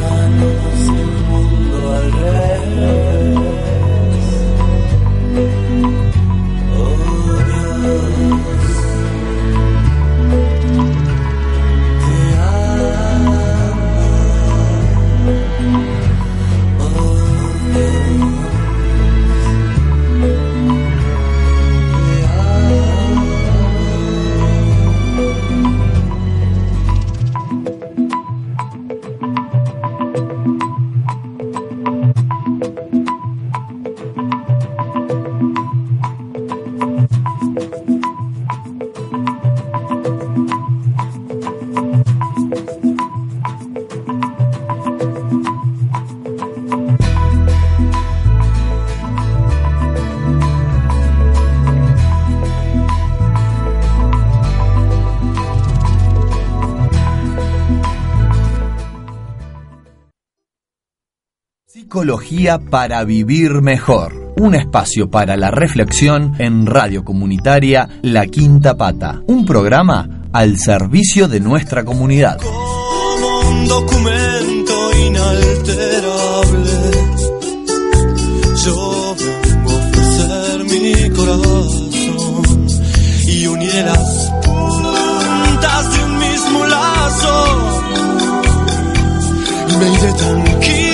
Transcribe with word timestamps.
manos 0.00 0.88
el 0.88 1.12
mundo 1.28 1.92
al. 1.94 3.47
Psicología 62.08 62.58
para 62.58 63.04
vivir 63.04 63.60
mejor. 63.60 64.32
Un 64.38 64.54
espacio 64.54 65.10
para 65.10 65.36
la 65.36 65.50
reflexión 65.50 66.36
en 66.38 66.64
radio 66.64 67.04
comunitaria 67.04 67.86
La 68.00 68.26
Quinta 68.26 68.78
Pata. 68.78 69.20
Un 69.26 69.44
programa 69.44 70.24
al 70.32 70.56
servicio 70.56 71.28
de 71.28 71.40
nuestra 71.40 71.84
comunidad. 71.84 72.38
Como 72.38 73.50
un 73.50 73.68
documento 73.68 74.90
inalterable, 75.06 76.72
yo 78.64 79.14
vengo 79.18 79.70
a 79.70 79.76
ofrecer 79.76 80.64
mi 80.64 81.10
corazón 81.10 82.66
y 83.28 83.46
uniré 83.48 83.82
las 83.82 84.32
puntas 84.46 85.94
de 85.94 86.04
un 86.04 86.18
mismo 86.18 86.66
lazo 86.68 87.78
me 89.78 89.88
iré 89.92 90.12
tranquilo, 90.14 90.87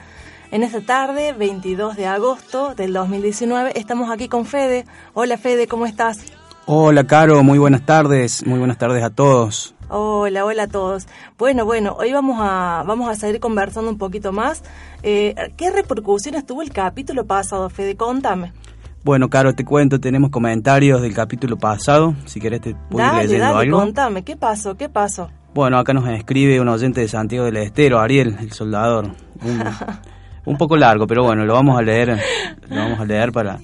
En 0.51 0.61
esta 0.61 0.81
tarde, 0.81 1.33
22 1.33 1.95
de 1.95 2.05
agosto 2.05 2.75
del 2.75 2.93
2019, 2.93 3.71
estamos 3.73 4.11
aquí 4.11 4.27
con 4.27 4.45
Fede. 4.45 4.85
Hola 5.15 5.39
Fede, 5.39 5.67
¿cómo 5.67 5.87
estás? 5.87 6.36
Hola, 6.69 7.05
Caro, 7.05 7.43
muy 7.43 7.57
buenas 7.59 7.83
tardes, 7.85 8.45
muy 8.45 8.59
buenas 8.59 8.77
tardes 8.77 9.01
a 9.01 9.09
todos. 9.09 9.73
Hola, 9.87 10.43
hola 10.43 10.63
a 10.63 10.67
todos. 10.67 11.07
Bueno, 11.37 11.63
bueno, 11.63 11.95
hoy 11.97 12.11
vamos 12.11 12.37
a, 12.41 12.83
vamos 12.85 13.09
a 13.09 13.15
seguir 13.15 13.39
conversando 13.39 13.89
un 13.89 13.97
poquito 13.97 14.33
más. 14.33 14.63
Eh, 15.01 15.33
¿Qué 15.55 15.71
repercusiones 15.71 16.45
tuvo 16.45 16.61
el 16.61 16.71
capítulo 16.73 17.25
pasado, 17.25 17.69
Fede? 17.69 17.95
Contame. 17.95 18.51
Bueno, 19.05 19.29
Caro, 19.29 19.55
te 19.55 19.63
cuento, 19.63 20.01
tenemos 20.01 20.29
comentarios 20.29 21.01
del 21.01 21.13
capítulo 21.13 21.55
pasado, 21.55 22.15
si 22.25 22.41
querés 22.41 22.59
te 22.59 22.75
puedo 22.89 23.05
ir 23.05 23.11
Dale, 23.13 23.23
leyendo 23.23 23.45
dale, 23.45 23.59
algo. 23.59 23.79
contame, 23.79 24.23
¿qué 24.23 24.35
pasó? 24.35 24.75
¿Qué 24.75 24.89
pasó? 24.89 25.29
Bueno, 25.53 25.77
acá 25.79 25.93
nos 25.93 26.09
escribe 26.09 26.59
un 26.59 26.67
oyente 26.67 26.99
de 26.99 27.07
Santiago 27.07 27.45
del 27.45 27.55
Estero, 27.57 27.99
Ariel, 28.01 28.35
el 28.41 28.51
soldador. 28.51 29.05
Un, 29.41 29.63
un 30.45 30.57
poco 30.57 30.75
largo, 30.75 31.07
pero 31.07 31.23
bueno, 31.23 31.45
lo 31.45 31.53
vamos 31.53 31.79
a 31.79 31.81
leer, 31.81 32.19
lo 32.67 32.75
vamos 32.75 32.99
a 32.99 33.05
leer 33.05 33.31
para... 33.31 33.57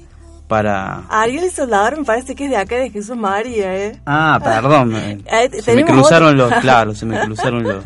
para... 0.48 1.04
Ariel 1.10 1.46
el 1.46 1.52
Soldador 1.52 1.98
me 1.98 2.04
parece 2.04 2.36
que 2.36 2.46
es 2.46 2.50
de 2.50 2.58
acá 2.58 2.76
de 2.76 2.90
Jesús 2.90 3.16
María, 3.16 3.76
¿eh? 3.76 4.00
Ah, 4.06 4.40
perdón, 4.44 4.94
Eh, 5.26 5.62
se 5.62 5.76
me 5.76 5.86
cruzaron 5.86 6.40
otro. 6.40 6.50
los, 6.50 6.54
claro, 6.62 6.94
se 6.94 7.06
me 7.06 7.20
cruzaron 7.22 7.64
los, 7.64 7.76
los 7.76 7.86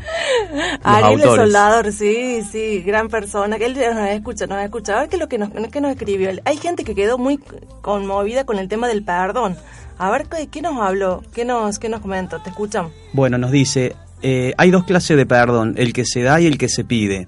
Ariel 0.84 1.14
el 1.14 1.22
autores. 1.22 1.46
Soldador, 1.46 1.92
sí, 1.92 2.42
sí, 2.50 2.82
gran 2.82 3.10
persona, 3.10 3.58
que 3.58 3.66
él 3.66 3.78
nos 3.94 4.10
escucha, 4.10 4.48
nos 4.48 4.64
escucha. 4.64 4.98
A 4.98 5.00
ver 5.02 5.10
qué 5.10 5.16
es 5.16 5.20
lo 5.20 5.28
que 5.28 5.38
nos, 5.38 5.50
qué 5.72 5.82
nos 5.82 5.92
escribió. 5.92 6.32
Hay 6.46 6.58
gente 6.58 6.84
que 6.84 6.96
quedó 6.96 7.18
muy 7.18 7.40
conmovida 7.82 8.44
con 8.46 8.60
el 8.60 8.68
tema 8.68 8.88
del 8.88 9.04
perdón. 9.04 9.56
A 9.98 10.10
ver, 10.12 10.28
¿qué, 10.28 10.48
qué 10.48 10.62
nos 10.62 10.80
habló? 10.80 11.24
¿Qué 11.34 11.46
nos, 11.46 11.80
qué 11.80 11.90
nos 11.90 12.02
comentó? 12.02 12.42
¿Te 12.42 12.50
escuchan? 12.50 12.90
Bueno, 13.14 13.38
nos 13.38 13.52
dice, 13.52 13.96
eh, 14.22 14.54
hay 14.58 14.72
dos 14.72 14.84
clases 14.84 15.18
de 15.18 15.26
perdón, 15.26 15.76
el 15.78 15.94
que 15.94 16.06
se 16.06 16.22
da 16.22 16.40
y 16.40 16.48
el 16.48 16.58
que 16.58 16.70
se 16.70 16.84
pide. 16.84 17.28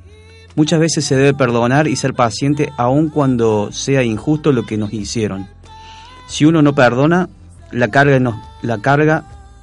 Muchas 0.59 0.81
veces 0.81 1.05
se 1.05 1.15
debe 1.15 1.33
perdonar 1.33 1.87
y 1.87 1.95
ser 1.95 2.13
paciente 2.13 2.73
aun 2.75 3.07
cuando 3.07 3.71
sea 3.71 4.03
injusto 4.03 4.51
lo 4.51 4.65
que 4.65 4.75
nos 4.75 4.91
hicieron. 4.91 5.47
Si 6.27 6.43
uno 6.43 6.61
no 6.61 6.75
perdona, 6.75 7.29
la 7.71 7.87
carga 7.87 8.19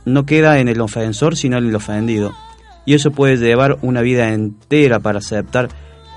no, 0.07 0.25
queda 0.25 0.59
en 0.59 0.69
el 0.69 0.81
ofensor 0.81 1.37
sino 1.37 1.59
en 1.59 1.67
el 1.67 1.75
ofendido. 1.75 2.33
Y 2.87 2.95
eso 2.95 3.11
puede 3.11 3.37
llevar 3.37 3.77
una 3.83 4.01
vida 4.01 4.33
entera 4.33 4.99
para 4.99 5.19
aceptar 5.19 5.69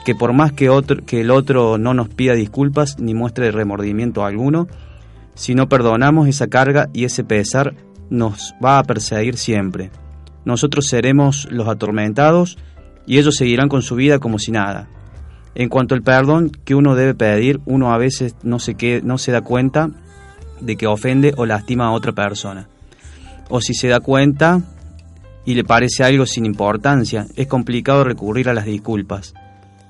que 0.06 0.16
por 0.16 0.32
más 0.32 0.54
que 0.54 0.68
el 0.68 1.32
otro 1.32 1.78
no 1.78 1.94
nos 1.94 2.08
pida 2.08 2.34
disculpas 2.34 3.00
ni 3.00 3.14
muestre 3.14 3.52
remordimiento 3.52 4.24
alguno, 4.24 4.70
si 5.36 5.56
no 5.56 5.68
perdonamos 5.68 6.30
esa 6.30 6.48
carga 6.48 6.88
y 6.94 7.04
ese 7.04 7.26
pesar 7.26 7.76
nos 8.10 8.56
va 8.64 8.80
a 8.80 8.84
perseguir 8.86 9.36
siempre. 9.36 9.92
Nosotros 10.46 10.88
seremos 10.88 11.50
los 11.52 11.68
atormentados 11.68 12.58
y 13.06 13.18
ellos 13.18 13.36
seguirán 13.36 13.70
con 13.70 13.82
su 13.82 13.96
vida 13.96 14.20
como 14.20 14.40
si 14.40 14.52
nada. 14.52 14.88
En 15.56 15.70
cuanto 15.70 15.96
al 15.96 16.04
perdón 16.04 16.52
que 16.64 16.76
uno 16.76 16.96
debe 16.96 17.16
pedir, 17.16 17.60
uno 17.66 17.92
a 17.92 17.98
veces 17.98 18.36
no 18.44 18.60
se, 18.60 18.76
que, 18.76 19.02
no 19.04 19.18
se 19.18 19.32
da 19.32 19.42
cuenta 19.42 19.90
de 20.62 20.76
que 20.76 20.88
ofende 20.88 21.34
o 21.38 21.46
lastima 21.46 21.88
a 21.88 21.92
otra 21.92 22.12
persona. 22.12 22.68
O 23.50 23.62
si 23.62 23.74
se 23.74 23.88
da 23.88 24.00
cuenta 24.00 24.62
y 25.46 25.56
le 25.56 25.64
parece 25.64 26.04
algo 26.04 26.26
sin 26.26 26.46
importancia, 26.46 27.26
es 27.36 27.48
complicado 27.48 28.04
recurrir 28.04 28.50
a 28.50 28.54
las 28.54 28.66
disculpas. 28.66 29.34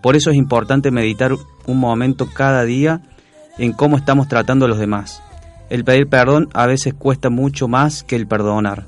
Por 0.02 0.16
eso 0.16 0.30
es 0.30 0.38
importante 0.38 0.92
meditar 0.92 1.34
un 1.66 1.78
momento 1.78 2.30
cada 2.34 2.64
día 2.64 3.02
en 3.58 3.74
cómo 3.74 3.98
estamos 3.98 4.28
tratando 4.28 4.66
a 4.66 4.70
los 4.70 4.80
demás. 4.80 5.22
El 5.70 5.84
pedir 5.84 6.08
perdón 6.08 6.50
a 6.54 6.66
veces 6.66 6.94
cuesta 6.94 7.30
mucho 7.30 7.68
más 7.68 8.04
que 8.04 8.16
el 8.16 8.28
perdonar. 8.28 8.88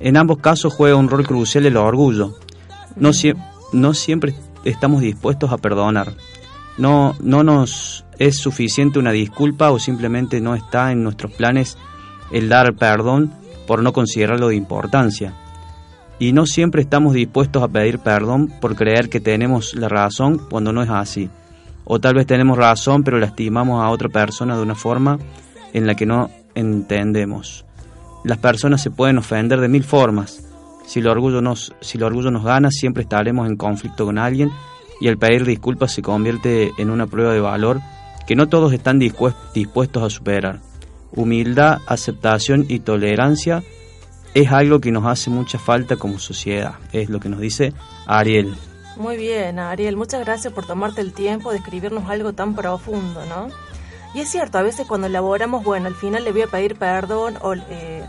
En 0.00 0.16
ambos 0.16 0.38
casos 0.38 0.74
juega 0.74 0.96
un 0.96 1.08
rol 1.08 1.26
crucial 1.26 1.64
el 1.66 1.76
orgullo. 1.76 2.34
No, 2.96 3.10
no 3.72 3.94
siempre 3.94 4.34
estamos 4.64 5.00
dispuestos 5.00 5.52
a 5.52 5.58
perdonar. 5.58 6.12
No, 6.78 7.14
no 7.20 7.44
nos 7.44 8.04
es 8.18 8.38
suficiente 8.38 8.98
una 8.98 9.12
disculpa 9.12 9.70
o 9.70 9.78
simplemente 9.78 10.40
no 10.40 10.54
está 10.54 10.92
en 10.92 11.02
nuestros 11.02 11.32
planes 11.32 11.76
el 12.32 12.48
dar 12.48 12.74
perdón 12.74 13.32
por 13.66 13.82
no 13.82 13.92
considerarlo 13.92 14.48
de 14.48 14.56
importancia. 14.56 15.34
y 16.18 16.32
no 16.32 16.46
siempre 16.46 16.82
estamos 16.82 17.12
dispuestos 17.12 17.62
a 17.62 17.68
pedir 17.68 17.98
perdón 17.98 18.52
por 18.60 18.76
creer 18.76 19.08
que 19.08 19.20
tenemos 19.20 19.74
la 19.74 19.88
razón 19.88 20.38
cuando 20.48 20.72
no 20.72 20.82
es 20.82 20.90
así. 20.90 21.28
O 21.84 22.00
tal 22.00 22.14
vez 22.14 22.26
tenemos 22.26 22.56
razón 22.56 23.02
pero 23.02 23.18
lastimamos 23.18 23.82
a 23.82 23.90
otra 23.90 24.08
persona 24.08 24.56
de 24.56 24.62
una 24.62 24.74
forma 24.74 25.18
en 25.72 25.86
la 25.86 25.94
que 25.94 26.06
no 26.06 26.30
entendemos. 26.54 27.64
Las 28.24 28.38
personas 28.38 28.80
se 28.80 28.90
pueden 28.90 29.18
ofender 29.18 29.60
de 29.60 29.68
mil 29.68 29.84
formas. 29.84 30.42
Si 30.86 31.00
el 31.00 31.06
orgullo 31.06 31.40
nos, 31.40 31.74
si 31.80 31.98
el 31.98 32.04
orgullo 32.04 32.30
nos 32.30 32.44
gana, 32.44 32.70
siempre 32.70 33.02
estaremos 33.02 33.48
en 33.48 33.56
conflicto 33.56 34.04
con 34.04 34.18
alguien 34.18 34.50
y 35.00 35.08
el 35.08 35.18
pedir 35.18 35.44
disculpas 35.44 35.92
se 35.92 36.02
convierte 36.02 36.72
en 36.78 36.90
una 36.90 37.06
prueba 37.06 37.32
de 37.32 37.40
valor 37.40 37.80
que 38.26 38.36
no 38.36 38.48
todos 38.48 38.72
están 38.72 38.98
dispuestos 38.98 40.02
a 40.02 40.10
superar. 40.10 40.60
Humildad, 41.12 41.78
aceptación 41.86 42.66
y 42.68 42.80
tolerancia 42.80 43.62
es 44.34 44.50
algo 44.50 44.80
que 44.80 44.90
nos 44.90 45.06
hace 45.06 45.30
mucha 45.30 45.58
falta 45.58 45.96
como 45.96 46.18
sociedad, 46.18 46.74
es 46.92 47.08
lo 47.08 47.20
que 47.20 47.28
nos 47.28 47.40
dice 47.40 47.72
Ariel. 48.06 48.54
Muy 48.96 49.16
bien, 49.16 49.58
Ariel, 49.58 49.96
muchas 49.96 50.24
gracias 50.24 50.52
por 50.52 50.66
tomarte 50.66 51.00
el 51.00 51.12
tiempo 51.12 51.50
de 51.50 51.58
escribirnos 51.58 52.08
algo 52.08 52.32
tan 52.32 52.54
profundo, 52.54 53.24
¿no? 53.26 53.48
Y 54.14 54.20
es 54.20 54.28
cierto, 54.28 54.58
a 54.58 54.62
veces 54.62 54.86
cuando 54.86 55.08
elaboramos, 55.08 55.64
bueno, 55.64 55.86
al 55.88 55.94
final 55.94 56.24
le 56.24 56.30
voy 56.30 56.42
a 56.42 56.46
pedir 56.46 56.76
perdón 56.76 57.34
o 57.42 57.54
eh, 57.54 58.04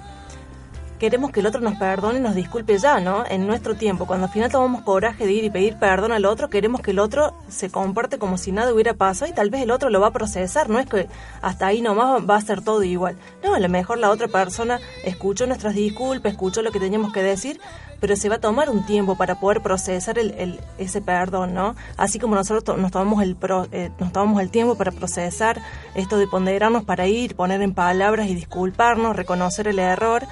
queremos 0.99 1.31
que 1.31 1.41
el 1.41 1.45
otro 1.47 1.61
nos 1.61 1.75
perdone 1.75 2.19
y 2.19 2.21
nos 2.21 2.35
disculpe 2.35 2.77
ya, 2.77 2.99
¿no? 2.99 3.25
En 3.27 3.47
nuestro 3.47 3.75
tiempo, 3.75 4.05
cuando 4.05 4.27
al 4.27 4.31
final 4.31 4.51
tomamos 4.51 4.81
coraje 4.83 5.25
de 5.25 5.33
ir 5.33 5.43
y 5.43 5.49
pedir 5.49 5.77
perdón 5.77 6.11
al 6.11 6.25
otro, 6.25 6.49
queremos 6.49 6.81
que 6.81 6.91
el 6.91 6.99
otro 6.99 7.33
se 7.49 7.69
comporte 7.69 8.17
como 8.17 8.37
si 8.37 8.51
nada 8.51 8.73
hubiera 8.73 8.93
pasado 8.93 9.29
y 9.29 9.33
tal 9.33 9.49
vez 9.49 9.61
el 9.63 9.71
otro 9.71 9.89
lo 9.89 9.99
va 9.99 10.07
a 10.07 10.13
procesar, 10.13 10.69
no 10.69 10.79
es 10.79 10.87
que 10.87 11.07
hasta 11.41 11.67
ahí 11.67 11.81
nomás 11.81 12.23
va 12.27 12.37
a 12.37 12.41
ser 12.41 12.61
todo 12.61 12.83
igual. 12.83 13.17
No, 13.43 13.53
a 13.53 13.59
lo 13.59 13.69
mejor 13.69 13.97
la 13.97 14.09
otra 14.09 14.27
persona 14.27 14.79
escuchó 15.03 15.47
nuestras 15.47 15.75
disculpas, 15.75 16.31
escuchó 16.31 16.61
lo 16.61 16.71
que 16.71 16.79
teníamos 16.79 17.11
que 17.11 17.21
decir, 17.21 17.59
pero 17.99 18.15
se 18.15 18.29
va 18.29 18.35
a 18.35 18.39
tomar 18.39 18.69
un 18.69 18.85
tiempo 18.85 19.15
para 19.15 19.39
poder 19.39 19.61
procesar 19.61 20.19
el, 20.19 20.59
ese 20.77 21.01
perdón, 21.01 21.53
¿no? 21.53 21.75
Así 21.97 22.19
como 22.19 22.35
nosotros 22.35 22.77
nos 22.77 22.91
tomamos 22.91 23.23
el 23.23 23.37
eh, 23.71 23.91
nos 23.99 24.11
tomamos 24.11 24.41
el 24.41 24.49
tiempo 24.49 24.75
para 24.75 24.91
procesar 24.91 25.61
esto 25.95 26.17
de 26.17 26.27
ponderarnos 26.27 26.83
para 26.83 27.07
ir, 27.07 27.35
poner 27.35 27.61
en 27.61 27.73
palabras 27.73 28.27
y 28.27 28.35
disculparnos, 28.35 29.15
reconocer 29.15 29.67
el 29.67 29.79
error 29.79 30.23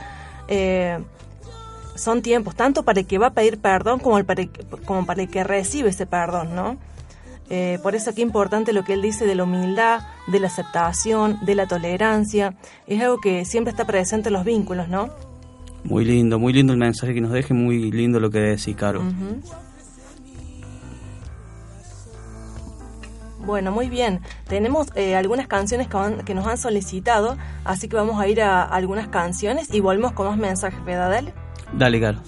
eh, 0.48 1.00
son 1.96 2.22
tiempos 2.22 2.56
tanto 2.56 2.84
para 2.84 3.02
el 3.02 3.06
que 3.06 3.18
va 3.18 3.28
a 3.28 3.34
pedir 3.34 3.60
perdón 3.60 4.00
como, 4.00 4.18
el 4.18 4.26
para, 4.26 4.42
el, 4.42 4.50
como 4.86 5.06
para 5.06 5.22
el 5.22 5.30
que 5.30 5.44
recibe 5.44 5.90
ese 5.90 6.06
perdón, 6.06 6.56
¿no? 6.56 6.78
Eh, 7.50 7.78
por 7.84 7.94
eso 7.94 8.10
aquí 8.10 8.22
importante 8.22 8.74
lo 8.74 8.84
que 8.84 8.94
él 8.94 9.02
dice 9.02 9.26
de 9.26 9.36
la 9.36 9.44
humildad, 9.44 10.02
de 10.28 10.40
la 10.40 10.48
aceptación, 10.48 11.38
de 11.46 11.56
la 11.56 11.68
tolerancia. 11.68 12.56
Es 12.88 13.02
algo 13.02 13.20
que 13.20 13.46
siempre 13.46 13.72
está 13.72 13.86
presente 13.86 14.30
en 14.30 14.34
los 14.34 14.46
vínculos, 14.46 14.88
¿no? 14.88 15.10
Muy 15.84 16.06
lindo, 16.06 16.40
muy 16.40 16.54
lindo 16.54 16.74
el 16.74 16.80
mensaje 16.80 17.14
que 17.14 17.22
nos 17.22 17.32
deje, 17.32 17.54
muy 17.54 17.92
lindo 17.92 18.20
lo 18.20 18.30
que 18.30 18.40
decís, 18.40 18.76
Caro. 18.76 19.04
Bueno, 23.46 23.72
muy 23.72 23.90
bien. 23.90 24.22
Tenemos 24.48 24.88
eh, 24.96 25.16
algunas 25.16 25.48
canciones 25.48 25.88
que, 26.26 26.34
nos 26.34 26.48
han 26.48 26.58
solicitado, 26.58 27.38
así 27.66 27.90
que 27.90 27.96
vamos 27.96 28.20
a 28.20 28.28
ir 28.28 28.42
a 28.42 28.64
algunas 28.64 29.10
canciones 29.10 29.74
y 29.74 29.82
volvemos 29.82 30.14
con 30.14 30.28
más 30.28 30.38
mensajes, 30.38 30.84
¿verdad, 30.86 31.10
Dale? 31.10 31.34
Dale, 31.74 32.00
Garo. 32.00 32.20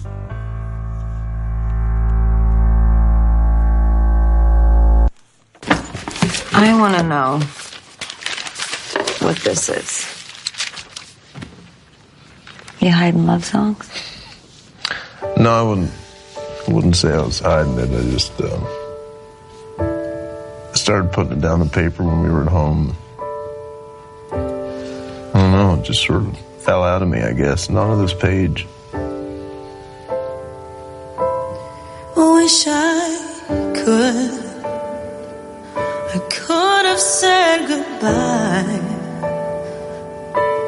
I 6.52 6.72
want 6.72 6.96
to 6.96 7.02
know 7.02 7.38
what 9.20 9.36
this 9.44 9.68
is. 9.68 10.06
You 12.80 12.90
hiding 12.90 13.26
love 13.26 13.44
songs? 13.44 13.88
No, 15.38 15.50
I 15.50 15.62
wouldn't. 15.62 15.90
I 16.68 16.72
wouldn't 16.72 16.96
say 16.96 17.12
I 17.12 17.20
was 17.20 17.40
hiding 17.40 17.78
it. 17.78 17.90
I 17.90 18.10
just. 18.10 18.40
Uh... 18.40 18.85
started 20.86 21.10
putting 21.10 21.32
it 21.32 21.40
down 21.40 21.60
on 21.60 21.68
paper 21.68 22.04
when 22.04 22.22
we 22.22 22.30
were 22.30 22.42
at 22.42 22.48
home. 22.48 22.96
I 24.30 24.36
don't 25.34 25.50
know, 25.50 25.74
it 25.74 25.82
just 25.82 26.06
sort 26.06 26.22
of 26.22 26.38
fell 26.60 26.84
out 26.84 27.02
of 27.02 27.08
me, 27.08 27.20
I 27.22 27.32
guess. 27.32 27.68
Not 27.68 27.90
on 27.90 28.00
this 28.00 28.14
page. 28.14 28.68
Wish 32.14 32.66
I 32.68 33.18
could. 33.82 34.30
I 36.14 36.18
could 36.30 36.84
have 36.86 37.00
said 37.00 37.66
goodbye. 37.66 38.80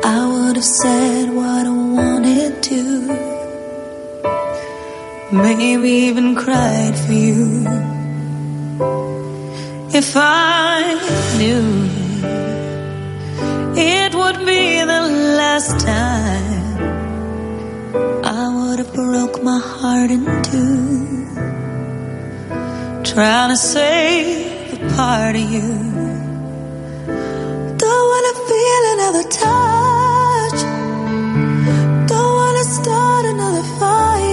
I 0.03 0.27
would 0.27 0.57
have 0.57 0.65
said 0.65 1.31
what 1.33 1.65
I 1.65 1.71
wanted 1.71 2.61
to. 2.61 2.83
Maybe 5.31 5.91
even 6.11 6.35
cried 6.35 6.99
for 6.99 7.13
you. 7.13 7.79
If 9.91 10.15
I 10.17 10.95
knew 11.39 11.89
it 13.75 14.15
would 14.15 14.45
be 14.45 14.81
the 14.85 15.03
last 15.41 15.81
time, 15.81 16.77
I 18.23 18.49
would 18.55 18.81
have 18.81 18.93
broke 18.93 19.43
my 19.43 19.59
heart 19.59 20.11
in 20.11 20.27
two, 20.43 21.27
trying 23.03 23.49
to 23.49 23.57
save 23.57 24.75
a 24.75 24.95
part 24.95 25.35
of 25.35 25.51
you. 25.51 25.73
Don't 27.83 28.07
wanna 28.13 28.35
feel 28.51 28.83
another 28.95 29.25
touch, 29.43 30.61
don't 32.13 32.35
wanna 32.41 32.65
start 32.65 33.25
another 33.25 33.63
fire. 33.79 34.28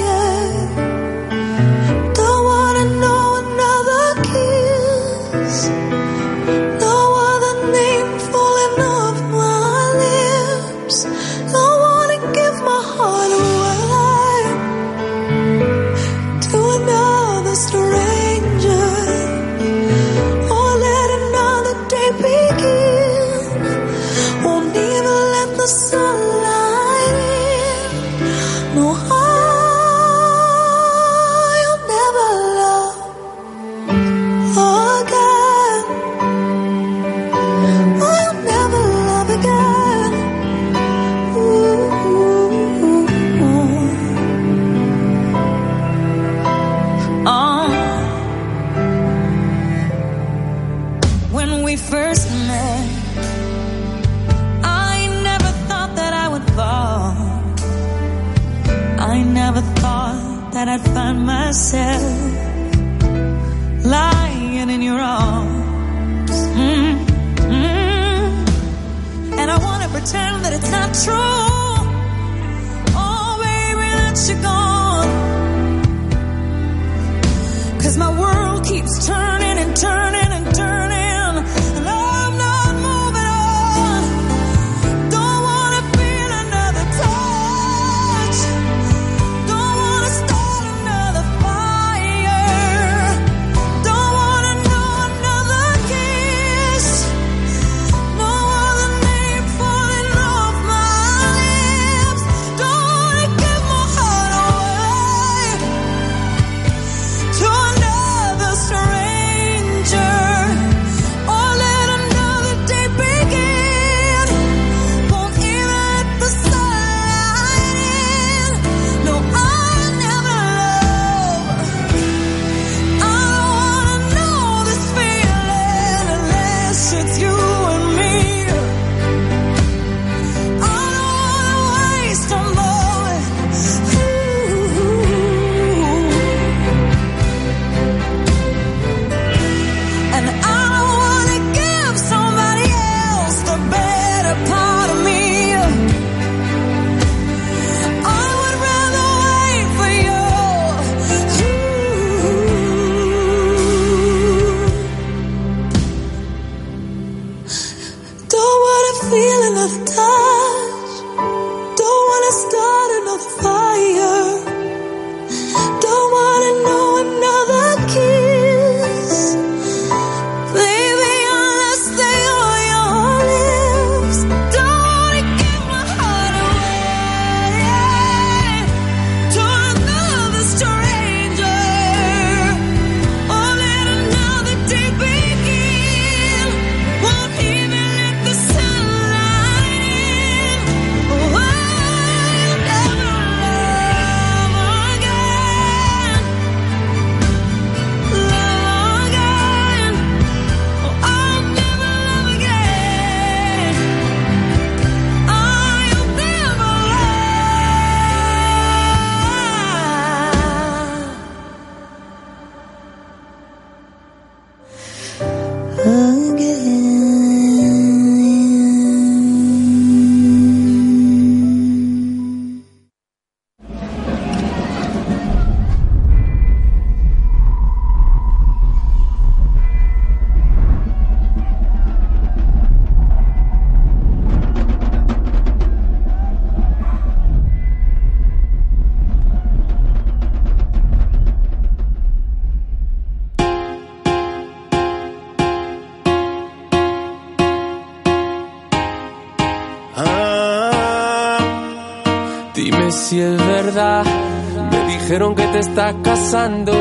Te 255.55 255.59
está 255.61 255.93
casando. 256.03 256.73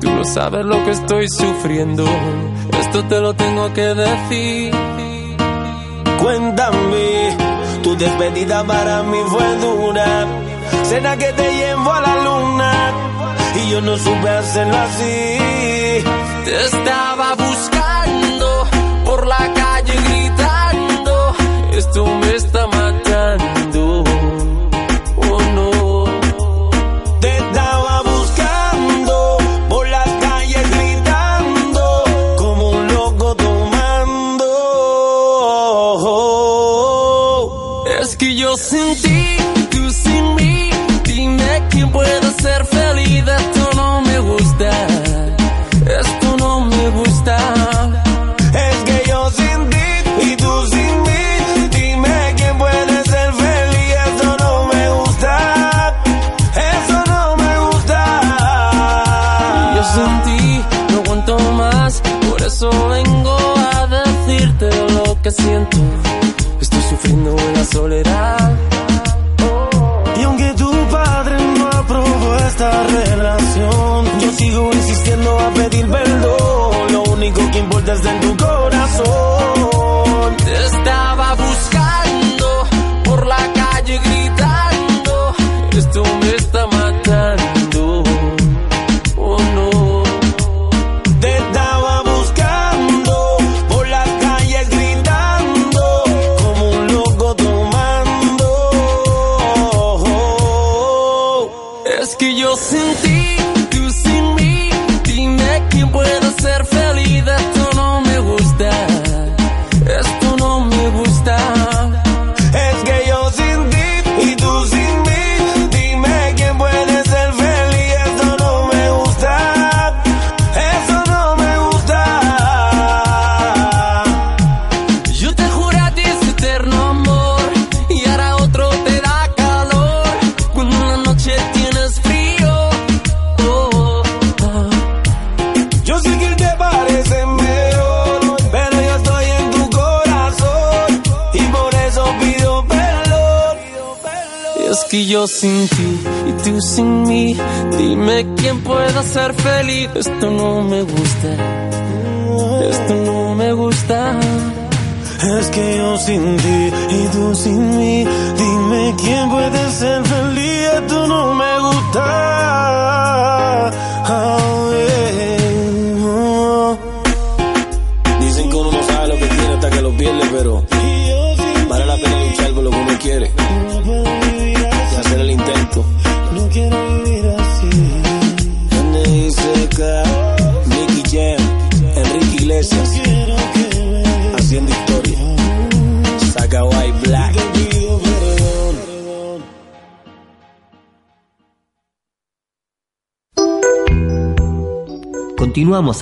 Tú 0.00 0.08
no 0.08 0.24
sabes 0.24 0.64
lo 0.64 0.84
que 0.84 0.92
estoy 0.92 1.26
sufriendo. 1.28 2.04
Esto 2.80 3.04
te 3.04 3.18
lo 3.20 3.34
tengo 3.34 3.72
que 3.72 3.86
decir. 4.04 4.72
Cuéntame, 6.22 7.36
tu 7.82 7.96
despedida 7.96 8.62
para 8.64 9.02
mí 9.02 9.18
fue 9.26 9.56
dura. 9.56 10.26
Cena 10.84 11.16
que 11.16 11.32
te 11.32 11.52
llevo 11.52 11.90
a 11.92 12.00
la 12.00 12.14
luna 12.26 12.72
y 13.60 13.70
yo 13.72 13.80
no 13.80 13.96
supe 13.96 14.28
hacerlo 14.28 14.76
así. 14.76 15.38
Te 16.44 16.64
estaba 16.66 17.34
buscando 17.34 17.81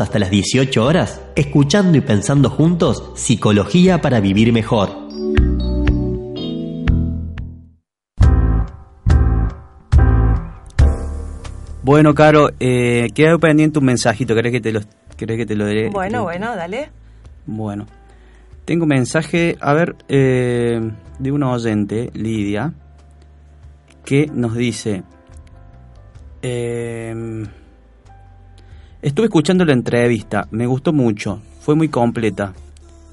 Hasta 0.00 0.18
las 0.18 0.30
18 0.30 0.82
horas 0.82 1.20
escuchando 1.36 1.98
y 1.98 2.00
pensando 2.00 2.48
juntos 2.48 3.12
Psicología 3.16 4.00
para 4.00 4.20
Vivir 4.20 4.50
Mejor. 4.50 4.88
Bueno, 11.82 12.14
Caro, 12.14 12.48
eh, 12.60 13.08
queda 13.14 13.36
pendiente 13.36 13.78
un 13.78 13.84
mensajito. 13.84 14.34
¿Querés 14.34 14.52
que 14.52 14.60
te 14.60 14.72
lo, 14.72 14.80
querés 15.18 15.36
que 15.36 15.46
te 15.46 15.54
lo 15.54 15.66
dé? 15.66 15.90
Bueno, 15.90 16.22
bueno, 16.22 16.56
dale. 16.56 16.90
Bueno, 17.44 17.86
tengo 18.64 18.84
un 18.84 18.90
mensaje, 18.90 19.58
a 19.60 19.74
ver, 19.74 19.96
eh, 20.08 20.80
de 21.18 21.32
una 21.32 21.50
oyente, 21.50 22.10
Lidia, 22.14 22.72
que 24.04 24.26
nos 24.32 24.54
dice, 24.54 25.02
eh, 26.40 27.44
estuve 29.02 29.26
escuchando 29.26 29.64
la 29.64 29.72
entrevista, 29.72 30.46
me 30.50 30.66
gustó 30.66 30.92
mucho, 30.92 31.40
fue 31.60 31.74
muy 31.74 31.88
completa. 31.88 32.54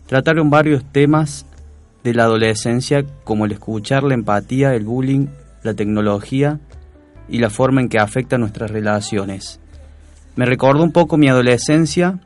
Trataron 0.06 0.50
varios 0.50 0.84
temas 0.92 1.46
de 2.04 2.14
la 2.14 2.24
adolescencia 2.24 3.06
como 3.24 3.46
el 3.46 3.52
escuchar, 3.52 4.04
la 4.04 4.14
empatía, 4.14 4.74
el 4.74 4.86
bullying, 4.86 5.28
la 5.64 5.74
tecnología 5.74 6.60
y 7.28 7.40
la 7.40 7.50
forma 7.50 7.82
en 7.82 7.90
que 7.90 8.00
afecta 8.00 8.38
nuestras 8.38 8.72
relaciones. 8.72 9.60
Me 10.36 10.46
recordó 10.46 10.84
un 10.84 10.92
poco 10.92 11.18
mi 11.18 11.28
adolescencia 11.30 12.20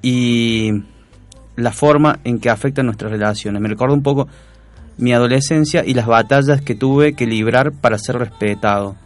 y 0.00 0.70
la 1.56 1.72
forma 1.72 2.20
en 2.24 2.38
que 2.38 2.50
afecta 2.50 2.82
nuestras 2.82 3.10
relaciones. 3.10 3.60
Me 3.60 3.68
recordó 3.68 3.94
un 3.94 4.02
poco 4.02 4.28
mi 4.98 5.12
adolescencia 5.12 5.84
y 5.84 5.94
las 5.94 6.06
batallas 6.06 6.62
que 6.62 6.74
tuve 6.74 7.14
que 7.14 7.26
librar 7.26 7.72
para 7.72 7.98
ser 7.98 8.18
respetado. 8.18 8.96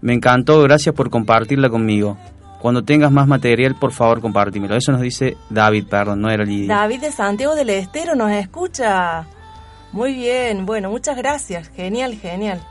Me 0.00 0.14
encantó, 0.14 0.60
gracias 0.62 0.94
por 0.94 1.10
compartirla 1.10 1.68
conmigo. 1.68 2.16
Cuando 2.64 2.82
tengas 2.82 3.12
más 3.12 3.28
material, 3.28 3.74
por 3.74 3.92
favor, 3.92 4.22
compártimelo. 4.22 4.74
Eso 4.74 4.90
nos 4.90 5.02
dice 5.02 5.36
David, 5.50 5.84
perdón, 5.86 6.22
no 6.22 6.30
era 6.30 6.44
Lidia. 6.46 6.74
David 6.76 7.02
de 7.02 7.12
Santiago 7.12 7.54
del 7.54 7.68
Estero 7.68 8.14
nos 8.14 8.30
escucha. 8.30 9.26
Muy 9.92 10.14
bien, 10.14 10.64
bueno, 10.64 10.88
muchas 10.88 11.14
gracias. 11.18 11.68
Genial, 11.76 12.14
genial. 12.14 12.62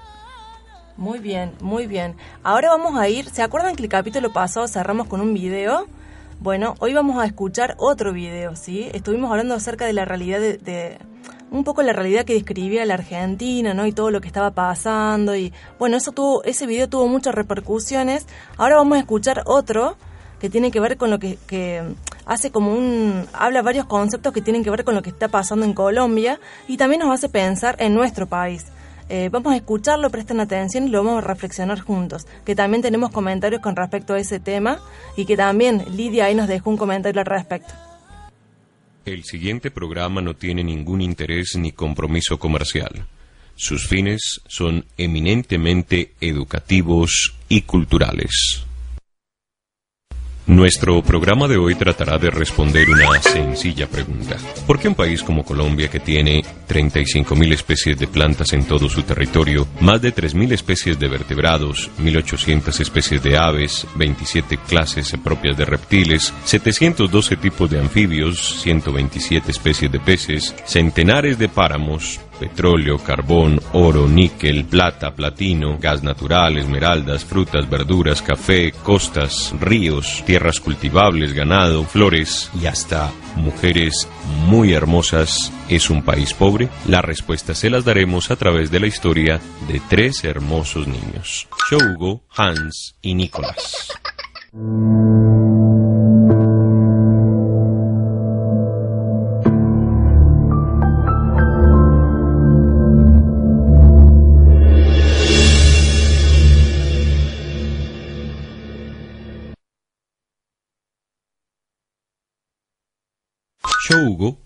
Muy 0.97 1.19
bien, 1.19 1.51
muy 1.61 1.85
bien. 1.85 2.15
Ahora 2.41 2.69
vamos 2.69 2.99
a 2.99 3.07
ir, 3.07 3.29
¿se 3.29 3.43
acuerdan 3.43 3.75
que 3.75 3.83
el 3.83 3.89
capítulo 3.89 4.33
pasado 4.33 4.67
cerramos 4.67 5.05
con 5.05 5.21
un 5.21 5.35
video? 5.35 5.85
Bueno, 6.39 6.73
hoy 6.79 6.95
vamos 6.95 7.21
a 7.21 7.25
escuchar 7.27 7.75
otro 7.77 8.13
video, 8.13 8.55
¿sí? 8.55 8.89
Estuvimos 8.95 9.29
hablando 9.29 9.53
acerca 9.53 9.85
de 9.85 9.93
la 9.93 10.05
realidad 10.05 10.39
de, 10.39 10.57
de- 10.57 10.97
un 11.53 11.63
poco 11.63 11.83
la 11.83 11.93
realidad 11.93 12.25
que 12.25 12.33
describía 12.33 12.83
la 12.83 12.95
Argentina, 12.95 13.75
¿no? 13.75 13.85
Y 13.85 13.91
todo 13.91 14.09
lo 14.09 14.21
que 14.21 14.27
estaba 14.27 14.51
pasando 14.51 15.35
y 15.35 15.53
bueno, 15.77 15.97
eso 15.97 16.11
tuvo 16.11 16.43
ese 16.43 16.65
video 16.65 16.89
tuvo 16.89 17.07
muchas 17.07 17.35
repercusiones. 17.35 18.25
Ahora 18.57 18.77
vamos 18.77 18.97
a 18.97 18.99
escuchar 18.99 19.43
otro 19.45 19.95
que 20.39 20.49
tiene 20.49 20.71
que 20.71 20.79
ver 20.79 20.97
con 20.97 21.11
lo 21.11 21.19
que, 21.19 21.37
que 21.45 21.83
hace 22.25 22.51
como 22.51 22.73
un 22.73 23.27
habla 23.33 23.61
varios 23.61 23.85
conceptos 23.85 24.33
que 24.33 24.41
tienen 24.41 24.63
que 24.63 24.71
ver 24.71 24.83
con 24.83 24.95
lo 24.95 25.03
que 25.03 25.11
está 25.11 25.27
pasando 25.27 25.63
en 25.63 25.73
Colombia 25.73 26.39
y 26.67 26.77
también 26.77 27.01
nos 27.01 27.11
hace 27.13 27.29
pensar 27.29 27.75
en 27.77 27.93
nuestro 27.93 28.25
país. 28.25 28.65
Eh, 29.09 29.29
vamos 29.31 29.53
a 29.53 29.55
escucharlo, 29.55 30.09
presten 30.09 30.39
atención 30.39 30.87
y 30.87 30.89
lo 30.89 31.03
vamos 31.03 31.23
a 31.23 31.27
reflexionar 31.27 31.79
juntos. 31.81 32.25
Que 32.45 32.55
también 32.55 32.81
tenemos 32.81 33.11
comentarios 33.11 33.61
con 33.61 33.75
respecto 33.75 34.15
a 34.15 34.19
ese 34.19 34.39
tema 34.39 34.79
y 35.15 35.25
que 35.25 35.37
también 35.37 35.85
Lidia 35.95 36.25
ahí 36.25 36.33
nos 36.33 36.47
dejó 36.47 36.71
un 36.71 36.77
comentario 36.77 37.19
al 37.19 37.27
respecto. 37.27 37.75
El 39.05 39.25
siguiente 39.25 39.69
programa 39.69 40.21
no 40.21 40.33
tiene 40.33 40.63
ningún 40.63 41.01
interés 41.01 41.57
ni 41.57 41.73
compromiso 41.73 42.39
comercial. 42.39 43.05
Sus 43.55 43.85
fines 43.85 44.41
son 44.47 44.85
eminentemente 44.97 46.13
educativos 46.21 47.35
y 47.49 47.63
culturales. 47.63 48.63
Nuestro 50.45 51.01
programa 51.01 51.47
de 51.47 51.55
hoy 51.55 51.73
tratará 51.75 52.17
de 52.17 52.29
responder 52.29 52.89
una 52.89 53.21
sencilla 53.21 53.87
pregunta. 53.87 54.35
¿Por 54.67 54.77
qué 54.77 54.89
un 54.89 54.95
país 54.95 55.23
como 55.23 55.45
Colombia, 55.45 55.87
que 55.87 56.01
tiene 56.01 56.43
35.000 56.67 57.53
especies 57.53 57.97
de 57.97 58.07
plantas 58.07 58.51
en 58.51 58.65
todo 58.65 58.89
su 58.89 59.03
territorio, 59.03 59.65
más 59.79 60.01
de 60.01 60.13
3.000 60.13 60.51
especies 60.51 60.99
de 60.99 61.07
vertebrados, 61.07 61.89
1.800 61.97 62.77
especies 62.81 63.23
de 63.23 63.37
aves, 63.37 63.87
27 63.95 64.57
clases 64.67 65.15
propias 65.23 65.57
de 65.57 65.63
reptiles, 65.63 66.33
712 66.43 67.37
tipos 67.37 67.69
de 67.69 67.79
anfibios, 67.79 68.61
127 68.63 69.49
especies 69.49 69.91
de 69.91 69.99
peces, 70.01 70.53
centenares 70.65 71.39
de 71.39 71.47
páramos, 71.47 72.19
petróleo, 72.39 72.97
carbón, 72.97 73.59
oro, 73.73 74.07
níquel, 74.07 74.65
plata, 74.65 75.13
platino, 75.15 75.77
gas 75.79 76.03
natural, 76.03 76.57
esmeraldas, 76.57 77.25
frutas, 77.25 77.69
verduras, 77.69 78.21
café, 78.21 78.71
costas, 78.71 79.53
ríos, 79.59 80.23
tierras 80.25 80.59
cultivables, 80.59 81.33
ganado, 81.33 81.83
flores 81.83 82.49
y 82.61 82.65
hasta 82.65 83.11
mujeres 83.35 84.07
muy 84.47 84.73
hermosas, 84.73 85.51
¿es 85.69 85.89
un 85.89 86.03
país 86.03 86.33
pobre? 86.33 86.69
La 86.87 87.01
respuesta 87.01 87.55
se 87.55 87.69
las 87.69 87.85
daremos 87.85 88.31
a 88.31 88.35
través 88.35 88.71
de 88.71 88.79
la 88.79 88.87
historia 88.87 89.39
de 89.67 89.81
tres 89.89 90.23
hermosos 90.23 90.87
niños, 90.87 91.47
Shougo, 91.69 92.23
Hans 92.35 92.95
y 93.01 93.15
Nicolás. 93.15 93.89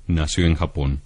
Nació 0.08 0.46
en 0.46 0.56
Japón. 0.56 1.02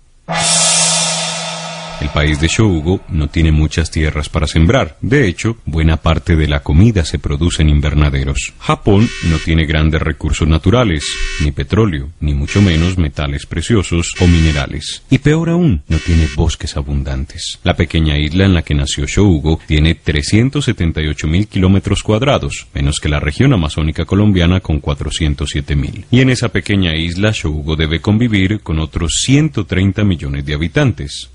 El 2.02 2.10
país 2.10 2.42
de 2.42 2.48
Shougo 2.48 3.02
no 3.10 3.28
tiene 3.28 3.52
muchas 3.52 3.92
tierras 3.92 4.28
para 4.28 4.48
sembrar. 4.48 4.98
De 5.02 5.28
hecho, 5.28 5.58
buena 5.66 5.98
parte 5.98 6.36
de 6.36 6.48
la 6.48 6.62
comida 6.62 7.06
se 7.06 7.20
produce 7.20 7.62
en 7.62 7.70
invernaderos. 7.70 8.54
Japón 8.60 9.08
no 9.30 9.38
tiene 9.38 9.66
grandes 9.66 10.02
recursos 10.02 10.48
naturales, 10.48 11.06
ni 11.44 11.52
petróleo, 11.52 12.10
ni 12.20 12.34
mucho 12.34 12.60
menos 12.62 12.98
metales 12.98 13.46
preciosos 13.46 14.14
o 14.20 14.26
minerales. 14.26 15.04
Y 15.12 15.20
peor 15.20 15.52
aún, 15.52 15.84
no 15.88 16.00
tiene 16.00 16.28
bosques 16.36 16.76
abundantes. 16.76 17.60
La 17.64 17.76
pequeña 17.76 18.18
isla 18.18 18.46
en 18.46 18.56
la 18.56 18.64
que 18.64 18.74
nació 18.74 19.06
Shougo 19.06 19.60
tiene 19.68 19.94
378 19.94 21.28
mil 21.28 21.48
kilómetros 21.48 22.02
cuadrados, 22.02 22.68
menos 22.74 23.00
que 23.00 23.10
la 23.10 23.20
región 23.20 23.54
amazónica 23.54 24.06
colombiana 24.06 24.60
con 24.60 24.80
407 24.80 25.76
mil. 25.76 26.06
Y 26.10 26.22
en 26.22 26.32
esa 26.32 26.50
pequeña 26.50 26.96
isla 26.96 27.32
Shougo 27.32 27.76
debe 27.76 28.02
convivir 28.02 28.62
con 28.62 28.80
otros 28.80 29.20
130 29.24 30.04
millones 30.04 30.46
de 30.46 30.54
habitantes 30.56 31.31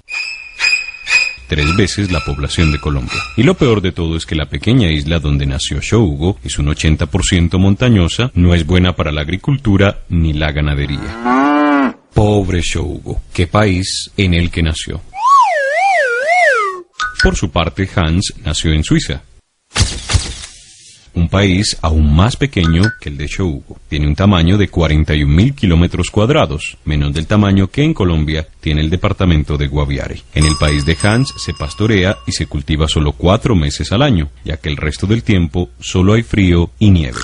tres 1.48 1.74
veces 1.76 2.11
la 2.11 2.20
población 2.20 2.72
de 2.72 2.80
Colombia. 2.80 3.18
Y 3.37 3.42
lo 3.42 3.54
peor 3.54 3.80
de 3.80 3.92
todo 3.92 4.16
es 4.16 4.26
que 4.26 4.35
la 4.35 4.46
pequeña 4.46 4.90
isla 4.90 5.18
donde 5.18 5.46
nació 5.46 5.80
Shougo 5.80 6.38
es 6.44 6.59
un 6.59 6.66
80% 6.66 7.59
montañosa, 7.59 8.30
no 8.35 8.54
es 8.54 8.66
buena 8.66 8.94
para 8.94 9.12
la 9.12 9.22
agricultura 9.22 10.04
ni 10.09 10.32
la 10.32 10.52
ganadería. 10.52 11.94
Pobre 12.12 12.61
Shougo, 12.62 13.22
qué 13.32 13.46
país 13.46 14.11
en 14.16 14.35
el 14.35 14.50
que 14.50 14.62
nació. 14.62 15.00
Por 17.22 17.37
su 17.37 17.50
parte, 17.50 17.88
Hans 17.94 18.35
nació 18.44 18.72
en 18.72 18.85
Suiza 18.85 19.22
un 21.16 21.29
país 21.29 21.76
aún 21.83 22.14
más 22.14 22.37
pequeño 22.37 22.83
que 23.00 23.09
el 23.09 23.16
de 23.16 23.26
Shougo. 23.26 23.79
Tiene 23.88 24.07
un 24.07 24.14
tamaño 24.14 24.57
de 24.57 24.70
41.000 24.70 25.55
kilómetros 25.55 26.11
cuadrados, 26.11 26.76
menos 26.85 27.12
del 27.12 27.26
tamaño 27.26 27.68
que 27.68 27.83
en 27.83 27.94
Colombia 27.94 28.46
tiene 28.61 28.83
el 28.83 28.90
departamento 28.90 29.57
de 29.57 29.66
Guaviare. 29.66 30.22
En 30.35 30.44
el 30.44 30.55
país 30.61 30.85
de 30.85 30.96
Hans 31.02 31.35
se 31.37 31.55
pastorea 31.55 32.16
y 32.26 32.33
se 32.33 32.46
cultiva 32.46 32.87
solo 32.87 33.12
cuatro 33.12 33.57
meses 33.57 33.90
al 33.92 34.02
año, 34.02 34.31
ya 34.44 34.59
que 34.59 34.68
el 34.68 34.76
resto 34.76 35.07
del 35.07 35.22
tiempo 35.22 35.70
solo 35.81 36.12
hay 36.12 36.22
frío 36.22 36.70
y 36.79 36.90
nieve. 36.90 37.18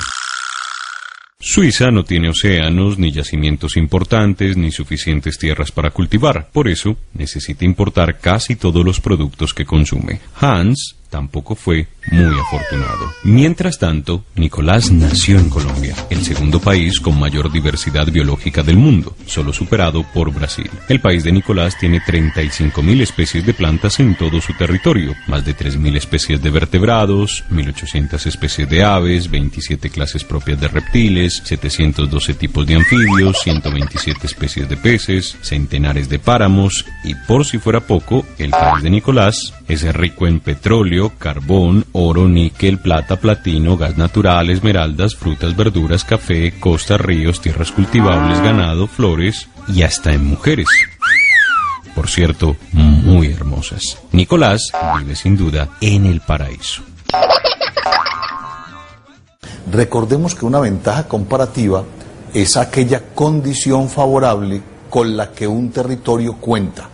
Suiza 1.44 1.90
no 1.90 2.04
tiene 2.04 2.28
océanos, 2.28 2.98
ni 2.98 3.10
yacimientos 3.10 3.76
importantes, 3.76 4.56
ni 4.56 4.70
suficientes 4.70 5.38
tierras 5.38 5.72
para 5.72 5.90
cultivar. 5.90 6.48
Por 6.52 6.68
eso, 6.68 6.96
necesita 7.14 7.64
importar 7.64 8.20
casi 8.20 8.54
todos 8.54 8.84
los 8.84 9.00
productos 9.00 9.52
que 9.52 9.66
consume. 9.66 10.20
Hans 10.40 10.94
tampoco 11.12 11.54
fue 11.54 11.86
muy 12.10 12.40
afortunado. 12.40 13.12
Mientras 13.22 13.78
tanto, 13.78 14.24
Nicolás 14.34 14.90
nació 14.90 15.38
en 15.38 15.50
Colombia, 15.50 15.94
el 16.08 16.24
segundo 16.24 16.58
país 16.58 16.98
con 17.00 17.20
mayor 17.20 17.52
diversidad 17.52 18.10
biológica 18.10 18.62
del 18.62 18.78
mundo, 18.78 19.14
solo 19.26 19.52
superado 19.52 20.04
por 20.14 20.32
Brasil. 20.32 20.70
El 20.88 21.00
país 21.00 21.22
de 21.22 21.32
Nicolás 21.32 21.78
tiene 21.78 22.00
35.000 22.00 23.02
especies 23.02 23.44
de 23.44 23.52
plantas 23.52 24.00
en 24.00 24.16
todo 24.16 24.40
su 24.40 24.54
territorio, 24.54 25.14
más 25.26 25.44
de 25.44 25.54
3.000 25.54 25.96
especies 25.96 26.42
de 26.42 26.48
vertebrados, 26.48 27.44
1.800 27.50 28.26
especies 28.26 28.68
de 28.70 28.82
aves, 28.82 29.30
27 29.30 29.90
clases 29.90 30.24
propias 30.24 30.58
de 30.58 30.68
reptiles, 30.68 31.42
712 31.44 32.34
tipos 32.34 32.66
de 32.66 32.76
anfibios, 32.76 33.38
127 33.42 34.26
especies 34.26 34.66
de 34.66 34.78
peces, 34.78 35.36
centenares 35.42 36.08
de 36.08 36.18
páramos 36.18 36.86
y 37.04 37.14
por 37.14 37.44
si 37.44 37.58
fuera 37.58 37.80
poco, 37.80 38.24
el 38.38 38.50
país 38.50 38.82
de 38.82 38.88
Nicolás 38.88 39.52
es 39.68 39.82
rico 39.94 40.26
en 40.26 40.40
petróleo, 40.40 41.01
carbón, 41.10 41.84
oro, 41.92 42.28
níquel, 42.28 42.78
plata, 42.78 43.16
platino, 43.16 43.76
gas 43.76 43.96
natural, 43.96 44.50
esmeraldas, 44.50 45.14
frutas, 45.14 45.56
verduras, 45.56 46.04
café, 46.04 46.52
costas, 46.58 47.00
ríos, 47.00 47.40
tierras 47.40 47.72
cultivables, 47.72 48.40
ganado, 48.40 48.86
flores 48.86 49.48
y 49.68 49.82
hasta 49.82 50.12
en 50.12 50.26
mujeres. 50.26 50.68
Por 51.94 52.08
cierto, 52.08 52.56
muy 52.72 53.28
hermosas. 53.28 53.98
Nicolás 54.12 54.70
vive 54.98 55.14
sin 55.14 55.36
duda 55.36 55.68
en 55.80 56.06
el 56.06 56.20
paraíso. 56.20 56.82
Recordemos 59.70 60.34
que 60.34 60.44
una 60.44 60.60
ventaja 60.60 61.06
comparativa 61.06 61.84
es 62.34 62.56
aquella 62.56 63.02
condición 63.14 63.88
favorable 63.88 64.62
con 64.88 65.16
la 65.16 65.32
que 65.32 65.46
un 65.46 65.70
territorio 65.70 66.34
cuenta. 66.34 66.88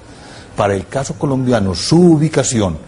Para 0.57 0.75
el 0.75 0.87
caso 0.87 1.14
colombiano, 1.14 1.75
su 1.75 2.14
ubicación 2.14 2.79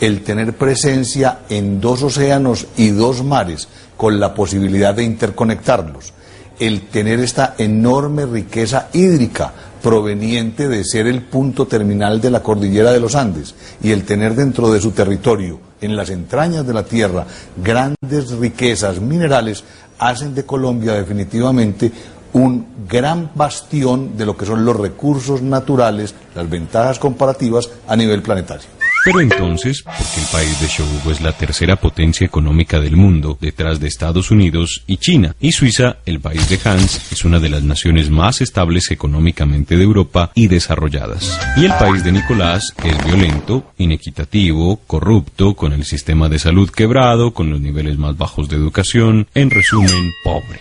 el 0.00 0.22
tener 0.22 0.56
presencia 0.56 1.40
en 1.48 1.80
dos 1.80 2.02
océanos 2.02 2.66
y 2.76 2.90
dos 2.90 3.24
mares 3.24 3.68
con 3.96 4.20
la 4.20 4.34
posibilidad 4.34 4.94
de 4.94 5.04
interconectarlos, 5.04 6.12
el 6.58 6.88
tener 6.88 7.20
esta 7.20 7.54
enorme 7.58 8.26
riqueza 8.26 8.88
hídrica 8.92 9.52
proveniente 9.82 10.68
de 10.68 10.84
ser 10.84 11.06
el 11.06 11.22
punto 11.22 11.66
terminal 11.66 12.20
de 12.20 12.30
la 12.30 12.42
cordillera 12.42 12.92
de 12.92 13.00
los 13.00 13.14
Andes 13.14 13.54
y 13.82 13.92
el 13.92 14.04
tener 14.04 14.34
dentro 14.34 14.70
de 14.70 14.80
su 14.80 14.90
territorio, 14.90 15.60
en 15.80 15.96
las 15.96 16.10
entrañas 16.10 16.66
de 16.66 16.74
la 16.74 16.84
tierra, 16.84 17.26
grandes 17.56 18.30
riquezas 18.32 19.00
minerales, 19.00 19.62
hacen 19.98 20.34
de 20.34 20.44
Colombia 20.44 20.94
definitivamente 20.94 21.92
un 22.32 22.66
gran 22.88 23.30
bastión 23.34 24.16
de 24.16 24.26
lo 24.26 24.36
que 24.36 24.46
son 24.46 24.64
los 24.64 24.76
recursos 24.76 25.42
naturales, 25.42 26.14
las 26.34 26.48
ventajas 26.48 26.98
comparativas 26.98 27.70
a 27.86 27.96
nivel 27.96 28.22
planetario. 28.22 28.77
Pero 29.08 29.22
entonces, 29.22 29.80
porque 29.84 30.20
el 30.20 30.26
país 30.30 30.60
de 30.60 30.66
Shougo 30.66 31.10
es 31.10 31.22
la 31.22 31.32
tercera 31.32 31.76
potencia 31.76 32.26
económica 32.26 32.78
del 32.78 32.94
mundo, 32.94 33.38
detrás 33.40 33.80
de 33.80 33.88
Estados 33.88 34.30
Unidos 34.30 34.82
y 34.86 34.98
China, 34.98 35.34
y 35.40 35.52
Suiza, 35.52 35.96
el 36.04 36.20
país 36.20 36.46
de 36.50 36.60
Hans, 36.62 37.10
es 37.10 37.24
una 37.24 37.40
de 37.40 37.48
las 37.48 37.62
naciones 37.62 38.10
más 38.10 38.42
estables 38.42 38.90
económicamente 38.90 39.78
de 39.78 39.84
Europa 39.84 40.30
y 40.34 40.48
desarrolladas. 40.48 41.40
Y 41.56 41.64
el 41.64 41.72
país 41.72 42.04
de 42.04 42.12
Nicolás 42.12 42.74
es 42.84 43.02
violento, 43.06 43.72
inequitativo, 43.78 44.78
corrupto, 44.86 45.54
con 45.54 45.72
el 45.72 45.86
sistema 45.86 46.28
de 46.28 46.38
salud 46.38 46.68
quebrado, 46.68 47.32
con 47.32 47.48
los 47.48 47.62
niveles 47.62 47.96
más 47.96 48.14
bajos 48.18 48.50
de 48.50 48.56
educación, 48.56 49.26
en 49.34 49.48
resumen, 49.48 50.12
pobre. 50.22 50.58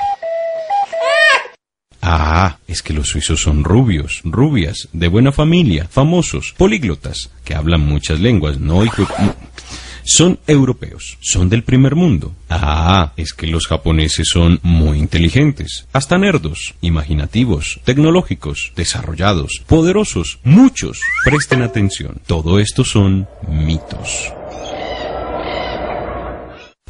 Ah, 2.10 2.60
es 2.70 2.82
que 2.82 2.94
los 2.94 3.10
suizos 3.10 3.42
son 3.42 3.66
rubios, 3.66 4.22
rubias, 4.24 4.88
de 4.94 5.10
buena 5.10 5.34
familia, 5.34 5.90
famosos, 5.92 6.54
políglotas, 6.58 7.32
que 7.44 7.54
hablan 7.54 7.82
muchas 7.82 8.22
lenguas, 8.22 8.60
no 8.60 8.86
hijo... 8.86 9.06
Son 10.06 10.40
europeos, 10.48 11.18
son 11.20 11.50
del 11.50 11.64
primer 11.64 11.96
mundo. 11.96 12.34
Ah, 12.50 13.12
es 13.18 13.34
que 13.34 13.46
los 13.46 13.68
japoneses 13.68 14.30
son 14.32 14.58
muy 14.64 15.00
inteligentes, 15.00 15.86
hasta 15.92 16.18
nerdos, 16.18 16.76
imaginativos, 16.80 17.82
tecnológicos, 17.84 18.72
desarrollados, 18.78 19.62
poderosos, 19.68 20.40
muchos. 20.46 21.02
Presten 21.26 21.62
atención, 21.62 22.22
todo 22.26 22.60
esto 22.60 22.86
son 22.86 23.28
mitos. 23.50 24.32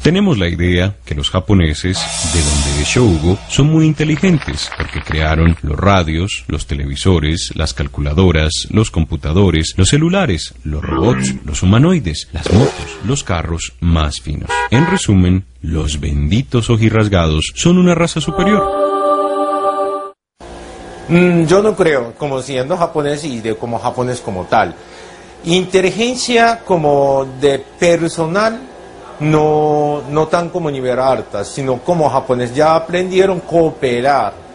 Tenemos 0.08 0.38
la 0.38 0.48
idea 0.48 0.94
que 1.04 1.14
los 1.14 1.28
japoneses, 1.28 1.98
de 2.32 2.40
donde 2.40 2.80
es 2.80 2.88
Shougo, 2.88 3.36
son 3.50 3.66
muy 3.66 3.84
inteligentes 3.84 4.70
porque 4.74 5.02
crearon 5.02 5.54
los 5.60 5.78
radios, 5.78 6.46
los 6.48 6.66
televisores, 6.66 7.50
las 7.54 7.74
calculadoras, 7.74 8.68
los 8.70 8.90
computadores, 8.90 9.74
los 9.76 9.90
celulares, 9.90 10.54
los 10.64 10.82
robots, 10.82 11.34
los 11.44 11.62
humanoides, 11.62 12.28
las 12.32 12.50
motos, 12.54 12.86
los 13.04 13.22
carros 13.22 13.74
más 13.80 14.22
finos. 14.22 14.48
En 14.70 14.86
resumen, 14.86 15.44
los 15.60 16.00
benditos 16.00 16.70
ojirrasgados 16.70 17.52
son 17.54 17.76
una 17.76 17.94
raza 17.94 18.22
superior. 18.22 18.64
Mm, 21.08 21.44
yo 21.44 21.60
no 21.62 21.76
creo, 21.76 22.14
como 22.14 22.40
siendo 22.40 22.78
japonés 22.78 23.24
y 23.24 23.42
de 23.42 23.56
como 23.56 23.78
japonés 23.78 24.22
como 24.22 24.46
tal. 24.46 24.74
Inteligencia 25.44 26.60
como 26.64 27.28
de 27.42 27.58
personal 27.78 28.77
no, 29.20 30.02
no 30.10 30.28
tan 30.28 30.50
como 30.50 30.70
nivel 30.70 30.98
alta, 30.98 31.44
sino 31.44 31.78
como 31.78 32.08
japonés 32.08 32.54
ya 32.54 32.76
aprendieron 32.76 33.40
cooperar. 33.40 34.48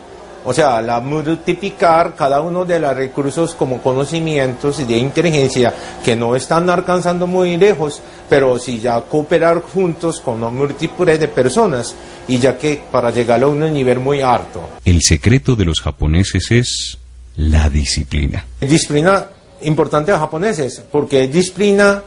O 0.46 0.54
sea, 0.54 0.82
la 0.82 1.00
multiplicar 1.00 2.16
cada 2.16 2.42
uno 2.42 2.66
de 2.66 2.78
los 2.78 2.94
recursos 2.96 3.56
como 3.56 3.82
conocimientos 3.82 4.80
y 4.82 4.84
de 4.84 4.98
inteligencia 4.98 5.74
que 6.04 6.18
no 6.18 6.36
están 6.36 6.70
alcanzando 6.70 7.28
muy 7.28 7.56
lejos, 7.56 8.02
pero 8.30 8.60
sí 8.60 8.80
ya 8.80 9.00
cooperar 9.02 9.62
juntos 9.62 10.20
con 10.20 10.44
un 10.44 10.58
múltiples 10.58 11.20
de 11.20 11.30
personas 11.30 11.96
y 12.28 12.40
ya 12.40 12.58
que 12.58 12.82
para 12.92 13.10
llegar 13.12 13.42
a 13.42 13.48
un 13.48 13.60
nivel 13.72 14.00
muy 14.00 14.22
alto. 14.22 14.68
El 14.84 15.02
secreto 15.02 15.56
de 15.56 15.64
los 15.64 15.80
japoneses 15.80 16.52
es 16.52 16.98
la 17.38 17.70
disciplina. 17.70 18.46
Disciplina 18.60 19.26
importante 19.62 20.12
a 20.12 20.20
japoneses, 20.20 20.84
porque 20.92 21.28
disciplina 21.30 22.04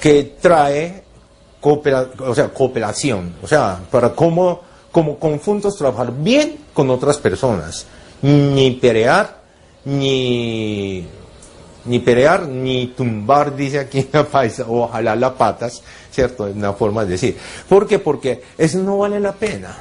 que 0.00 0.36
trae 0.40 1.07
coopera, 1.60 2.06
o 2.18 2.34
sea, 2.34 2.48
cooperación, 2.48 3.34
o 3.42 3.46
sea, 3.46 3.80
para 3.90 4.10
cómo 4.10 4.60
como 4.92 5.18
conjuntos 5.18 5.76
trabajar 5.76 6.12
bien 6.12 6.56
con 6.72 6.90
otras 6.90 7.18
personas, 7.18 7.86
ni 8.22 8.72
pelear, 8.72 9.42
ni, 9.84 11.06
ni 11.84 11.98
pelear, 11.98 12.46
ni 12.48 12.88
tumbar, 12.88 13.54
dice 13.54 13.80
aquí 13.80 13.98
en 13.98 14.08
la 14.12 14.24
paisa, 14.24 14.64
o 14.66 14.88
jalar 14.88 15.18
las 15.18 15.32
patas, 15.32 15.82
¿cierto? 16.10 16.48
Es 16.48 16.56
una 16.56 16.72
forma 16.72 17.04
de 17.04 17.12
decir. 17.12 17.36
¿Por 17.68 17.86
qué? 17.86 17.98
Porque 17.98 18.42
eso 18.56 18.78
no 18.78 18.98
vale 18.98 19.20
la 19.20 19.32
pena. 19.32 19.76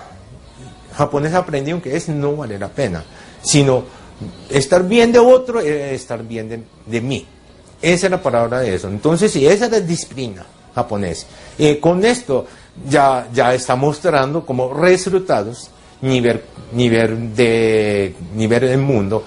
Japonés 0.93 1.33
aprendieron 1.33 1.81
que 1.81 1.95
eso 1.95 2.11
no 2.11 2.35
vale 2.35 2.59
la 2.59 2.69
pena, 2.69 3.03
sino 3.41 3.83
estar 4.49 4.87
bien 4.87 5.11
de 5.11 5.19
otro 5.19 5.59
es 5.59 5.93
estar 5.93 6.23
bien 6.23 6.49
de, 6.49 6.63
de 6.85 7.01
mí. 7.01 7.25
Esa 7.81 8.07
es 8.07 8.11
la 8.11 8.21
palabra 8.21 8.59
de 8.59 8.73
eso. 8.73 8.87
Entonces, 8.87 9.31
si 9.31 9.47
esa 9.47 9.65
es 9.65 9.71
la 9.71 9.79
disciplina 9.79 10.45
japonés. 10.77 11.25
Y 11.57 11.75
con 11.77 12.05
esto 12.05 12.45
ya, 12.87 13.27
ya 13.33 13.53
está 13.53 13.75
mostrando 13.75 14.45
como 14.45 14.71
resultados 14.73 15.71
nivel, 16.01 16.41
nivel, 16.73 17.35
de, 17.35 18.13
nivel 18.35 18.61
del 18.61 18.77
mundo. 18.77 19.26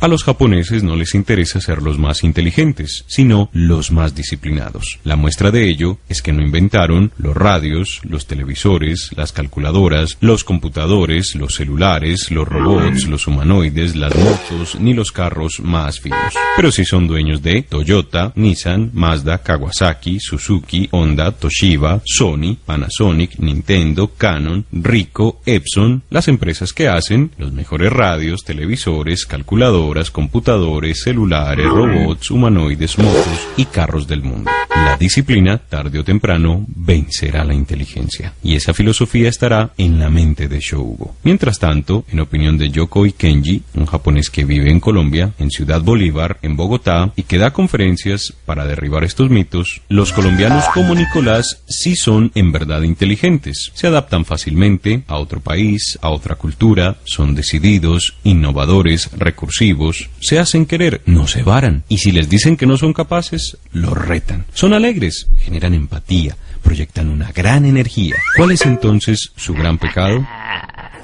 A 0.00 0.08
los 0.08 0.24
japoneses 0.24 0.82
no 0.82 0.96
les 0.96 1.14
interesa 1.14 1.60
ser 1.60 1.82
los 1.82 1.98
más 1.98 2.24
inteligentes, 2.24 3.04
sino 3.06 3.50
los 3.52 3.92
más 3.92 4.14
disciplinados. 4.14 4.98
La 5.04 5.14
muestra 5.14 5.50
de 5.50 5.68
ello 5.68 5.98
es 6.08 6.22
que 6.22 6.32
no 6.32 6.42
inventaron 6.42 7.12
los 7.18 7.36
radios, 7.36 8.00
los 8.04 8.26
televisores, 8.26 9.10
las 9.14 9.32
calculadoras, 9.32 10.16
los 10.22 10.42
computadores, 10.42 11.34
los 11.34 11.56
celulares, 11.56 12.30
los 12.30 12.48
robots, 12.48 13.08
los 13.08 13.26
humanoides, 13.26 13.94
las 13.94 14.16
motos, 14.16 14.80
ni 14.80 14.94
los 14.94 15.12
carros 15.12 15.60
más 15.60 16.00
finos. 16.00 16.32
Pero 16.56 16.72
sí 16.72 16.86
son 16.86 17.06
dueños 17.06 17.42
de 17.42 17.60
Toyota, 17.60 18.32
Nissan, 18.36 18.92
Mazda, 18.94 19.42
Kawasaki, 19.42 20.18
Suzuki, 20.18 20.88
Honda, 20.92 21.30
Toshiba, 21.32 22.00
Sony, 22.06 22.56
Panasonic, 22.64 23.38
Nintendo, 23.38 24.10
Canon, 24.16 24.64
Ricoh, 24.72 25.42
Epson, 25.44 26.04
las 26.08 26.26
empresas 26.28 26.72
que 26.72 26.88
hacen 26.88 27.32
los 27.36 27.52
mejores 27.52 27.92
radios, 27.92 28.44
televisores, 28.44 29.26
calculadores, 29.26 29.89
computadores, 30.10 31.02
celulares, 31.02 31.66
robots, 31.66 32.30
humanoides, 32.30 32.98
motos 32.98 33.48
y 33.56 33.64
carros 33.64 34.06
del 34.06 34.22
mundo. 34.22 34.50
La 34.74 34.96
disciplina, 34.96 35.58
tarde 35.58 35.98
o 35.98 36.04
temprano, 36.04 36.64
vencerá 36.68 37.44
la 37.44 37.54
inteligencia. 37.54 38.34
Y 38.42 38.54
esa 38.54 38.72
filosofía 38.72 39.28
estará 39.28 39.72
en 39.76 39.98
la 39.98 40.10
mente 40.10 40.48
de 40.48 40.60
Shougo. 40.60 41.16
Mientras 41.24 41.58
tanto, 41.58 42.04
en 42.10 42.20
opinión 42.20 42.56
de 42.56 42.70
Yoko 42.70 43.04
Kenji, 43.16 43.62
un 43.74 43.86
japonés 43.86 44.30
que 44.30 44.44
vive 44.44 44.70
en 44.70 44.80
Colombia, 44.80 45.32
en 45.38 45.50
Ciudad 45.50 45.80
Bolívar, 45.80 46.38
en 46.42 46.56
Bogotá, 46.56 47.12
y 47.16 47.24
que 47.24 47.38
da 47.38 47.52
conferencias 47.52 48.32
para 48.46 48.64
derribar 48.64 49.04
estos 49.04 49.28
mitos, 49.28 49.82
los 49.88 50.12
colombianos 50.12 50.64
como 50.72 50.94
Nicolás 50.94 51.62
sí 51.66 51.96
son 51.96 52.30
en 52.34 52.52
verdad 52.52 52.82
inteligentes. 52.82 53.72
Se 53.74 53.86
adaptan 53.86 54.24
fácilmente 54.24 55.02
a 55.08 55.16
otro 55.16 55.40
país, 55.40 55.98
a 56.00 56.10
otra 56.10 56.36
cultura, 56.36 56.96
son 57.04 57.34
decididos, 57.34 58.14
innovadores, 58.24 59.10
recursivos, 59.16 59.79
se 60.20 60.38
hacen 60.38 60.66
querer, 60.66 61.02
no 61.06 61.26
se 61.26 61.42
varan. 61.42 61.84
Y 61.88 61.98
si 61.98 62.12
les 62.12 62.28
dicen 62.28 62.56
que 62.56 62.66
no 62.66 62.76
son 62.76 62.92
capaces, 62.92 63.56
los 63.72 63.96
retan. 63.96 64.44
Son 64.52 64.72
alegres, 64.74 65.28
generan 65.38 65.74
empatía, 65.74 66.36
proyectan 66.62 67.08
una 67.08 67.32
gran 67.32 67.64
energía. 67.64 68.16
¿Cuál 68.36 68.52
es 68.52 68.66
entonces 68.66 69.32
su 69.36 69.54
gran 69.54 69.78
pecado? 69.78 70.26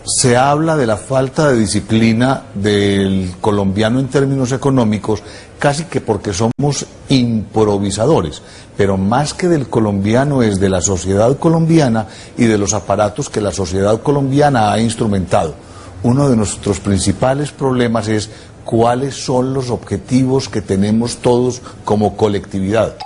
Se 0.04 0.36
habla 0.36 0.76
de 0.76 0.86
la 0.86 0.96
falta 0.96 1.50
de 1.50 1.58
disciplina 1.58 2.44
del 2.54 3.34
colombiano 3.40 3.98
en 3.98 4.06
términos 4.06 4.52
económicos, 4.52 5.22
casi 5.58 5.84
que 5.84 6.00
porque 6.00 6.32
somos 6.32 6.86
improvisadores, 7.08 8.40
pero 8.76 8.96
más 8.96 9.34
que 9.34 9.48
del 9.48 9.68
colombiano 9.68 10.42
es 10.42 10.60
de 10.60 10.68
la 10.68 10.80
sociedad 10.80 11.36
colombiana 11.38 12.06
y 12.38 12.44
de 12.44 12.58
los 12.58 12.72
aparatos 12.72 13.28
que 13.28 13.40
la 13.40 13.50
sociedad 13.50 14.00
colombiana 14.00 14.70
ha 14.70 14.80
instrumentado. 14.80 15.56
Uno 16.04 16.28
de 16.28 16.36
nuestros 16.36 16.78
principales 16.78 17.50
problemas 17.50 18.06
es 18.06 18.30
cuáles 18.66 19.14
son 19.14 19.55
los 19.55 19.70
objetivos 19.70 20.50
que 20.50 20.61
tenemos 20.61 21.18
todos 21.18 21.62
como 21.85 22.16
colectividad. 22.16 22.98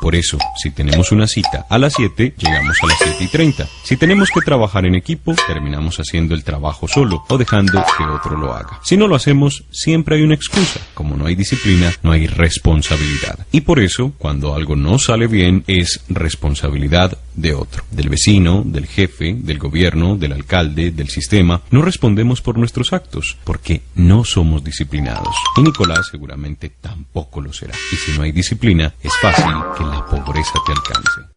Por 0.00 0.14
eso, 0.16 0.36
si 0.60 0.72
tenemos 0.72 1.12
una 1.12 1.28
cita 1.28 1.64
a 1.70 1.78
las 1.78 1.94
7, 1.94 2.34
llegamos 2.36 2.76
a 2.82 2.86
las 2.86 2.98
7 2.98 3.16
y 3.20 3.28
30. 3.28 3.68
Si 3.84 3.96
tenemos 3.96 4.28
que 4.34 4.40
trabajar 4.40 4.84
en 4.84 4.96
equipo, 4.96 5.34
terminamos 5.46 5.98
haciendo 5.98 6.34
el 6.34 6.42
trabajo 6.42 6.88
solo 6.88 7.24
o 7.28 7.38
dejando 7.38 7.82
que 7.96 8.04
otro 8.04 8.36
lo 8.36 8.52
haga. 8.52 8.80
Si 8.82 8.96
no 8.96 9.06
lo 9.06 9.14
hacemos, 9.14 9.64
siempre 9.70 10.16
hay 10.16 10.22
una 10.22 10.34
excusa. 10.34 10.80
Como 10.92 11.16
no 11.16 11.26
hay 11.26 11.36
disciplina, 11.36 11.92
no 12.02 12.12
hay 12.12 12.26
responsabilidad. 12.26 13.46
Y 13.52 13.62
por 13.62 13.78
eso, 13.78 14.12
cuando 14.18 14.54
algo 14.54 14.74
no 14.74 14.98
sale 14.98 15.28
bien, 15.28 15.62
es 15.68 16.00
responsabilidad 16.08 17.16
de 17.36 17.54
otro, 17.54 17.84
del 17.90 18.08
vecino, 18.08 18.62
del 18.64 18.86
jefe, 18.86 19.36
del 19.38 19.58
gobierno, 19.58 20.16
del 20.16 20.32
alcalde, 20.32 20.90
del 20.90 21.08
sistema. 21.08 21.62
No 21.70 21.82
respondemos 21.82 22.40
por 22.40 22.58
nuestros 22.58 22.92
actos, 22.92 23.36
porque 23.44 23.82
no 23.94 24.24
somos 24.24 24.64
disciplinados. 24.64 25.34
Y 25.56 25.62
Nicolás 25.62 26.08
seguramente 26.10 26.70
tampoco 26.80 27.40
lo 27.40 27.52
será. 27.52 27.74
Y 27.92 27.96
si 27.96 28.12
no 28.16 28.22
hay 28.22 28.32
disciplina, 28.32 28.94
es 29.02 29.12
fácil 29.20 29.54
que 29.76 29.84
la 29.84 30.04
pobreza 30.06 30.54
te 30.66 30.72
alcance. 30.72 31.36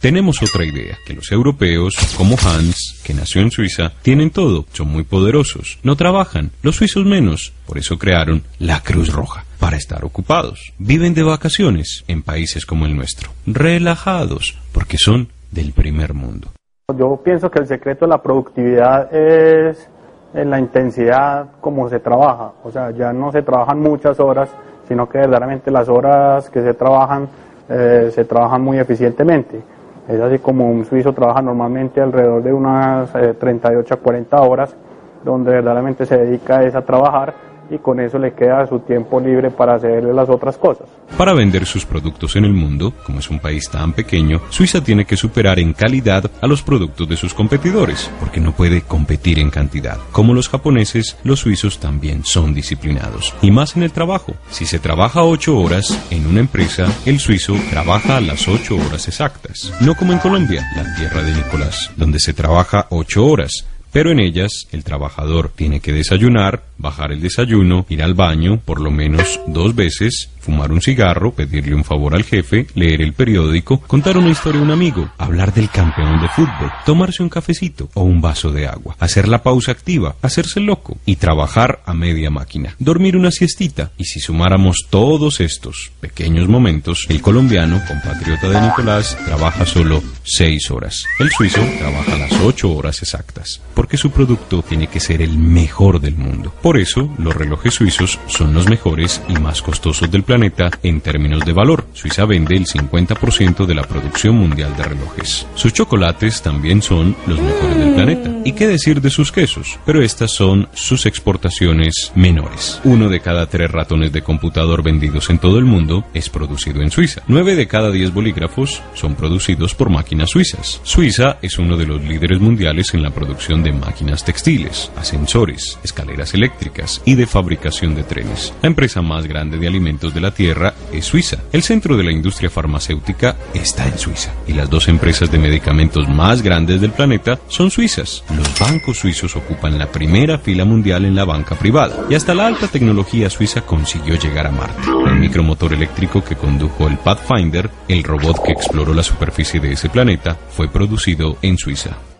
Tenemos 0.00 0.42
otra 0.42 0.66
idea, 0.66 0.98
que 1.06 1.14
los 1.14 1.32
europeos, 1.32 1.94
como 2.18 2.36
Hans, 2.44 3.00
que 3.04 3.14
nació 3.14 3.40
en 3.40 3.50
Suiza, 3.50 3.90
tienen 4.02 4.30
todo, 4.30 4.66
son 4.74 4.88
muy 4.88 5.02
poderosos, 5.02 5.78
no 5.82 5.96
trabajan, 5.96 6.50
los 6.60 6.76
suizos 6.76 7.06
menos, 7.06 7.54
por 7.66 7.78
eso 7.78 7.98
crearon 7.98 8.44
la 8.58 8.82
Cruz 8.82 9.10
Roja, 9.10 9.46
para 9.64 9.78
estar 9.78 10.04
ocupados. 10.04 10.74
Viven 10.78 11.14
de 11.14 11.22
vacaciones 11.22 12.04
en 12.06 12.22
países 12.22 12.66
como 12.66 12.84
el 12.84 12.94
nuestro, 12.94 13.30
relajados, 13.46 14.60
porque 14.74 14.98
son 14.98 15.28
del 15.52 15.72
primer 15.72 16.12
mundo. 16.12 16.48
Yo 16.94 17.18
pienso 17.24 17.50
que 17.50 17.60
el 17.60 17.66
secreto 17.66 18.04
de 18.04 18.10
la 18.10 18.20
productividad 18.20 19.10
es 19.14 19.88
en 20.34 20.50
la 20.50 20.60
intensidad 20.60 21.46
como 21.62 21.88
se 21.88 21.98
trabaja, 21.98 22.52
o 22.62 22.70
sea, 22.70 22.90
ya 22.90 23.14
no 23.14 23.32
se 23.32 23.40
trabajan 23.40 23.80
muchas 23.80 24.20
horas, 24.20 24.50
sino 24.86 25.08
que 25.08 25.16
verdaderamente 25.16 25.70
las 25.70 25.88
horas 25.88 26.50
que 26.50 26.60
se 26.60 26.74
trabajan 26.74 27.26
eh, 27.70 28.10
se 28.14 28.26
trabajan 28.26 28.60
muy 28.60 28.78
eficientemente. 28.78 29.62
Es 30.06 30.20
así 30.20 30.40
como 30.40 30.70
un 30.70 30.84
suizo 30.84 31.14
trabaja 31.14 31.40
normalmente 31.40 32.02
alrededor 32.02 32.42
de 32.42 32.52
unas 32.52 33.10
38 33.12 33.94
eh, 33.94 33.96
a 33.96 34.02
40 34.02 34.42
horas, 34.42 34.76
donde 35.24 35.52
verdaderamente 35.52 36.04
se 36.04 36.18
dedica 36.18 36.58
a 36.58 36.82
trabajar 36.82 37.53
y 37.70 37.78
con 37.78 38.00
eso 38.00 38.18
le 38.18 38.34
queda 38.34 38.66
su 38.66 38.80
tiempo 38.80 39.20
libre 39.20 39.50
para 39.50 39.76
hacer 39.76 40.04
las 40.04 40.28
otras 40.28 40.56
cosas. 40.56 40.88
Para 41.16 41.34
vender 41.34 41.66
sus 41.66 41.84
productos 41.84 42.36
en 42.36 42.44
el 42.44 42.52
mundo, 42.52 42.92
como 43.04 43.18
es 43.18 43.30
un 43.30 43.38
país 43.38 43.68
tan 43.70 43.92
pequeño, 43.92 44.40
Suiza 44.50 44.82
tiene 44.82 45.04
que 45.04 45.16
superar 45.16 45.58
en 45.58 45.72
calidad 45.72 46.30
a 46.40 46.46
los 46.46 46.62
productos 46.62 47.08
de 47.08 47.16
sus 47.16 47.34
competidores, 47.34 48.10
porque 48.20 48.40
no 48.40 48.52
puede 48.52 48.82
competir 48.82 49.38
en 49.38 49.50
cantidad. 49.50 49.98
Como 50.12 50.34
los 50.34 50.48
japoneses, 50.48 51.16
los 51.24 51.40
suizos 51.40 51.78
también 51.78 52.24
son 52.24 52.54
disciplinados, 52.54 53.34
y 53.42 53.50
más 53.50 53.76
en 53.76 53.82
el 53.82 53.92
trabajo. 53.92 54.34
Si 54.50 54.66
se 54.66 54.78
trabaja 54.78 55.22
ocho 55.22 55.58
horas 55.58 56.06
en 56.10 56.26
una 56.26 56.40
empresa, 56.40 56.86
el 57.06 57.18
suizo 57.18 57.54
trabaja 57.70 58.20
las 58.20 58.48
ocho 58.48 58.76
horas 58.76 59.08
exactas. 59.08 59.72
No 59.80 59.94
como 59.94 60.12
en 60.12 60.18
Colombia, 60.18 60.62
la 60.76 60.94
tierra 60.96 61.22
de 61.22 61.32
Nicolás, 61.32 61.90
donde 61.96 62.18
se 62.18 62.32
trabaja 62.32 62.86
ocho 62.90 63.24
horas, 63.26 63.66
pero 63.94 64.10
en 64.10 64.18
ellas 64.18 64.66
el 64.72 64.82
trabajador 64.82 65.52
tiene 65.54 65.78
que 65.78 65.92
desayunar, 65.92 66.64
bajar 66.78 67.12
el 67.12 67.20
desayuno, 67.20 67.86
ir 67.88 68.02
al 68.02 68.14
baño 68.14 68.58
por 68.58 68.80
lo 68.80 68.90
menos 68.90 69.40
dos 69.46 69.76
veces, 69.76 70.30
fumar 70.40 70.72
un 70.72 70.82
cigarro, 70.82 71.32
pedirle 71.32 71.76
un 71.76 71.84
favor 71.84 72.14
al 72.14 72.24
jefe, 72.24 72.66
leer 72.74 73.00
el 73.00 73.12
periódico, 73.12 73.80
contar 73.80 74.18
una 74.18 74.30
historia 74.30 74.60
a 74.60 74.64
un 74.64 74.72
amigo, 74.72 75.08
hablar 75.16 75.54
del 75.54 75.70
campeón 75.70 76.20
de 76.20 76.28
fútbol, 76.28 76.72
tomarse 76.84 77.22
un 77.22 77.28
cafecito 77.28 77.88
o 77.94 78.02
un 78.02 78.20
vaso 78.20 78.50
de 78.50 78.66
agua, 78.66 78.96
hacer 78.98 79.28
la 79.28 79.44
pausa 79.44 79.70
activa, 79.70 80.16
hacerse 80.22 80.58
loco 80.58 80.98
y 81.06 81.16
trabajar 81.16 81.80
a 81.86 81.94
media 81.94 82.30
máquina, 82.30 82.74
dormir 82.80 83.16
una 83.16 83.30
siestita 83.30 83.92
y 83.96 84.06
si 84.06 84.18
sumáramos 84.18 84.86
todos 84.90 85.40
estos 85.40 85.92
pequeños 86.00 86.48
momentos, 86.48 87.06
el 87.08 87.22
colombiano, 87.22 87.80
compatriota 87.86 88.48
de 88.50 88.60
Nicolás, 88.60 89.16
trabaja 89.24 89.64
solo 89.64 90.02
seis 90.24 90.68
horas. 90.72 91.06
El 91.20 91.30
suizo 91.30 91.60
trabaja 91.78 92.18
las 92.18 92.32
ocho 92.40 92.72
horas 92.74 93.00
exactas, 93.02 93.62
porque 93.84 93.98
su 93.98 94.10
producto 94.10 94.64
tiene 94.66 94.86
que 94.86 94.98
ser 94.98 95.20
el 95.20 95.36
mejor 95.36 96.00
del 96.00 96.16
mundo. 96.16 96.50
Por 96.62 96.78
eso, 96.78 97.14
los 97.18 97.36
relojes 97.36 97.74
suizos 97.74 98.18
son 98.28 98.54
los 98.54 98.66
mejores 98.66 99.20
y 99.28 99.34
más 99.34 99.60
costosos 99.60 100.10
del 100.10 100.22
planeta 100.22 100.70
en 100.82 101.02
términos 101.02 101.44
de 101.44 101.52
valor. 101.52 101.84
Suiza 101.92 102.24
vende 102.24 102.56
el 102.56 102.64
50% 102.64 103.66
de 103.66 103.74
la 103.74 103.82
producción 103.82 104.36
mundial 104.36 104.74
de 104.74 104.84
relojes. 104.84 105.46
Sus 105.54 105.74
chocolates 105.74 106.40
también 106.40 106.80
son 106.80 107.14
los 107.26 107.38
mejores 107.38 107.76
del 107.76 107.94
planeta. 107.94 108.30
¿Y 108.46 108.52
qué 108.52 108.66
decir 108.66 109.02
de 109.02 109.10
sus 109.10 109.30
quesos? 109.30 109.78
Pero 109.84 110.00
estas 110.00 110.30
son 110.30 110.66
sus 110.72 111.04
exportaciones 111.04 112.10
menores. 112.14 112.80
Uno 112.84 113.10
de 113.10 113.20
cada 113.20 113.50
tres 113.50 113.70
ratones 113.70 114.12
de 114.12 114.22
computador 114.22 114.82
vendidos 114.82 115.28
en 115.28 115.38
todo 115.38 115.58
el 115.58 115.66
mundo 115.66 116.06
es 116.14 116.30
producido 116.30 116.80
en 116.80 116.90
Suiza. 116.90 117.22
Nueve 117.28 117.54
de 117.54 117.68
cada 117.68 117.90
diez 117.90 118.14
bolígrafos 118.14 118.80
son 118.94 119.14
producidos 119.14 119.74
por 119.74 119.90
máquinas 119.90 120.30
suizas. 120.30 120.80
Suiza 120.84 121.36
es 121.42 121.58
uno 121.58 121.76
de 121.76 121.84
los 121.84 122.02
líderes 122.02 122.40
mundiales 122.40 122.94
en 122.94 123.02
la 123.02 123.10
producción 123.10 123.62
de 123.62 123.73
máquinas 123.74 124.24
textiles, 124.24 124.90
ascensores, 124.96 125.78
escaleras 125.82 126.34
eléctricas, 126.34 127.02
y 127.04 127.14
de 127.14 127.26
fabricación 127.26 127.94
de 127.94 128.04
trenes. 128.04 128.52
La 128.62 128.68
empresa 128.68 129.02
más 129.02 129.26
grande 129.26 129.58
de 129.58 129.66
alimentos 129.66 130.14
de 130.14 130.20
la 130.20 130.30
Tierra 130.30 130.74
es 130.92 131.04
Suiza. 131.04 131.38
El 131.52 131.62
centro 131.62 131.96
de 131.96 132.04
la 132.04 132.12
industria 132.12 132.50
farmacéutica 132.50 133.36
está 133.52 133.86
en 133.86 133.98
Suiza. 133.98 134.32
Y 134.46 134.52
las 134.52 134.70
dos 134.70 134.88
empresas 134.88 135.30
de 135.30 135.38
medicamentos 135.38 136.08
más 136.08 136.42
grandes 136.42 136.80
del 136.80 136.92
planeta 136.92 137.38
son 137.48 137.70
suizas. 137.70 138.24
Los 138.36 138.58
bancos 138.58 138.98
suizos 138.98 139.36
ocupan 139.36 139.78
la 139.78 139.90
primera 139.90 140.38
fila 140.38 140.64
mundial 140.64 141.04
en 141.04 141.14
la 141.14 141.24
banca 141.24 141.54
privada. 141.54 142.06
Y 142.08 142.14
hasta 142.14 142.34
la 142.34 142.46
alta 142.46 142.68
tecnología 142.68 143.30
suiza 143.30 143.62
consiguió 143.62 144.16
llegar 144.16 144.46
a 144.46 144.50
Marte. 144.50 144.90
El 145.06 145.16
micromotor 145.16 145.72
eléctrico 145.72 146.22
que 146.22 146.36
condujo 146.36 146.88
el 146.88 146.98
Pathfinder, 146.98 147.70
el 147.88 148.02
robot 148.02 148.42
que 148.44 148.52
exploró 148.52 148.94
la 148.94 149.02
superficie 149.02 149.60
de 149.60 149.72
ese 149.72 149.88
planeta, 149.88 150.36
fue 150.50 150.68
producido 150.68 151.38
en 151.42 151.58
Suiza. 151.58 152.13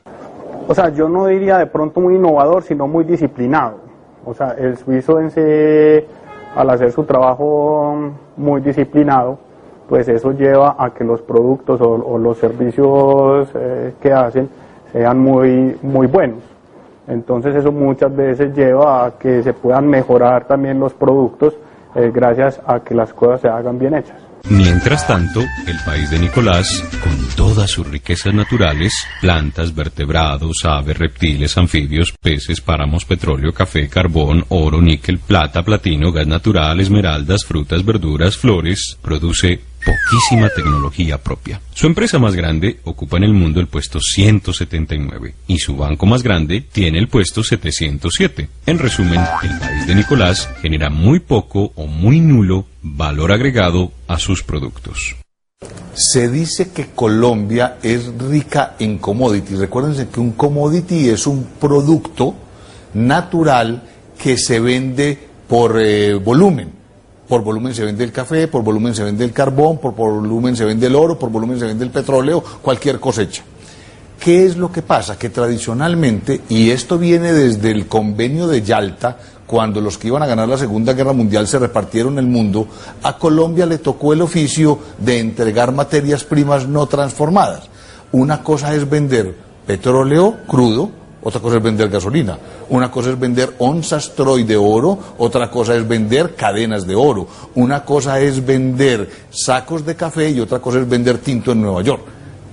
O 0.66 0.74
sea, 0.74 0.88
yo 0.88 1.08
no 1.08 1.26
diría 1.26 1.58
de 1.58 1.66
pronto 1.66 2.00
muy 2.00 2.14
innovador, 2.14 2.62
sino 2.62 2.88
muy 2.88 3.04
disciplinado. 3.04 3.76
O 4.24 4.32
sea, 4.32 4.52
el 4.58 4.76
suizo 4.78 5.20
en 5.20 5.30
sí, 5.30 6.06
al 6.56 6.70
hacer 6.70 6.90
su 6.92 7.04
trabajo 7.04 8.12
muy 8.36 8.62
disciplinado, 8.62 9.38
pues 9.88 10.08
eso 10.08 10.32
lleva 10.32 10.76
a 10.78 10.90
que 10.90 11.04
los 11.04 11.20
productos 11.20 11.80
o, 11.82 12.16
los 12.16 12.38
servicios 12.38 13.48
eh, 13.54 13.92
que 14.00 14.12
hacen 14.12 14.48
sean 14.92 15.18
muy, 15.18 15.76
muy 15.82 16.06
buenos. 16.06 16.38
Entonces 17.06 17.54
eso 17.54 17.70
muchas 17.70 18.14
veces 18.16 18.54
lleva 18.54 19.04
a 19.04 19.10
que 19.18 19.42
se 19.42 19.52
puedan 19.52 19.86
mejorar 19.88 20.46
también 20.46 20.80
los 20.80 20.94
productos 20.94 21.54
eh, 21.94 22.10
gracias 22.14 22.62
a 22.66 22.80
que 22.80 22.94
las 22.94 23.12
cosas 23.12 23.42
se 23.42 23.48
hagan 23.48 23.78
bien 23.78 23.94
hechas. 23.94 24.33
Mientras 24.50 25.06
tanto, 25.06 25.40
el 25.40 25.78
país 25.86 26.10
de 26.10 26.18
Nicolás, 26.18 26.84
con 27.02 27.16
todas 27.34 27.70
sus 27.70 27.86
riquezas 27.86 28.34
naturales, 28.34 28.92
plantas, 29.22 29.74
vertebrados, 29.74 30.64
aves, 30.64 30.98
reptiles, 30.98 31.56
anfibios, 31.56 32.12
peces, 32.20 32.60
páramos, 32.60 33.06
petróleo, 33.06 33.54
café, 33.54 33.88
carbón, 33.88 34.44
oro, 34.50 34.82
níquel, 34.82 35.18
plata, 35.18 35.62
platino, 35.62 36.12
gas 36.12 36.26
natural, 36.26 36.78
esmeraldas, 36.80 37.44
frutas, 37.46 37.84
verduras, 37.84 38.36
flores, 38.36 38.98
produce 39.00 39.60
poquísima 39.84 40.50
tecnología 40.50 41.18
propia. 41.18 41.60
Su 41.72 41.86
empresa 41.86 42.18
más 42.18 42.34
grande 42.34 42.80
ocupa 42.84 43.16
en 43.16 43.24
el 43.24 43.32
mundo 43.32 43.60
el 43.60 43.66
puesto 43.66 43.98
179 44.00 45.34
y 45.46 45.58
su 45.58 45.76
banco 45.76 46.06
más 46.06 46.22
grande 46.22 46.60
tiene 46.60 46.98
el 46.98 47.08
puesto 47.08 47.42
707. 47.42 48.48
En 48.66 48.78
resumen, 48.78 49.20
el 49.42 49.58
país 49.58 49.86
de 49.86 49.94
Nicolás 49.94 50.50
genera 50.60 50.90
muy 50.90 51.20
poco 51.20 51.72
o 51.76 51.86
muy 51.86 52.20
nulo 52.20 52.66
valor 52.84 53.32
agregado 53.32 53.90
a 54.06 54.18
sus 54.20 54.44
productos. 54.44 55.16
Se 55.94 56.28
dice 56.28 56.70
que 56.70 56.90
Colombia 56.94 57.78
es 57.82 58.06
rica 58.18 58.76
en 58.78 58.98
commodities. 58.98 59.58
Recuérdense 59.58 60.08
que 60.08 60.20
un 60.20 60.32
commodity 60.32 61.08
es 61.08 61.26
un 61.26 61.44
producto 61.60 62.34
natural 62.94 63.82
que 64.22 64.36
se 64.36 64.60
vende 64.60 65.18
por 65.48 65.80
eh, 65.80 66.14
volumen 66.14 66.84
por 67.28 67.42
volumen 67.42 67.74
se 67.74 67.84
vende 67.84 68.04
el 68.04 68.12
café, 68.12 68.48
por 68.48 68.62
volumen 68.62 68.94
se 68.94 69.02
vende 69.02 69.24
el 69.24 69.32
carbón, 69.32 69.78
por, 69.78 69.94
volumen 69.94 70.56
se 70.56 70.64
vende 70.64 70.86
el 70.86 70.94
oro, 70.94 71.18
por 71.18 71.30
volumen 71.30 71.58
se 71.58 71.66
vende 71.66 71.84
el 71.84 71.90
petróleo, 71.90 72.42
cualquier 72.62 73.00
cosecha. 73.00 73.42
¿Qué 74.20 74.46
es 74.46 74.56
lo 74.56 74.70
que 74.70 74.82
pasa? 74.82 75.18
Que 75.18 75.30
tradicionalmente, 75.30 76.42
y 76.48 76.70
esto 76.70 76.98
viene 76.98 77.32
desde 77.32 77.70
el 77.70 77.86
convenio 77.86 78.46
de 78.46 78.62
Yalta, 78.62 79.18
cuando 79.46 79.80
los 79.80 79.98
que 79.98 80.08
iban 80.08 80.22
a 80.22 80.26
ganar 80.26 80.48
la 80.48 80.58
Segunda 80.58 80.94
Guerra 80.94 81.12
Mundial 81.12 81.46
se 81.46 81.58
repartieron 81.58 82.18
el 82.18 82.26
mundo, 82.26 82.66
a 83.02 83.18
Colombia 83.18 83.66
le 83.66 83.78
tocó 83.78 84.12
el 84.12 84.22
oficio 84.22 84.78
de 84.98 85.18
entregar 85.18 85.72
materias 85.72 86.24
primas 86.24 86.66
no 86.66 86.86
transformadas. 86.86 87.68
Una 88.12 88.42
cosa 88.42 88.74
es 88.74 88.88
vender 88.88 89.34
petróleo 89.66 90.36
crudo, 90.46 90.90
otra 91.22 91.40
cosa 91.40 91.56
es 91.56 91.62
vender 91.62 91.88
gasolina. 91.88 92.38
Una 92.68 92.90
cosa 92.90 93.10
es 93.10 93.18
vender 93.18 93.54
onzas 93.58 94.14
Troy 94.14 94.44
de 94.44 94.56
oro, 94.56 94.98
otra 95.18 95.50
cosa 95.50 95.74
es 95.74 95.88
vender 95.88 96.34
cadenas 96.34 96.86
de 96.86 96.94
oro. 96.94 97.26
Una 97.54 97.82
cosa 97.84 98.20
es 98.20 98.44
vender 98.44 99.10
sacos 99.30 99.86
de 99.86 99.96
café 99.96 100.30
y 100.30 100.40
otra 100.40 100.58
cosa 100.58 100.80
es 100.80 100.88
vender 100.88 101.18
tinto 101.18 101.52
en 101.52 101.62
Nueva 101.62 101.82
York. 101.82 102.02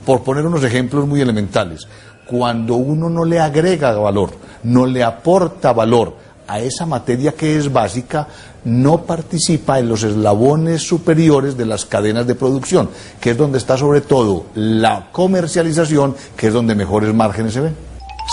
Por 0.06 0.24
poner 0.24 0.46
unos 0.46 0.64
ejemplos 0.64 1.06
muy 1.06 1.20
elementales. 1.22 1.86
Cuando 2.26 2.76
uno 2.76 3.10
no 3.10 3.26
le 3.26 3.40
agrega 3.42 3.92
valor, 3.92 4.32
no 4.64 4.86
le 4.86 5.04
aporta 5.04 5.74
valor 5.74 6.16
a 6.48 6.60
esa 6.60 6.86
materia 6.86 7.34
que 7.34 7.58
es 7.58 7.72
básica, 7.72 8.28
no 8.64 9.04
participa 9.04 9.80
en 9.80 9.90
los 9.90 10.04
eslabones 10.04 10.82
superiores 10.88 11.58
de 11.58 11.66
las 11.66 11.86
cadenas 11.86 12.28
de 12.28 12.36
producción, 12.36 12.90
que 13.20 13.32
es 13.32 13.38
donde 13.38 13.58
está 13.58 13.78
sobre 13.78 14.02
todo 14.02 14.46
la 14.56 15.10
comercialización, 15.12 16.16
que 16.38 16.48
es 16.48 16.54
donde 16.54 16.76
mejores 16.76 17.14
márgenes 17.14 17.54
se 17.54 17.62
ven. 17.62 17.76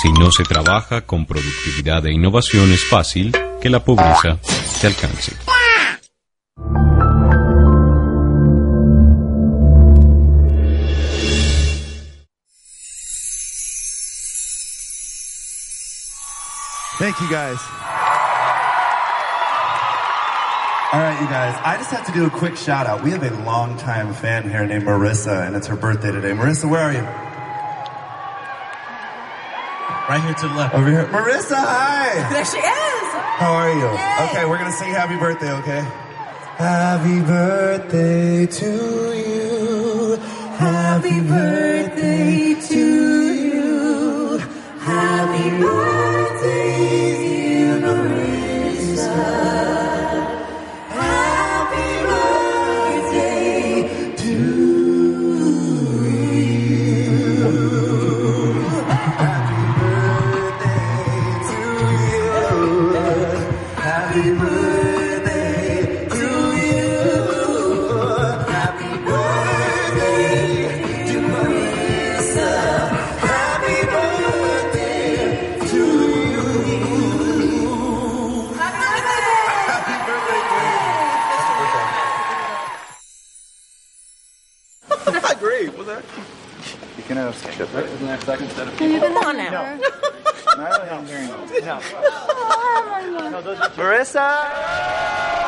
Si 0.03 0.12
no 0.12 0.31
se 0.31 0.44
trabaja 0.44 1.01
con 1.03 1.27
productividad 1.27 2.07
e 2.07 2.12
innovación 2.12 2.71
es 2.73 2.85
fácil 2.88 3.33
que 3.61 3.71
la 3.71 3.85
pobreza 3.85 4.38
se 4.42 4.87
alcance. 4.87 5.33
Thank 16.99 17.21
you 17.21 17.29
guys. 17.29 17.88
All 20.90 21.01
right, 21.01 21.20
you 21.20 21.29
guys. 21.29 21.55
I 21.62 21.77
just 21.77 21.90
have 21.90 22.07
to 22.07 22.12
do 22.12 22.24
a 22.24 22.31
quick 22.31 22.57
shout 22.57 22.87
out. 22.87 23.03
We 23.05 23.11
have 23.11 23.22
a 23.22 23.29
long-time 23.44 24.14
fan 24.14 24.48
here 24.48 24.64
named 24.66 24.85
Marissa, 24.85 25.46
and 25.46 25.55
it's 25.55 25.66
her 25.66 25.77
birthday 25.77 26.11
today. 26.11 26.31
Marissa, 26.31 26.64
where 26.64 26.81
are 26.81 26.92
you? 26.94 27.03
Right 30.09 30.22
here 30.24 30.33
to 30.33 30.48
the 30.48 30.55
left. 30.55 30.74
Over 30.74 30.88
here. 30.90 31.05
Marissa, 31.09 31.57
hi. 31.57 32.33
There 32.33 32.42
she 32.42 32.57
is. 32.57 33.12
How 33.37 33.53
are 33.53 33.70
you? 33.70 33.85
Yay. 33.85 34.29
Okay, 34.31 34.46
we're 34.46 34.57
going 34.57 34.70
to 34.72 34.79
sing 34.79 34.90
happy 34.90 35.18
birthday, 35.18 35.53
okay? 35.59 35.83
Happy 36.57 37.20
birthday 37.20 38.46
to 38.46 38.66
you. 39.12 40.16
Happy 40.57 41.20
birthday 41.20 42.55
to 42.66 43.35
you. 43.35 44.38
Happy 44.79 45.51
birthday, 45.51 45.97
Right? 87.28 87.84
Isn't 87.84 88.06
there 88.06 88.20
second 88.22 88.46
instead 88.46 88.68
of 88.68 88.78
people? 88.78 89.00
Come 89.08 89.16
on 89.18 89.36
now. 89.36 89.50
No. 89.50 89.80
Not 90.56 91.08
really, 91.08 91.26
No. 91.60 91.78
no. 91.78 93.42
Marissa! 93.76 95.38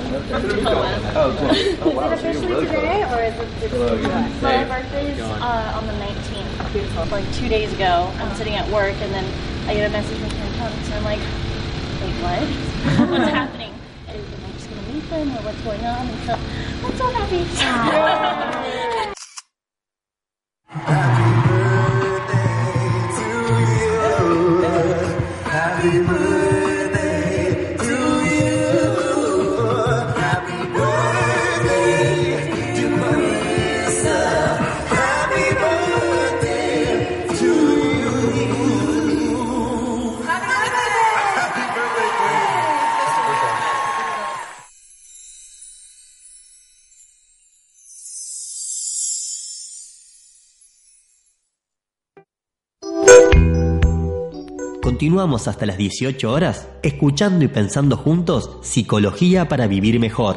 Oh, 0.00 1.34
cool. 1.38 1.50
Is 1.50 1.58
it 1.64 2.12
officially 2.12 2.66
today 2.66 3.02
or 3.10 3.22
is 3.22 3.34
it 3.62 4.42
my 4.42 4.64
birthday's 4.64 5.20
uh, 5.20 5.72
on 5.76 5.86
the 5.86 5.92
19th? 5.94 7.10
Like 7.10 7.32
two 7.34 7.48
days 7.48 7.72
ago, 7.72 8.12
I'm 8.18 8.34
sitting 8.36 8.54
at 8.54 8.68
work 8.70 8.94
and 9.00 9.12
then 9.12 9.24
I 9.68 9.74
get 9.74 9.88
a 9.88 9.92
message 9.92 10.18
from 10.18 10.30
and 10.60 10.94
I'm 10.94 11.04
like, 11.04 11.20
wait, 11.20 12.14
what? 12.20 12.42
what's 13.10 13.30
happening? 13.30 13.72
Is, 14.08 14.24
am 14.32 14.44
I 14.44 14.50
just 14.52 14.68
going 14.68 14.84
to 14.84 14.92
meet 14.92 15.08
them 15.08 15.30
or 15.30 15.42
what's 15.42 15.60
going 15.60 15.84
on? 15.84 16.06
And 16.08 16.26
so 16.26 16.34
I'm 16.84 16.96
so 16.96 17.06
happy. 17.10 17.44
Happy 25.48 25.98
birthday 26.02 26.27
Continuamos 55.18 55.48
hasta 55.48 55.66
las 55.66 55.76
18 55.76 56.30
horas 56.30 56.68
escuchando 56.80 57.44
y 57.44 57.48
pensando 57.48 57.96
juntos 57.96 58.56
Psicología 58.62 59.48
para 59.48 59.66
Vivir 59.66 59.98
Mejor. 59.98 60.36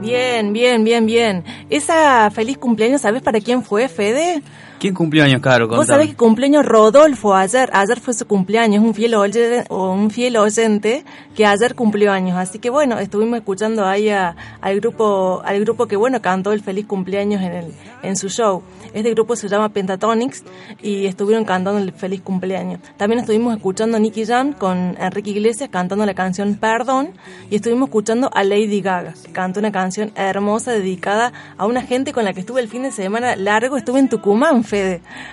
Bien, 0.00 0.52
bien, 0.52 0.84
bien, 0.84 1.06
bien. 1.06 1.44
Esa 1.70 2.30
feliz 2.30 2.56
cumpleaños, 2.56 3.00
¿sabes 3.00 3.20
para 3.20 3.40
quién 3.40 3.64
fue, 3.64 3.88
Fede? 3.88 4.44
¿Quién 4.84 4.92
cumplió 4.94 5.24
años, 5.24 5.40
Caro? 5.40 5.66
Vos 5.66 5.86
sabés 5.86 6.08
que 6.10 6.14
cumpleaños 6.16 6.66
Rodolfo 6.66 7.34
ayer, 7.34 7.70
ayer 7.72 8.00
fue 8.00 8.12
su 8.12 8.26
cumpleaños, 8.26 8.84
un 8.84 8.92
fiel, 8.92 9.14
oye- 9.14 9.64
o 9.70 9.90
un 9.92 10.10
fiel 10.10 10.36
oyente 10.36 11.06
que 11.34 11.46
ayer 11.46 11.74
cumplió 11.74 12.12
años, 12.12 12.36
así 12.36 12.58
que 12.58 12.68
bueno, 12.68 12.98
estuvimos 12.98 13.38
escuchando 13.38 13.86
ahí 13.86 14.10
a- 14.10 14.36
al 14.60 14.80
grupo, 14.80 15.40
al 15.42 15.58
grupo 15.60 15.86
que 15.86 15.96
bueno 15.96 16.20
cantó 16.20 16.52
el 16.52 16.60
feliz 16.60 16.84
cumpleaños 16.86 17.40
en 17.40 17.52
el, 17.52 17.72
en 18.02 18.14
su 18.14 18.28
show. 18.28 18.62
Este 18.92 19.10
grupo 19.12 19.36
se 19.36 19.48
llama 19.48 19.70
Pentatonics 19.70 20.44
y 20.82 21.06
estuvieron 21.06 21.46
cantando 21.46 21.80
el 21.80 21.90
feliz 21.92 22.20
cumpleaños. 22.20 22.78
También 22.98 23.20
estuvimos 23.20 23.56
escuchando 23.56 23.96
a 23.96 24.00
Nicky 24.00 24.26
Jam 24.26 24.52
con 24.52 24.96
Enrique 25.00 25.30
Iglesias 25.30 25.70
cantando 25.72 26.04
la 26.04 26.12
canción 26.14 26.56
Perdón 26.56 27.08
y 27.50 27.56
estuvimos 27.56 27.88
escuchando 27.88 28.28
a 28.34 28.44
Lady 28.44 28.82
Gaga, 28.82 29.14
que 29.24 29.32
cantó 29.32 29.60
una 29.60 29.72
canción 29.72 30.12
hermosa 30.14 30.72
dedicada 30.72 31.32
a 31.56 31.64
una 31.66 31.80
gente 31.80 32.12
con 32.12 32.26
la 32.26 32.34
que 32.34 32.40
estuve 32.40 32.60
el 32.60 32.68
fin 32.68 32.82
de 32.82 32.92
semana 32.92 33.34
largo, 33.34 33.78
estuve 33.78 33.98
en 33.98 34.08
Tucumán, 34.10 34.62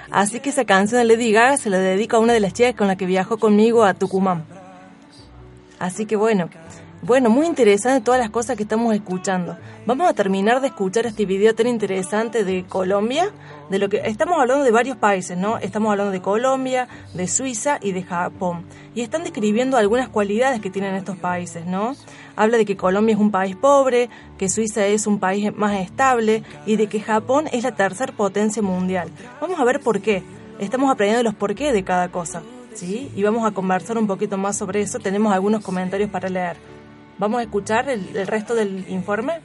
Así 0.10 0.40
que 0.40 0.50
esa 0.50 0.66
canción 0.66 1.00
de 1.00 1.06
Lady 1.06 1.32
Gaga 1.32 1.58
se 1.58 1.70
la 1.70 1.78
dedico 1.80 2.18
a 2.18 2.20
una 2.20 2.34
de 2.34 2.40
las 2.40 2.54
chicas 2.54 2.76
con 2.76 2.88
la 2.88 2.96
que 2.96 3.06
viajó 3.06 3.38
conmigo 3.38 3.84
a 3.84 3.94
Tucumán. 3.94 4.46
Así 5.80 6.06
que 6.06 6.16
bueno, 6.16 6.50
bueno, 7.04 7.32
muy 7.32 7.48
interesante 7.48 8.06
todas 8.06 8.20
las 8.20 8.30
cosas 8.30 8.56
que 8.56 8.62
estamos 8.62 8.94
escuchando. 8.94 9.58
Vamos 9.88 10.08
a 10.08 10.14
terminar 10.14 10.62
de 10.62 10.68
escuchar 10.68 11.08
este 11.08 11.26
video 11.26 11.56
tan 11.56 11.66
interesante 11.66 12.44
de 12.44 12.64
Colombia, 12.64 13.32
de 13.72 13.80
lo 13.80 13.90
que 13.90 14.04
estamos 14.06 14.40
hablando 14.40 14.64
de 14.64 14.70
varios 14.70 14.98
países, 14.98 15.36
¿no? 15.36 15.58
Estamos 15.58 15.90
hablando 15.90 16.12
de 16.12 16.22
Colombia, 16.22 16.88
de 17.16 17.28
Suiza 17.28 17.80
y 17.82 17.94
de 17.94 18.04
Japón. 18.04 18.68
Y 18.94 19.02
están 19.02 19.24
describiendo 19.24 19.78
algunas 19.78 20.10
cualidades 20.10 20.62
que 20.62 20.70
tienen 20.70 20.94
estos 20.94 21.18
países, 21.18 21.66
¿no? 21.66 21.96
Habla 22.36 22.58
de 22.58 22.66
que 22.66 22.78
Colombia 22.78 23.14
es 23.14 23.20
un 23.20 23.32
país 23.32 23.56
pobre, 23.56 24.10
que 24.38 24.50
Suiza 24.50 24.86
es 24.88 25.08
un 25.08 25.20
país 25.20 25.56
más 25.56 25.80
estable 25.80 26.44
y 26.66 26.76
de 26.76 26.88
que 26.88 27.00
Japón 27.00 27.48
es 27.52 27.64
la 27.64 27.76
tercer 27.76 28.14
potencia 28.14 28.62
mundial. 28.62 29.10
Vamos 29.40 29.60
a 29.60 29.64
ver 29.64 29.80
por 29.80 30.02
qué. 30.02 30.24
Estamos 30.60 30.92
aprendiendo 30.92 31.24
los 31.24 31.36
por 31.36 31.56
qué 31.56 31.72
de 31.72 31.84
cada 31.84 32.10
cosa. 32.10 32.42
¿sí? 32.74 33.12
Y 33.16 33.24
vamos 33.24 33.46
a 33.46 33.52
conversar 33.52 33.98
un 33.98 34.08
poquito 34.08 34.38
más 34.38 34.58
sobre 34.58 34.82
eso. 34.82 35.00
Tenemos 35.00 35.34
algunos 35.34 35.64
comentarios 35.64 36.10
para 36.10 36.30
leer. 36.30 36.58
¿Vamos 37.18 37.40
a 37.40 37.44
escuchar 37.44 37.90
el 37.90 38.28
resto 38.28 38.56
del 38.56 38.86
informe? 38.90 39.42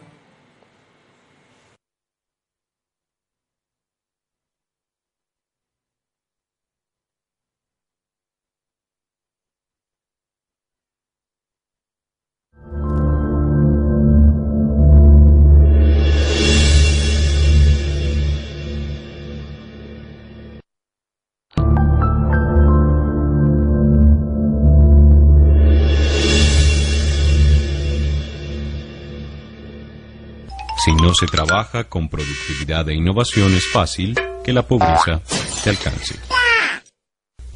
Se 31.18 31.26
trabaja 31.26 31.84
con 31.84 32.08
productividad 32.08 32.88
e 32.88 32.94
innovación 32.94 33.54
es 33.54 33.66
fácil 33.72 34.14
que 34.44 34.52
la 34.52 34.62
pobreza 34.62 35.20
te 35.64 35.70
alcance. 35.70 36.45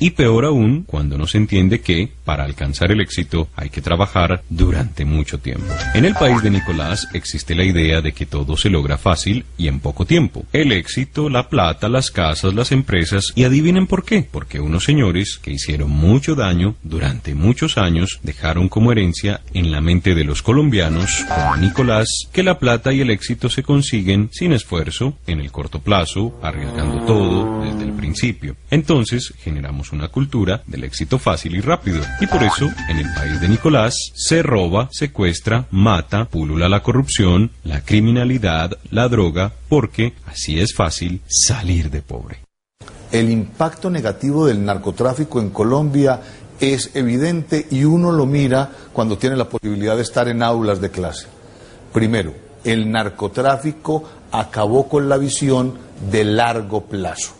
Y 0.00 0.10
peor 0.10 0.46
aún 0.46 0.84
cuando 0.84 1.18
no 1.18 1.26
se 1.26 1.36
entiende 1.36 1.82
que, 1.82 2.08
para 2.24 2.44
alcanzar 2.44 2.90
el 2.90 3.02
éxito, 3.02 3.48
hay 3.54 3.68
que 3.68 3.82
trabajar 3.82 4.42
durante 4.48 5.04
mucho 5.04 5.38
tiempo. 5.38 5.66
En 5.94 6.06
el 6.06 6.14
país 6.14 6.42
de 6.42 6.48
Nicolás 6.50 7.06
existe 7.12 7.54
la 7.54 7.64
idea 7.64 8.00
de 8.00 8.12
que 8.12 8.24
todo 8.24 8.56
se 8.56 8.70
logra 8.70 8.96
fácil 8.96 9.44
y 9.58 9.68
en 9.68 9.78
poco 9.78 10.06
tiempo. 10.06 10.46
El 10.54 10.72
éxito, 10.72 11.28
la 11.28 11.50
plata, 11.50 11.90
las 11.90 12.10
casas, 12.10 12.54
las 12.54 12.72
empresas, 12.72 13.32
y 13.34 13.44
adivinen 13.44 13.86
por 13.86 14.04
qué. 14.04 14.26
Porque 14.30 14.58
unos 14.58 14.84
señores 14.84 15.38
que 15.42 15.52
hicieron 15.52 15.90
mucho 15.90 16.34
daño 16.34 16.76
durante 16.82 17.34
muchos 17.34 17.76
años 17.76 18.20
dejaron 18.22 18.70
como 18.70 18.92
herencia 18.92 19.42
en 19.52 19.70
la 19.70 19.82
mente 19.82 20.14
de 20.14 20.24
los 20.24 20.40
colombianos, 20.40 21.26
como 21.28 21.56
Nicolás, 21.56 22.08
que 22.32 22.42
la 22.42 22.58
plata 22.58 22.90
y 22.94 23.02
el 23.02 23.10
éxito 23.10 23.50
se 23.50 23.62
consiguen 23.62 24.30
sin 24.32 24.52
esfuerzo, 24.52 25.18
en 25.26 25.40
el 25.40 25.52
corto 25.52 25.80
plazo, 25.80 26.38
arriesgando 26.42 27.04
todo 27.04 27.62
desde 27.62 27.84
el 27.84 27.92
principio. 27.92 28.56
Entonces 28.70 29.34
generamos 29.42 29.89
una 29.92 30.08
cultura 30.08 30.62
del 30.66 30.84
éxito 30.84 31.18
fácil 31.18 31.56
y 31.56 31.60
rápido. 31.60 32.02
Y 32.20 32.26
por 32.26 32.42
eso, 32.42 32.68
en 32.88 32.98
el 32.98 33.12
país 33.14 33.40
de 33.40 33.48
Nicolás, 33.48 33.94
se 34.14 34.42
roba, 34.42 34.88
secuestra, 34.92 35.66
mata, 35.70 36.26
pulula 36.26 36.68
la 36.68 36.82
corrupción, 36.82 37.50
la 37.64 37.82
criminalidad, 37.82 38.78
la 38.90 39.08
droga, 39.08 39.52
porque 39.68 40.14
así 40.26 40.60
es 40.60 40.74
fácil 40.74 41.20
salir 41.26 41.90
de 41.90 42.02
pobre. 42.02 42.38
El 43.12 43.30
impacto 43.30 43.90
negativo 43.90 44.46
del 44.46 44.64
narcotráfico 44.64 45.40
en 45.40 45.50
Colombia 45.50 46.20
es 46.60 46.90
evidente 46.94 47.66
y 47.70 47.84
uno 47.84 48.12
lo 48.12 48.26
mira 48.26 48.70
cuando 48.92 49.18
tiene 49.18 49.36
la 49.36 49.48
posibilidad 49.48 49.96
de 49.96 50.02
estar 50.02 50.28
en 50.28 50.42
aulas 50.42 50.80
de 50.80 50.90
clase. 50.90 51.26
Primero, 51.92 52.34
el 52.62 52.90
narcotráfico 52.90 54.04
acabó 54.30 54.88
con 54.88 55.08
la 55.08 55.16
visión 55.16 55.74
de 56.10 56.24
largo 56.24 56.82
plazo. 56.82 57.39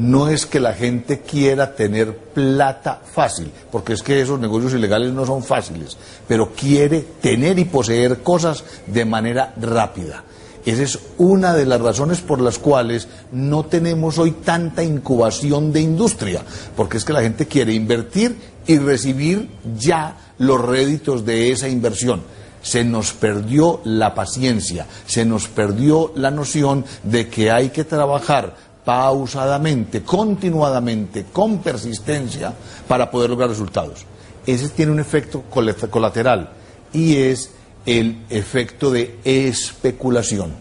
No 0.00 0.30
es 0.30 0.46
que 0.46 0.60
la 0.60 0.72
gente 0.72 1.20
quiera 1.20 1.74
tener 1.74 2.16
plata 2.16 3.02
fácil, 3.04 3.52
porque 3.70 3.92
es 3.92 4.02
que 4.02 4.22
esos 4.22 4.40
negocios 4.40 4.72
ilegales 4.72 5.12
no 5.12 5.26
son 5.26 5.44
fáciles, 5.44 5.94
pero 6.26 6.52
quiere 6.52 7.04
tener 7.20 7.58
y 7.58 7.66
poseer 7.66 8.22
cosas 8.22 8.64
de 8.86 9.04
manera 9.04 9.52
rápida. 9.60 10.24
Esa 10.64 10.82
es 10.84 10.98
una 11.18 11.52
de 11.52 11.66
las 11.66 11.82
razones 11.82 12.22
por 12.22 12.40
las 12.40 12.58
cuales 12.58 13.08
no 13.30 13.66
tenemos 13.66 14.16
hoy 14.16 14.30
tanta 14.30 14.82
incubación 14.82 15.70
de 15.70 15.82
industria, 15.82 16.40
porque 16.74 16.96
es 16.96 17.04
que 17.04 17.12
la 17.12 17.20
gente 17.20 17.46
quiere 17.46 17.74
invertir 17.74 18.38
y 18.66 18.78
recibir 18.78 19.50
ya 19.78 20.16
los 20.38 20.64
réditos 20.64 21.26
de 21.26 21.52
esa 21.52 21.68
inversión. 21.68 22.22
Se 22.62 22.84
nos 22.84 23.12
perdió 23.12 23.82
la 23.84 24.14
paciencia, 24.14 24.86
se 25.06 25.26
nos 25.26 25.46
perdió 25.48 26.12
la 26.14 26.30
noción 26.30 26.86
de 27.02 27.28
que 27.28 27.50
hay 27.50 27.68
que 27.68 27.84
trabajar 27.84 28.69
pausadamente, 28.84 30.02
continuadamente, 30.02 31.26
con 31.32 31.58
persistencia 31.58 32.52
para 32.88 33.10
poder 33.10 33.30
lograr 33.30 33.48
resultados. 33.50 34.04
Ese 34.46 34.68
tiene 34.70 34.92
un 34.92 35.00
efecto 35.00 35.42
col- 35.50 35.74
colateral 35.90 36.50
y 36.92 37.16
es 37.16 37.50
el 37.86 38.24
efecto 38.30 38.90
de 38.90 39.18
especulación. 39.24 40.52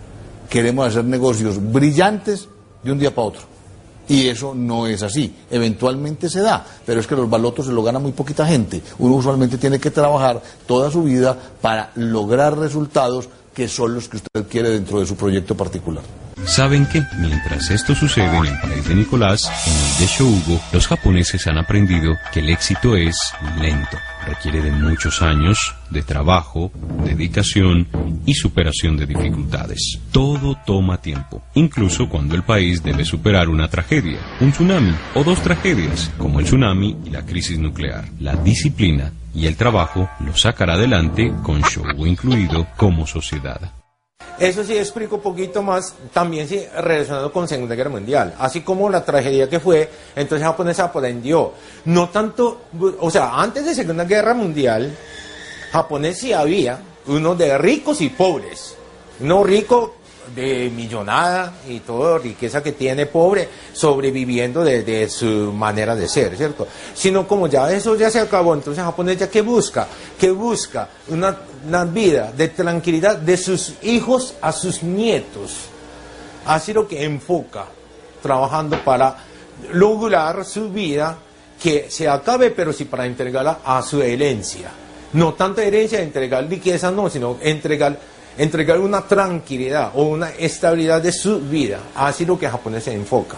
Queremos 0.49 0.87
hacer 0.87 1.05
negocios 1.05 1.57
brillantes 1.71 2.47
de 2.83 2.91
un 2.91 2.99
día 2.99 3.13
para 3.13 3.27
otro 3.27 3.41
Y 4.07 4.27
eso 4.27 4.55
no 4.55 4.87
es 4.87 5.03
así. 5.03 5.35
Eventualmente 5.51 6.29
se 6.29 6.41
da, 6.41 6.65
pero 6.85 6.99
es 6.99 7.05
que 7.05 7.15
los 7.15 7.29
balotos 7.29 7.67
se 7.67 7.71
lo 7.71 7.83
gana 7.83 7.99
muy 7.99 8.11
poquita 8.13 8.45
gente. 8.47 8.81
Uno 8.97 9.15
usualmente 9.15 9.57
tiene 9.59 9.79
que 9.79 9.91
trabajar 9.91 10.41
toda 10.65 10.89
su 10.89 11.03
vida 11.03 11.37
para 11.61 11.91
lograr 11.95 12.57
resultados 12.57 13.29
que 13.53 13.67
son 13.67 13.93
los 13.93 14.07
que 14.09 14.17
usted 14.17 14.47
quiere 14.49 14.69
dentro 14.71 14.99
de 14.99 15.05
su 15.05 15.15
proyecto 15.15 15.55
particular. 15.55 16.03
Saben 16.45 16.85
que, 16.87 17.03
mientras 17.17 17.69
esto 17.69 17.93
sucede 17.93 18.35
en 18.35 18.45
el 18.45 18.59
país 18.59 18.87
de 18.87 18.95
Nicolás, 18.95 19.49
en 19.67 19.73
el 19.73 19.99
de 19.99 20.05
Shougo, 20.07 20.61
los 20.73 20.87
japoneses 20.87 21.45
han 21.47 21.57
aprendido 21.57 22.15
que 22.33 22.39
el 22.39 22.49
éxito 22.49 22.95
es 22.95 23.15
lento. 23.59 23.97
Requiere 24.25 24.61
de 24.61 24.71
muchos 24.71 25.21
años 25.21 25.75
de 25.89 26.01
trabajo, 26.01 26.71
dedicación 27.03 27.87
y 28.25 28.33
superación 28.33 28.97
de 28.97 29.05
dificultades. 29.05 29.99
Todo 30.11 30.57
toma 30.65 31.01
tiempo, 31.01 31.43
incluso 31.55 32.09
cuando 32.09 32.35
el 32.35 32.43
país 32.43 32.83
debe 32.83 33.05
superar 33.05 33.49
una 33.49 33.69
tragedia, 33.69 34.19
un 34.39 34.51
tsunami 34.51 34.93
o 35.15 35.23
dos 35.23 35.41
tragedias, 35.41 36.11
como 36.17 36.39
el 36.39 36.45
tsunami 36.45 36.97
y 37.05 37.09
la 37.09 37.25
crisis 37.25 37.57
nuclear. 37.57 38.05
La 38.19 38.35
disciplina 38.35 39.11
y 39.33 39.45
el 39.45 39.55
trabajo 39.55 40.09
lo 40.19 40.35
sacará 40.35 40.73
adelante 40.73 41.31
con 41.43 41.61
Shougo 41.61 42.05
incluido 42.05 42.67
como 42.75 43.07
sociedad. 43.07 43.78
Eso 44.39 44.63
sí 44.63 44.77
explico 44.77 45.17
un 45.17 45.21
poquito 45.21 45.61
más, 45.61 45.93
también 46.13 46.47
sí, 46.47 46.65
relacionado 46.77 47.31
con 47.31 47.45
Segunda 47.45 47.75
Guerra 47.75 47.89
Mundial. 47.89 48.35
Así 48.39 48.61
como 48.61 48.89
la 48.89 49.03
tragedia 49.03 49.49
que 49.49 49.59
fue, 49.59 49.89
entonces 50.15 50.47
japonés 50.47 50.79
aprendió. 50.79 51.53
No 51.85 52.07
tanto, 52.07 52.61
o 52.99 53.11
sea, 53.11 53.39
antes 53.39 53.65
de 53.65 53.75
Segunda 53.75 54.05
Guerra 54.05 54.33
Mundial, 54.33 54.95
japonés 55.73 56.19
sí 56.19 56.31
había 56.31 56.79
uno 57.07 57.35
de 57.35 57.57
ricos 57.57 57.99
y 57.99 58.09
pobres. 58.09 58.75
Uno 59.19 59.43
rico 59.43 59.95
de 60.35 60.69
millonada 60.69 61.53
y 61.67 61.79
toda 61.79 62.17
riqueza 62.19 62.61
que 62.63 62.71
tiene 62.71 63.05
pobre 63.05 63.47
sobreviviendo 63.73 64.63
de, 64.63 65.09
su 65.09 65.51
manera 65.53 65.95
de 65.95 66.07
ser, 66.07 66.35
¿cierto? 66.35 66.67
Sino 66.93 67.27
como 67.27 67.47
ya 67.47 67.71
eso 67.71 67.95
ya 67.95 68.09
se 68.09 68.19
acabó, 68.19 68.53
entonces 68.53 68.83
japonés 68.83 69.17
ya 69.17 69.29
que 69.29 69.41
busca, 69.41 69.87
que 70.19 70.31
busca 70.31 70.89
una, 71.09 71.37
una 71.67 71.85
vida 71.85 72.31
de 72.35 72.49
tranquilidad 72.49 73.17
de 73.17 73.37
sus 73.37 73.73
hijos 73.83 74.35
a 74.41 74.51
sus 74.51 74.83
nietos. 74.83 75.55
Así 76.45 76.73
lo 76.73 76.87
que 76.87 77.03
enfoca, 77.03 77.65
trabajando 78.21 78.83
para 78.83 79.17
lograr 79.73 80.45
su 80.45 80.69
vida 80.69 81.17
que 81.61 81.87
se 81.89 82.07
acabe, 82.07 82.51
pero 82.51 82.71
sí 82.71 82.85
para 82.85 83.05
entregarla 83.05 83.59
a 83.63 83.81
su 83.81 84.01
herencia. 84.01 84.71
No 85.13 85.33
tanta 85.33 85.63
herencia, 85.63 86.01
entregar 86.01 86.47
riqueza, 86.47 86.91
no, 86.91 87.09
sino 87.09 87.37
entregar 87.41 87.97
entregar 88.39 88.79
una 88.79 89.01
tranquilidad 89.01 89.91
o 89.93 90.03
una 90.03 90.29
estabilidad 90.29 91.01
de 91.01 91.11
su 91.11 91.39
vida. 91.41 91.79
Así 91.95 92.25
lo 92.25 92.39
que 92.39 92.45
el 92.45 92.51
japonés 92.51 92.85
se 92.85 92.93
enfoca. 92.93 93.37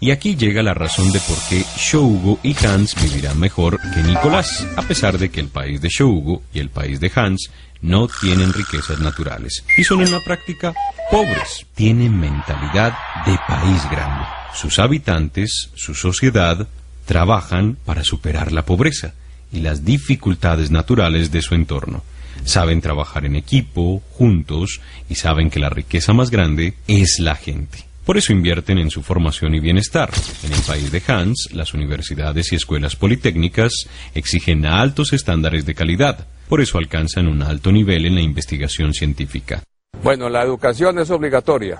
Y 0.00 0.10
aquí 0.12 0.34
llega 0.34 0.62
la 0.62 0.72
razón 0.72 1.12
de 1.12 1.20
por 1.20 1.36
qué 1.50 1.62
Shougo 1.76 2.38
y 2.42 2.56
Hans 2.64 2.94
vivirán 3.02 3.38
mejor 3.38 3.78
que 3.92 4.02
Nicolás, 4.02 4.66
a 4.76 4.82
pesar 4.82 5.18
de 5.18 5.30
que 5.30 5.40
el 5.40 5.48
país 5.48 5.82
de 5.82 5.90
Shougo 5.90 6.42
y 6.54 6.58
el 6.58 6.70
país 6.70 7.00
de 7.00 7.12
Hans 7.14 7.50
no 7.82 8.08
tienen 8.08 8.52
riquezas 8.54 8.98
naturales 8.98 9.62
y 9.76 9.84
son 9.84 10.00
en 10.00 10.10
la 10.10 10.20
práctica 10.20 10.72
pobres. 11.10 11.66
Tienen 11.74 12.18
mentalidad 12.18 12.94
de 13.26 13.38
país 13.46 13.82
grande. 13.90 14.24
Sus 14.54 14.78
habitantes, 14.78 15.70
su 15.74 15.94
sociedad, 15.94 16.66
trabajan 17.04 17.76
para 17.84 18.02
superar 18.02 18.52
la 18.52 18.64
pobreza 18.64 19.12
y 19.52 19.60
las 19.60 19.84
dificultades 19.84 20.70
naturales 20.70 21.30
de 21.30 21.42
su 21.42 21.54
entorno. 21.54 22.02
Saben 22.44 22.80
trabajar 22.80 23.24
en 23.26 23.36
equipo, 23.36 24.02
juntos, 24.12 24.80
y 25.08 25.14
saben 25.14 25.50
que 25.50 25.60
la 25.60 25.70
riqueza 25.70 26.12
más 26.12 26.30
grande 26.30 26.74
es 26.86 27.18
la 27.18 27.34
gente. 27.34 27.90
Por 28.04 28.16
eso 28.16 28.32
invierten 28.32 28.78
en 28.78 28.90
su 28.90 29.02
formación 29.02 29.54
y 29.54 29.60
bienestar. 29.60 30.10
En 30.42 30.52
el 30.52 30.60
país 30.62 30.90
de 30.90 31.02
Hans, 31.06 31.50
las 31.52 31.74
universidades 31.74 32.52
y 32.52 32.56
escuelas 32.56 32.96
politécnicas 32.96 33.72
exigen 34.14 34.66
altos 34.66 35.12
estándares 35.12 35.64
de 35.66 35.74
calidad. 35.74 36.26
Por 36.48 36.60
eso 36.60 36.78
alcanzan 36.78 37.28
un 37.28 37.42
alto 37.42 37.70
nivel 37.70 38.06
en 38.06 38.16
la 38.16 38.22
investigación 38.22 38.94
científica. 38.94 39.62
Bueno, 40.02 40.28
la 40.28 40.42
educación 40.42 40.98
es 40.98 41.10
obligatoria. 41.10 41.78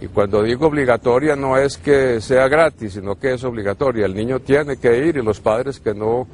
Y 0.00 0.06
cuando 0.06 0.42
digo 0.42 0.66
obligatoria 0.66 1.36
no 1.36 1.58
es 1.58 1.76
que 1.76 2.20
sea 2.20 2.48
gratis, 2.48 2.94
sino 2.94 3.16
que 3.16 3.34
es 3.34 3.44
obligatoria. 3.44 4.06
El 4.06 4.14
niño 4.14 4.40
tiene 4.40 4.78
que 4.78 5.06
ir 5.06 5.18
y 5.18 5.22
los 5.22 5.40
padres 5.40 5.78
que 5.78 5.94
no 5.94 6.26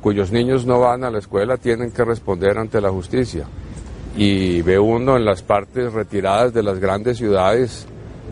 cuyos 0.00 0.32
niños 0.32 0.66
no 0.66 0.80
van 0.80 1.04
a 1.04 1.10
la 1.10 1.18
escuela 1.18 1.56
tienen 1.56 1.92
que 1.92 2.04
responder 2.04 2.58
ante 2.58 2.80
la 2.80 2.90
justicia. 2.90 3.46
Y 4.16 4.62
ve 4.62 4.78
uno 4.78 5.16
en 5.16 5.24
las 5.24 5.42
partes 5.42 5.92
retiradas 5.92 6.52
de 6.52 6.62
las 6.62 6.78
grandes 6.78 7.18
ciudades 7.18 7.86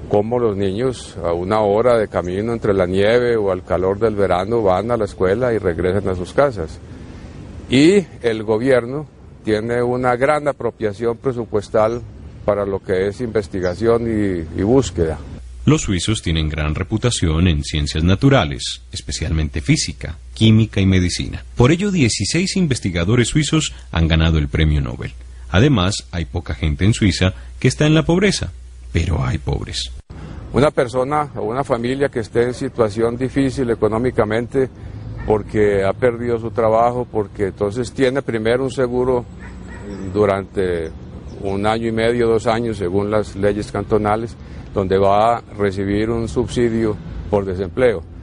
cómo 0.09 0.39
los 0.39 0.57
niños 0.57 1.17
a 1.23 1.33
una 1.33 1.61
hora 1.61 1.99
de 1.99 2.09
camino 2.09 2.53
entre 2.53 2.73
la 2.75 2.87
nieve 2.87 3.37
o 3.37 3.51
al 3.51 3.65
calor 3.65 3.99
del 3.99 4.15
verano 4.15 4.63
van 4.63 4.91
a 4.91 4.97
la 4.97 5.05
escuela 5.05 5.53
y 5.53 5.59
regresan 5.59 6.09
a 6.09 6.15
sus 6.15 6.33
casas. 6.33 6.79
Y 7.71 8.07
el 8.23 8.43
gobierno 8.43 9.07
tiene 9.45 9.83
una 9.83 10.17
gran 10.17 10.49
apropiación 10.49 11.19
presupuestal 11.19 12.03
para 12.45 12.65
lo 12.65 12.83
que 12.83 13.09
es 13.09 13.21
investigación 13.21 14.07
y, 14.07 14.61
y 14.61 14.63
búsqueda. 14.63 15.19
Los 15.67 15.83
suizos 15.83 16.23
tienen 16.23 16.49
gran 16.49 16.75
reputación 16.75 17.47
en 17.47 17.63
ciencias 17.63 18.03
naturales, 18.03 18.81
especialmente 18.91 19.61
física, 19.61 20.17
química 20.39 20.81
y 20.81 20.87
medicina. 20.87 21.45
Por 21.57 21.73
ello, 21.73 21.91
16 21.91 22.57
investigadores 22.57 23.29
suizos 23.29 23.75
han 23.91 24.07
ganado 24.07 24.39
el 24.39 24.47
premio 24.47 24.81
Nobel. 24.81 25.13
Además, 25.51 26.07
hay 26.13 26.27
poca 26.27 26.55
gente 26.55 26.85
en 26.85 26.95
Suiza 26.95 27.35
que 27.59 27.67
está 27.67 27.87
en 27.87 27.95
la 27.95 28.05
pobreza, 28.05 28.53
pero 28.93 29.25
hay 29.25 29.39
pobres. 29.39 29.91
Una 30.53 30.71
persona 30.71 31.29
o 31.35 31.43
una 31.43 31.65
familia 31.65 32.09
que 32.09 32.21
esté 32.21 32.45
en 32.45 32.55
situación 32.55 33.17
difícil 33.17 33.69
económicamente 33.71 34.69
porque 35.27 35.85
ha 35.85 35.93
perdido 35.93 36.39
su 36.39 36.53
trabajo, 36.53 37.07
porque 37.11 37.49
entonces 37.49 37.93
tiene 37.93 38.23
primero 38.23 38.63
un 38.63 38.71
seguro 38.71 39.25
durante 40.15 40.91
un 41.43 41.67
año 41.67 41.89
y 41.89 41.93
medio, 41.93 42.29
dos 42.29 42.47
años, 42.47 42.77
según 42.79 43.11
las 43.11 43.35
leyes 43.35 43.73
cantonales, 43.73 44.37
donde 44.73 44.99
va 44.99 45.39
a 45.39 45.43
recibir 45.59 46.11
un 46.11 46.29
subsidio 46.29 46.97
por 47.29 47.45
desempleo. 47.45 48.18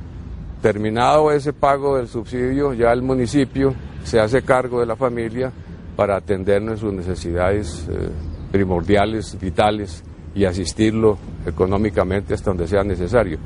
Terminado 0.66 1.32
ese 1.32 1.54
pago 1.54 1.98
del 1.98 2.08
subsidio, 2.08 2.74
ya 2.74 2.92
el 2.92 3.04
municipio 3.04 3.76
se 4.04 4.20
hace 4.20 4.42
cargo 4.42 4.80
de 4.80 4.88
la 4.88 4.96
familia 4.96 5.52
para 5.96 6.18
atender 6.18 6.76
sus 6.80 6.92
necesidades 6.92 7.88
eh, 7.88 8.10
primordiales, 8.52 9.40
vitales 9.40 10.04
y 10.34 10.44
asistirlo 10.44 11.20
económicamente 11.46 12.34
hasta 12.34 12.50
donde 12.50 12.68
sea 12.68 12.84
necesario. 12.84 13.38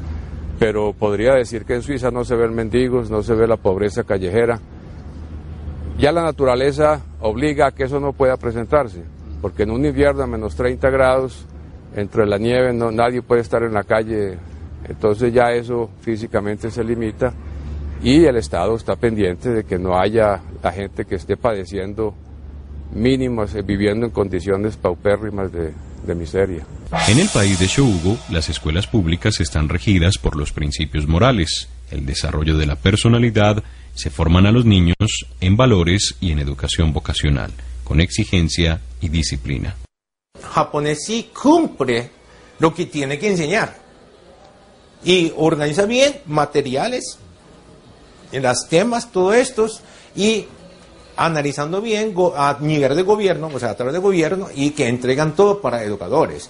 Pero 0.60 0.94
podría 0.94 1.34
decir 1.34 1.66
que 1.66 1.76
en 1.76 1.82
Suiza 1.82 2.10
no 2.10 2.24
se 2.24 2.38
ven 2.38 2.56
mendigos, 2.56 3.12
no 3.12 3.22
se 3.22 3.34
ve 3.34 3.48
la 3.48 3.58
pobreza 3.58 4.06
callejera. 4.06 4.62
Ya 5.98 6.14
la 6.14 6.24
naturaleza 6.24 7.02
obliga 7.20 7.68
a 7.68 7.72
que 7.72 7.84
eso 7.84 8.00
no 8.00 8.14
pueda 8.14 8.38
presentarse, 8.38 9.04
porque 9.42 9.64
en 9.64 9.72
un 9.72 9.86
invierno 9.86 10.24
a 10.24 10.28
menos 10.28 10.56
30 10.56 10.90
grados, 10.90 11.46
entre 11.98 12.26
la 12.26 12.38
nieve, 12.38 12.72
no, 12.72 12.92
nadie 12.92 13.22
puede 13.22 13.42
estar 13.42 13.62
en 13.64 13.74
la 13.74 13.84
calle, 13.84 14.38
entonces 14.90 15.34
ya 15.34 15.52
eso 15.52 15.90
físicamente 16.02 16.72
se 16.72 16.84
limita 16.84 17.34
y 18.02 18.26
el 18.26 18.38
Estado 18.38 18.76
está 18.76 18.96
pendiente 18.96 19.50
de 19.50 19.64
que 19.64 19.78
no 19.78 20.00
haya 20.00 20.42
la 20.64 20.72
gente 20.72 21.06
que 21.06 21.16
esté 21.16 21.38
padeciendo 21.38 22.16
mínimas, 22.94 23.54
eh, 23.56 23.62
viviendo 23.62 24.06
en 24.06 24.12
condiciones 24.12 24.78
paupérrimas 24.78 25.52
de, 25.52 25.74
de 26.06 26.16
miseria. 26.16 26.66
En 27.08 27.20
el 27.20 27.30
país 27.30 27.60
de 27.60 27.68
Shougo, 27.68 28.18
las 28.30 28.50
escuelas 28.50 28.88
públicas 28.88 29.40
están 29.40 29.70
regidas 29.70 30.18
por 30.18 30.36
los 30.36 30.52
principios 30.52 31.08
morales, 31.08 31.70
el 31.92 32.06
desarrollo 32.06 32.58
de 32.58 32.66
la 32.66 32.76
personalidad, 32.76 33.64
se 33.94 34.10
forman 34.10 34.46
a 34.46 34.52
los 34.52 34.66
niños 34.66 34.96
en 35.42 35.58
valores 35.58 36.16
y 36.20 36.32
en 36.32 36.40
educación 36.40 36.94
vocacional, 36.94 37.52
con 37.84 38.00
exigencia 38.00 38.80
y 39.02 39.10
disciplina. 39.10 39.76
japonés 40.42 41.06
sí 41.06 41.30
cumple 41.40 42.10
lo 42.60 42.74
que 42.74 42.86
tiene 42.86 43.20
que 43.20 43.30
enseñar 43.30 43.89
y 45.04 45.34
organiza 45.38 45.86
bien 45.86 46.22
materiales 46.26 47.18
los 48.32 48.68
temas, 48.68 49.12
todos 49.12 49.36
estos 49.36 49.82
y 50.16 50.46
analizando 51.16 51.82
bien 51.82 52.14
a 52.36 52.58
nivel 52.62 52.96
de 52.96 53.02
gobierno, 53.02 53.50
o 53.54 53.60
sea, 53.60 53.72
a 53.72 53.76
través 53.76 53.94
de 53.94 54.00
gobierno 54.00 54.48
y 54.54 54.72
que 54.72 54.88
entregan 54.88 55.36
todo 55.36 55.62
para 55.62 55.84
educadores. 55.84 56.50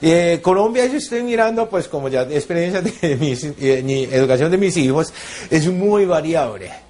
Eh, 0.00 0.40
Colombia, 0.42 0.86
yo 0.86 0.98
estoy 0.98 1.22
mirando, 1.22 1.68
pues 1.68 1.88
como 1.88 2.08
ya 2.08 2.22
experiencia 2.22 2.80
de 2.82 3.16
mis, 3.16 3.44
eh, 3.44 4.08
educación 4.12 4.50
de 4.50 4.58
mis 4.58 4.76
hijos, 4.76 5.12
es 5.50 5.66
muy 5.68 6.04
variable 6.04 6.87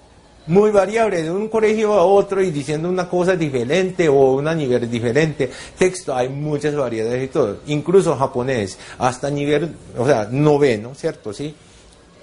muy 0.48 0.70
variable 0.70 1.22
de 1.22 1.30
un 1.30 1.48
colegio 1.48 1.92
a 1.94 2.04
otro 2.04 2.42
y 2.42 2.50
diciendo 2.50 2.88
una 2.88 3.08
cosa 3.08 3.36
diferente 3.36 4.08
o 4.08 4.34
un 4.34 4.44
nivel 4.56 4.90
diferente. 4.90 5.50
Texto, 5.76 6.14
hay 6.14 6.28
muchas 6.28 6.74
variedades 6.74 7.24
y 7.24 7.28
todo. 7.28 7.58
Incluso 7.66 8.16
japonés, 8.16 8.78
hasta 8.98 9.30
nivel, 9.30 9.74
o 9.96 10.06
sea, 10.06 10.28
noveno, 10.30 10.94
¿cierto? 10.94 11.32
Sí. 11.32 11.54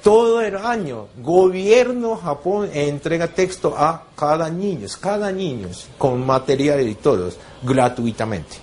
Todo 0.02 0.42
el 0.42 0.56
año, 0.56 1.08
gobierno 1.18 2.16
Japón 2.16 2.70
entrega 2.74 3.28
texto 3.28 3.74
a 3.76 4.04
cada 4.16 4.50
niño, 4.50 4.88
cada 5.00 5.32
niño, 5.32 5.70
con 5.98 6.24
material 6.24 6.88
y 6.88 6.96
todos, 6.96 7.38
gratuitamente. 7.64 8.58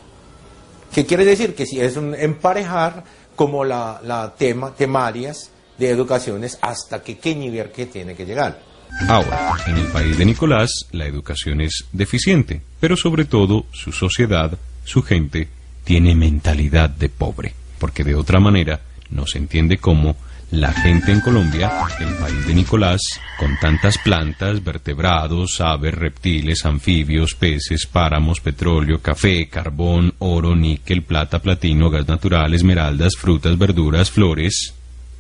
¿Qué 0.95 1.05
quiere 1.07 1.25
decir? 1.25 1.55
Que 1.55 1.67
si 1.67 1.81
es 1.81 1.97
un 1.97 2.15
emparejar 2.15 3.03
como 3.35 3.65
la, 3.65 4.01
la 4.05 4.35
tema, 4.37 4.73
temarias, 4.73 5.51
de 5.79 5.91
educaciones 5.91 6.59
hasta 6.61 7.03
que 7.03 7.19
qué 7.19 7.35
nivel 7.35 7.71
que 7.71 7.87
tiene 7.87 8.15
que 8.15 8.25
llegar. 8.25 8.72
Ahora, 9.09 9.55
en 9.67 9.77
el 9.77 9.87
país 9.87 10.17
de 10.17 10.25
Nicolás, 10.25 10.71
la 10.93 11.07
educación 11.07 11.61
es 11.61 11.85
deficiente, 11.93 12.63
pero 12.81 12.97
sobre 12.97 13.25
todo 13.25 13.67
su 13.73 13.93
sociedad, 13.93 14.59
su 14.85 15.03
gente, 15.03 15.49
tiene 15.85 16.15
mentalidad 16.15 16.91
de 16.91 17.09
pobre, 17.09 17.55
porque 17.79 18.05
de 18.05 18.15
otra 18.15 18.39
manera 18.39 18.81
no 19.11 19.27
se 19.27 19.39
entiende 19.39 19.79
cómo 19.79 20.17
la 20.53 20.73
gente 20.73 21.13
en 21.13 21.21
Colombia, 21.21 21.73
el 21.99 22.15
país 22.17 22.47
de 22.47 22.55
Nicolás, 22.55 23.01
con 23.39 23.57
tantas 23.59 23.97
plantas, 23.97 24.63
vertebrados, 24.63 25.61
aves, 25.63 25.95
reptiles, 25.95 26.67
anfibios, 26.67 27.35
peces, 27.35 27.87
páramos, 27.87 28.41
petróleo, 28.41 29.01
café, 29.01 29.49
carbón, 29.49 30.13
oro, 30.19 30.55
níquel, 30.55 31.03
plata, 31.03 31.39
platino, 31.39 31.89
gas 31.89 32.07
natural, 32.07 32.53
esmeraldas, 32.53 33.15
frutas, 33.17 33.57
verduras, 33.57 34.11
flores, 34.11 34.75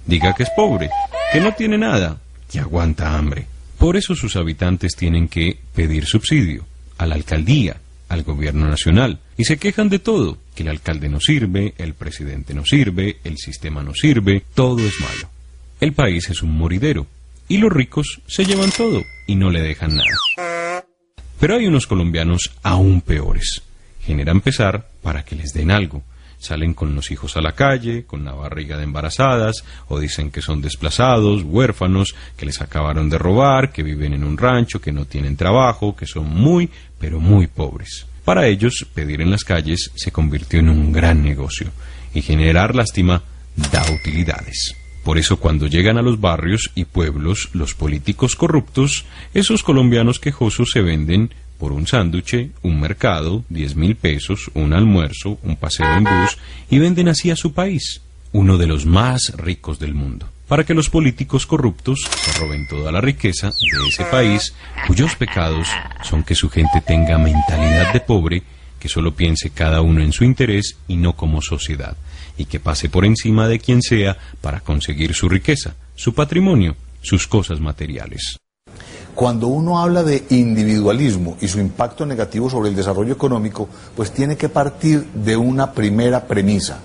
diga 0.07 0.35
que 0.35 0.43
es 0.43 0.51
pobre, 0.55 0.91
que 1.33 1.41
no 1.41 1.53
tiene 1.55 1.79
nada, 1.79 2.19
que 2.51 2.61
aguanta 2.61 3.17
hambre. 3.17 3.47
Por 3.83 3.97
eso 3.97 4.15
sus 4.15 4.37
habitantes 4.37 4.95
tienen 4.95 5.27
que 5.27 5.59
pedir 5.75 6.07
subsidio 6.07 6.65
a 6.99 7.07
la 7.09 7.17
alcaldía, 7.17 7.81
al 8.09 8.23
gobierno 8.23 8.69
nacional, 8.69 9.19
y 9.37 9.43
se 9.43 9.57
quejan 9.57 9.89
de 9.89 9.99
todo, 9.99 10.39
que 10.55 10.63
el 10.63 10.69
alcalde 10.69 11.09
no 11.09 11.19
sirve, 11.19 11.75
el 11.79 11.95
presidente 11.95 12.55
no 12.55 12.65
sirve, 12.65 13.17
el 13.25 13.39
sistema 13.39 13.83
no 13.83 13.93
sirve, 13.93 14.45
todo 14.55 14.79
es 14.79 15.01
malo. 15.01 15.29
El 15.81 15.95
país 15.95 16.31
es 16.31 16.45
un 16.45 16.53
moridero, 16.53 17.09
y 17.49 17.59
los 17.59 17.73
ricos 17.73 18.21
se 18.29 18.45
llevan 18.45 18.71
todo 18.71 19.03
y 19.27 19.35
no 19.35 19.51
le 19.51 19.61
dejan 19.61 19.97
nada. 19.97 20.85
Pero 21.41 21.57
hay 21.57 21.67
unos 21.67 21.89
colombianos 21.89 22.53
aún 22.63 23.01
peores. 23.01 23.63
Generan 24.05 24.43
pesar 24.43 24.91
para 25.03 25.25
que 25.25 25.35
les 25.35 25.53
den 25.55 25.73
algo. 25.73 26.05
Salen 26.43 26.75
con 26.75 26.97
los 26.97 27.13
hijos 27.13 27.37
a 27.37 27.41
la 27.41 27.53
calle, 27.53 28.03
con 28.05 28.25
la 28.25 28.33
barriga 28.33 28.77
de 28.77 28.83
embarazadas, 28.83 29.63
o 29.87 30.01
dicen 30.01 30.33
que 30.33 30.43
son 30.43 30.61
desplazados, 30.61 31.45
huérfanos, 31.45 32.17
que 32.37 32.47
les 32.47 32.61
acabaron 32.61 33.09
de 33.09 33.17
robar, 33.17 33.71
que 33.71 33.85
viven 33.85 34.13
en 34.13 34.25
un 34.25 34.37
rancho, 34.37 34.81
que 34.81 34.91
no 34.91 35.05
tienen 35.05 35.37
trabajo, 35.37 35.95
que 35.95 36.05
son 36.05 36.29
muy, 36.29 36.69
pero 36.99 37.21
muy 37.21 37.47
pobres. 37.47 38.07
Para 38.25 38.49
ellos, 38.49 38.85
pedir 38.93 39.21
en 39.21 39.31
las 39.31 39.45
calles 39.45 39.93
se 39.95 40.11
convirtió 40.11 40.59
en 40.59 40.69
un 40.69 40.91
gran 40.91 41.23
negocio, 41.23 41.71
y 42.13 42.23
generar 42.23 42.75
lástima 42.75 43.23
da 43.55 43.85
utilidades. 43.93 44.75
Por 45.05 45.19
eso 45.19 45.37
cuando 45.37 45.69
llegan 45.69 45.97
a 45.97 46.03
los 46.03 46.21
barrios 46.21 46.71
y 46.75 46.87
pueblos 46.87 47.51
los 47.53 47.75
políticos 47.75 48.35
corruptos, 48.35 49.05
esos 49.33 49.63
colombianos 49.63 50.19
quejosos 50.19 50.71
se 50.73 50.83
venden 50.83 51.33
por 51.63 51.71
un 51.71 51.87
sándwich, 51.87 52.51
un 52.63 52.81
mercado, 52.81 53.45
diez 53.49 53.77
mil 53.77 53.95
pesos, 53.95 54.51
un 54.55 54.73
almuerzo, 54.73 55.39
un 55.45 55.55
paseo 55.55 55.87
en 55.97 56.03
bus, 56.03 56.37
y 56.69 56.81
venden 56.81 57.07
así 57.07 57.31
a 57.31 57.37
su 57.37 57.53
país, 57.53 58.01
uno 58.33 58.59
de 58.59 58.67
los 58.67 58.85
más 58.85 59.33
ricos 59.37 59.79
del 59.79 59.95
mundo, 59.95 60.29
para 60.49 60.65
que 60.65 60.75
los 60.75 60.91
políticos 60.91 61.47
corruptos 61.47 62.01
roben 62.41 62.67
toda 62.67 62.91
la 62.91 63.01
riqueza 63.01 63.51
de 63.51 63.89
ese 63.89 64.05
país, 64.07 64.53
cuyos 64.89 65.15
pecados 65.15 65.69
son 66.03 66.25
que 66.25 66.35
su 66.35 66.51
gente 66.51 66.81
tenga 66.85 67.17
mentalidad 67.17 67.93
de 67.93 68.01
pobre, 68.01 68.43
que 68.81 68.89
solo 68.89 69.15
piense 69.15 69.51
cada 69.51 69.83
uno 69.83 70.03
en 70.03 70.13
su 70.13 70.25
interés 70.25 70.79
y 70.89 70.97
no 70.97 71.13
como 71.13 71.43
sociedad, 71.43 71.97
y 72.37 72.47
que 72.47 72.59
pase 72.59 72.89
por 72.89 73.05
encima 73.05 73.47
de 73.47 73.61
quien 73.61 73.83
sea 73.83 74.19
para 74.41 74.59
conseguir 74.59 75.15
su 75.15 75.29
riqueza, 75.29 75.77
su 75.95 76.13
patrimonio, 76.13 76.75
sus 77.03 77.29
cosas 77.29 77.61
materiales. 77.61 78.37
Cuando 79.15 79.49
uno 79.49 79.79
habla 79.79 80.03
de 80.03 80.25
individualismo 80.31 81.37
y 81.41 81.47
su 81.47 81.61
impacto 81.61 82.07
negativo 82.07 82.49
sobre 82.49 82.71
el 82.71 82.77
desarrollo 82.77 83.13
económico, 83.13 83.69
pues 83.95 84.11
tiene 84.11 84.37
que 84.37 84.49
partir 84.49 85.07
de 85.13 85.37
una 85.37 85.73
primera 85.73 86.27
premisa. 86.27 86.79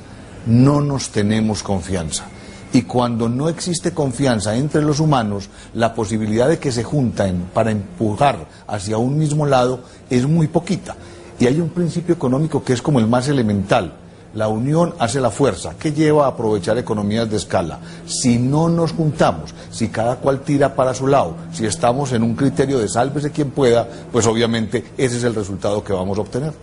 No 0.46 0.82
nos 0.82 1.10
tenemos 1.10 1.64
confianza. 1.64 2.26
Y 2.74 2.82
cuando 2.82 3.30
no 3.30 3.48
existe 3.48 3.94
confianza 3.94 4.56
entre 4.58 4.82
los 4.82 5.00
humanos, 5.00 5.50
la 5.74 5.94
posibilidad 5.94 6.50
de 6.50 6.60
que 6.60 6.74
se 6.74 6.84
junten 6.84 7.46
para 7.54 7.72
empujar 7.72 8.46
hacia 8.68 8.98
un 8.98 9.18
mismo 9.18 9.46
lado 9.46 9.80
es 10.10 10.28
muy 10.28 10.48
poquita. 10.48 10.98
Y 11.40 11.48
hay 11.48 11.62
un 11.62 11.70
principio 11.70 12.14
económico 12.14 12.62
que 12.62 12.74
es 12.74 12.82
como 12.82 13.00
el 13.00 13.08
más 13.08 13.30
elemental. 13.30 13.94
La 14.34 14.48
unión 14.48 14.94
hace 15.00 15.20
la 15.20 15.32
fuerza, 15.32 15.76
que 15.78 15.92
lleva 15.92 16.26
a 16.26 16.30
aprovechar 16.30 16.78
economías 16.78 17.30
de 17.30 17.38
escala. 17.38 17.80
Si 18.06 18.38
no 18.38 18.70
nos 18.70 18.92
juntamos, 18.92 19.54
si 19.72 19.88
cada 19.90 20.18
cual 20.18 20.42
tira 20.42 20.76
para 20.76 20.94
su 20.94 21.08
lado, 21.08 21.36
si 21.52 21.66
estamos 21.66 22.12
en 22.12 22.24
un 22.24 22.36
criterio 22.36 22.80
de 22.80 22.88
sálvese 22.88 23.32
quien 23.32 23.52
pueda, 23.52 23.88
pues 24.12 24.26
obviamente 24.28 24.84
ese 24.98 25.18
es 25.18 25.24
el 25.24 25.36
resultado 25.36 25.84
que 25.84 25.94
vamos 25.94 26.18
a 26.18 26.22
obtener. 26.22 26.54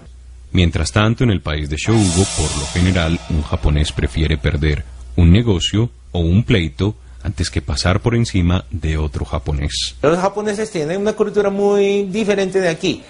Mientras 0.52 0.92
tanto, 0.92 1.24
en 1.24 1.30
el 1.30 1.40
país 1.40 1.68
de 1.68 1.76
Shogo, 1.76 2.24
por 2.36 2.60
lo 2.60 2.66
general, 2.72 3.18
un 3.30 3.42
japonés 3.42 3.90
prefiere 3.90 4.38
perder 4.38 4.84
un 5.16 5.32
negocio 5.32 5.90
o 6.12 6.20
un 6.20 6.44
pleito 6.44 6.94
antes 7.24 7.50
que 7.50 7.62
pasar 7.62 8.00
por 8.00 8.14
encima 8.14 8.64
de 8.70 8.96
otro 8.96 9.24
japonés. 9.24 9.96
Los 10.02 10.18
japoneses 10.18 10.70
tienen 10.70 11.00
una 11.00 11.14
cultura 11.14 11.50
muy 11.50 12.04
diferente 12.04 12.60
de 12.60 12.68
aquí. 12.68 13.02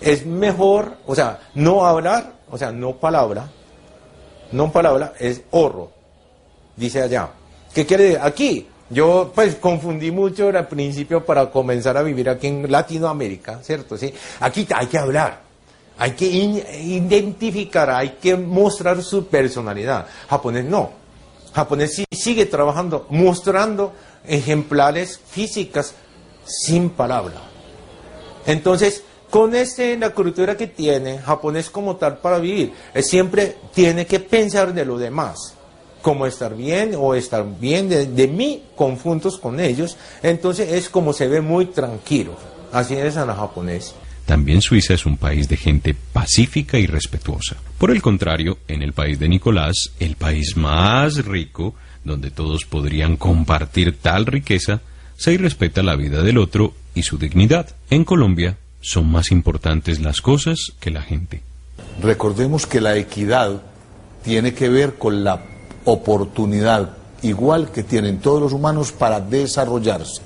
Es 0.00 0.26
mejor, 0.26 0.98
o 1.06 1.14
sea, 1.14 1.40
no 1.54 1.86
hablar, 1.86 2.34
o 2.50 2.58
sea, 2.58 2.70
no 2.70 2.92
palabra, 2.92 3.50
no 4.52 4.70
palabra, 4.70 5.14
es 5.18 5.42
horro, 5.50 5.90
dice 6.76 7.02
allá. 7.02 7.30
¿Qué 7.74 7.86
quiere 7.86 8.04
decir? 8.04 8.20
Aquí, 8.22 8.68
yo 8.90 9.32
pues 9.34 9.56
confundí 9.56 10.10
mucho 10.10 10.48
al 10.48 10.68
principio 10.68 11.24
para 11.24 11.50
comenzar 11.50 11.96
a 11.96 12.02
vivir 12.02 12.28
aquí 12.28 12.48
en 12.48 12.70
Latinoamérica, 12.70 13.60
¿cierto? 13.62 13.96
¿Sí? 13.96 14.12
Aquí 14.40 14.66
hay 14.74 14.86
que 14.86 14.98
hablar, 14.98 15.40
hay 15.98 16.12
que 16.12 16.26
identificar, 16.26 17.90
hay 17.90 18.10
que 18.20 18.36
mostrar 18.36 19.02
su 19.02 19.26
personalidad. 19.26 20.06
Japonés 20.28 20.64
no. 20.64 20.90
Japonés 21.54 21.94
sí 21.94 22.04
sigue 22.10 22.46
trabajando, 22.46 23.06
mostrando 23.10 23.92
ejemplares 24.26 25.20
físicas 25.26 25.94
sin 26.44 26.90
palabra. 26.90 27.34
Entonces, 28.46 29.04
con 29.32 29.54
este, 29.54 29.96
la 29.96 30.10
cultura 30.10 30.58
que 30.58 30.66
tiene 30.66 31.18
japonés 31.18 31.70
como 31.70 31.96
tal 31.96 32.18
para 32.18 32.38
vivir, 32.38 32.70
siempre 33.00 33.56
tiene 33.72 34.04
que 34.04 34.20
pensar 34.20 34.74
de 34.74 34.84
lo 34.84 34.98
demás, 34.98 35.54
como 36.02 36.26
estar 36.26 36.54
bien 36.54 36.92
o 36.98 37.14
estar 37.14 37.42
bien 37.58 37.88
de, 37.88 38.04
de 38.04 38.28
mí, 38.28 38.62
conjuntos 38.76 39.38
con 39.38 39.58
ellos, 39.58 39.96
entonces 40.22 40.70
es 40.72 40.90
como 40.90 41.14
se 41.14 41.28
ve 41.28 41.40
muy 41.40 41.64
tranquilo, 41.64 42.36
así 42.74 42.92
es 42.92 43.16
a 43.16 43.24
la 43.24 43.34
japonés. 43.34 43.94
También 44.26 44.60
Suiza 44.60 44.92
es 44.92 45.06
un 45.06 45.16
país 45.16 45.48
de 45.48 45.56
gente 45.56 45.96
pacífica 46.12 46.78
y 46.78 46.86
respetuosa. 46.86 47.56
Por 47.78 47.90
el 47.90 48.02
contrario, 48.02 48.58
en 48.68 48.82
el 48.82 48.92
país 48.92 49.18
de 49.18 49.30
Nicolás, 49.30 49.92
el 49.98 50.16
país 50.16 50.58
más 50.58 51.24
rico, 51.24 51.74
donde 52.04 52.30
todos 52.30 52.66
podrían 52.66 53.16
compartir 53.16 53.96
tal 53.96 54.26
riqueza, 54.26 54.82
se 55.16 55.32
irrespeta 55.32 55.82
la 55.82 55.96
vida 55.96 56.22
del 56.22 56.36
otro 56.36 56.74
y 56.94 57.04
su 57.04 57.16
dignidad. 57.16 57.74
En 57.88 58.04
Colombia 58.04 58.58
son 58.82 59.10
más 59.10 59.30
importantes 59.30 60.00
las 60.00 60.20
cosas 60.20 60.72
que 60.78 60.90
la 60.90 61.00
gente. 61.00 61.42
Recordemos 62.02 62.66
que 62.66 62.80
la 62.80 62.96
equidad 62.96 63.62
tiene 64.22 64.52
que 64.52 64.68
ver 64.68 64.94
con 64.94 65.24
la 65.24 65.42
oportunidad 65.84 66.96
igual 67.22 67.70
que 67.70 67.82
tienen 67.82 68.18
todos 68.18 68.42
los 68.42 68.52
humanos 68.52 68.92
para 68.92 69.20
desarrollarse. 69.20 70.20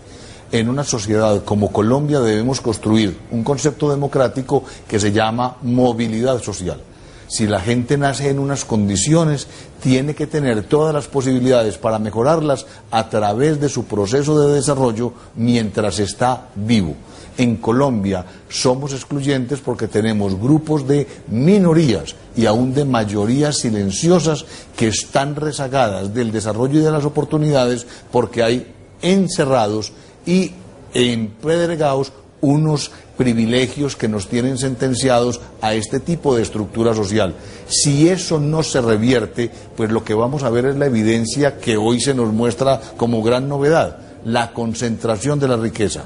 En 0.53 0.69
una 0.69 0.85
sociedad 0.85 1.45
como 1.45 1.73
Colombia 1.73 2.21
debemos 2.21 2.61
construir 2.61 3.17
un 3.31 3.45
concepto 3.45 3.91
democrático 3.91 4.65
que 4.89 4.99
se 4.99 5.13
llama 5.13 5.57
movilidad 5.63 6.41
social. 6.43 6.81
Si 7.29 7.47
la 7.47 7.61
gente 7.61 7.99
nace 7.99 8.31
en 8.31 8.39
unas 8.39 8.65
condiciones, 8.65 9.49
tiene 9.83 10.15
que 10.15 10.29
tener 10.29 10.63
todas 10.63 10.95
las 10.95 11.09
posibilidades 11.09 11.77
para 11.77 11.99
mejorarlas 11.99 12.67
a 12.93 13.09
través 13.11 13.61
de 13.61 13.69
su 13.69 13.85
proceso 13.87 14.41
de 14.41 14.55
desarrollo 14.55 15.13
mientras 15.35 15.99
está 15.99 16.49
vivo. 16.55 16.95
En 17.39 17.57
Colombia 17.57 18.25
somos 18.49 18.93
excluyentes 18.93 19.61
porque 19.61 19.89
tenemos 19.89 20.39
grupos 20.39 20.87
de 20.89 21.07
minorías 21.29 22.15
y 22.35 22.47
aún 22.47 22.73
de 22.73 22.85
mayorías 22.85 23.59
silenciosas 23.59 24.45
que 24.77 24.89
están 24.89 25.37
rezagadas 25.37 26.15
del 26.15 26.33
desarrollo 26.33 26.81
y 26.81 26.83
de 26.83 26.91
las 26.91 27.05
oportunidades 27.05 27.87
porque 28.11 28.43
hay 28.43 28.67
encerrados 29.03 29.93
y 30.25 30.53
empedregados 30.95 32.13
unos 32.41 32.91
privilegios 33.17 33.97
que 33.97 34.09
nos 34.09 34.29
tienen 34.29 34.59
sentenciados 34.59 35.41
a 35.61 35.75
este 35.75 36.01
tipo 36.01 36.37
de 36.37 36.43
estructura 36.43 36.95
social. 36.95 37.35
Si 37.67 38.09
eso 38.09 38.39
no 38.39 38.63
se 38.63 38.81
revierte, 38.81 39.51
pues 39.77 39.91
lo 39.91 40.05
que 40.05 40.15
vamos 40.15 40.43
a 40.43 40.51
ver 40.51 40.67
es 40.67 40.77
la 40.77 40.87
evidencia 40.87 41.59
que 41.59 41.77
hoy 41.77 42.01
se 42.01 42.15
nos 42.15 42.33
muestra 42.33 42.81
como 42.97 43.23
gran 43.23 43.49
novedad, 43.49 43.99
la 44.25 44.53
concentración 44.53 45.39
de 45.39 45.49
la 45.49 45.57
riqueza. 45.57 46.05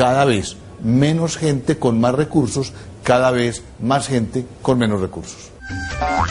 Cada 0.00 0.24
vez 0.24 0.56
menos 0.82 1.36
gente 1.36 1.76
con 1.76 2.00
más 2.00 2.14
recursos, 2.14 2.72
cada 3.02 3.30
vez 3.30 3.62
más 3.82 4.08
gente 4.08 4.46
con 4.62 4.78
menos 4.78 4.98
recursos. 4.98 5.50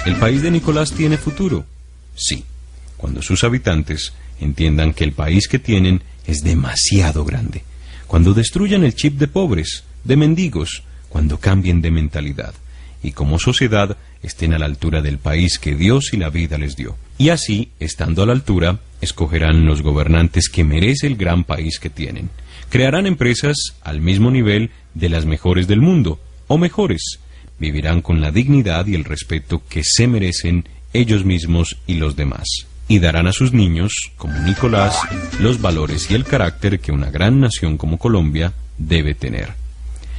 ¿El 0.08 0.16
país 0.16 0.42
de 0.42 0.50
Nicolás 0.50 0.92
tiene 0.92 1.18
futuro? 1.18 1.66
Sí, 2.16 2.44
cuando 2.98 3.22
sus 3.22 3.44
habitantes 3.44 4.14
entiendan 4.42 4.92
que 4.92 5.04
el 5.04 5.12
país 5.12 5.48
que 5.48 5.60
tienen 5.60 6.02
es 6.26 6.42
demasiado 6.42 7.24
grande, 7.26 7.62
cuando 8.08 8.34
destruyan 8.34 8.84
el 8.84 8.96
chip 8.96 9.20
de 9.20 9.28
pobres, 9.28 9.84
de 10.04 10.18
mendigos, 10.18 10.82
cuando 11.08 11.40
cambien 11.40 11.80
de 11.80 11.92
mentalidad 11.92 12.56
y 13.04 13.12
como 13.12 13.38
sociedad 13.38 13.98
estén 14.24 14.56
a 14.56 14.58
la 14.58 14.66
altura 14.66 15.04
del 15.04 15.20
país 15.20 15.60
que 15.60 15.76
Dios 15.76 16.12
y 16.12 16.18
la 16.18 16.32
vida 16.32 16.58
les 16.58 16.76
dio. 16.76 16.96
Y 17.20 17.30
así, 17.30 17.70
estando 17.80 18.24
a 18.24 18.26
la 18.26 18.34
altura, 18.34 18.80
escogerán 19.00 19.68
los 19.68 19.84
gobernantes 19.84 20.50
que 20.50 20.64
merece 20.64 21.06
el 21.06 21.18
gran 21.18 21.44
país 21.44 21.80
que 21.80 21.92
tienen. 21.92 22.32
Crearán 22.70 23.08
empresas 23.08 23.76
al 23.82 24.00
mismo 24.00 24.30
nivel 24.30 24.72
de 24.94 25.10
las 25.10 25.26
mejores 25.26 25.68
del 25.68 25.82
mundo, 25.82 26.20
o 26.48 26.58
mejores. 26.58 27.20
Vivirán 27.58 28.02
con 28.02 28.22
la 28.22 28.32
dignidad 28.32 28.86
y 28.88 28.96
el 28.96 29.06
respeto 29.06 29.64
que 29.68 29.82
se 29.84 30.08
merecen 30.08 30.68
ellos 30.94 31.26
mismos 31.26 31.78
y 31.88 31.96
los 31.96 32.16
demás. 32.16 32.46
Y 32.88 33.00
darán 33.00 33.28
a 33.28 33.32
sus 33.32 33.54
niños, 33.54 34.12
como 34.18 34.38
Nicolás, 34.40 35.00
los 35.40 35.62
valores 35.62 36.10
y 36.10 36.16
el 36.16 36.26
carácter 36.26 36.80
que 36.80 36.92
una 36.92 37.12
gran 37.12 37.40
nación 37.40 37.78
como 37.78 37.98
Colombia 37.98 38.54
debe 38.78 39.14
tener. 39.14 39.54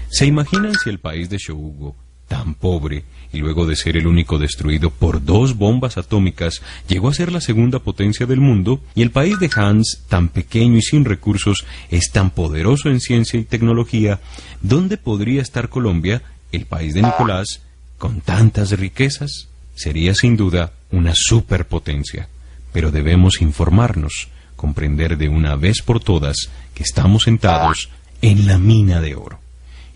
¿Se 0.09 0.27
imaginan 0.27 0.75
si 0.75 0.91
el 0.91 0.99
país 0.99 1.31
de 1.31 1.39
Shogugo, 1.39 1.97
tan 2.27 2.55
pobre, 2.55 3.05
y 3.33 3.39
luego 3.39 3.67
de 3.67 3.77
ser 3.77 3.97
el 3.97 4.07
único 4.07 4.39
destruido 4.39 4.91
por 4.91 5.25
dos 5.25 5.57
bombas 5.57 5.97
atómicas, 5.97 6.63
llegó 6.89 7.09
a 7.09 7.15
ser 7.15 7.33
la 7.33 7.41
segunda 7.41 7.79
potencia 7.79 8.27
del 8.27 8.41
mundo, 8.41 8.81
y 8.95 9.03
el 9.03 9.11
país 9.11 9.39
de 9.39 9.51
Hans, 9.55 10.03
tan 10.09 10.29
pequeño 10.29 10.79
y 10.79 10.83
sin 10.83 11.05
recursos, 11.05 11.65
es 11.91 12.11
tan 12.11 12.31
poderoso 12.31 12.89
en 12.89 13.01
ciencia 13.01 13.39
y 13.39 13.45
tecnología, 13.45 14.21
¿dónde 14.61 14.97
podría 14.97 15.43
estar 15.43 15.69
Colombia, 15.69 16.23
el 16.53 16.67
país 16.67 16.95
de 16.95 17.03
Nicolás, 17.03 17.63
con 17.99 18.21
tantas 18.21 18.73
riquezas? 18.73 19.49
Sería 19.75 20.15
sin 20.15 20.37
duda 20.37 20.73
una 20.91 21.13
superpotencia, 21.15 22.29
pero 22.73 22.91
debemos 22.91 23.41
informarnos, 23.41 24.29
comprender 24.57 25.17
de 25.17 25.29
una 25.29 25.57
vez 25.57 25.83
por 25.83 26.01
todas 26.01 26.51
que 26.75 26.83
estamos 26.83 27.23
sentados 27.23 27.89
en 28.23 28.47
la 28.47 28.59
mina 28.59 29.01
de 29.01 29.15
oro 29.15 29.41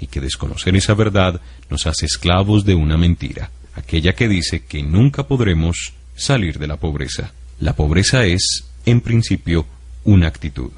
y 0.01 0.07
que 0.07 0.20
desconocer 0.20 0.74
esa 0.76 0.95
verdad 0.95 1.41
nos 1.70 1.86
hace 1.86 2.06
esclavos 2.06 2.64
de 2.64 2.74
una 2.74 2.96
mentira, 2.96 3.50
aquella 3.74 4.14
que 4.14 4.28
dice 4.28 4.64
que 4.64 4.82
nunca 4.82 5.26
podremos 5.26 5.92
salir 6.16 6.58
de 6.58 6.66
la 6.66 6.76
pobreza. 6.76 7.32
La 7.60 7.74
pobreza 7.74 8.24
es, 8.24 8.64
en 8.86 9.00
principio, 9.00 9.66
una 10.04 10.28
actitud, 10.28 10.70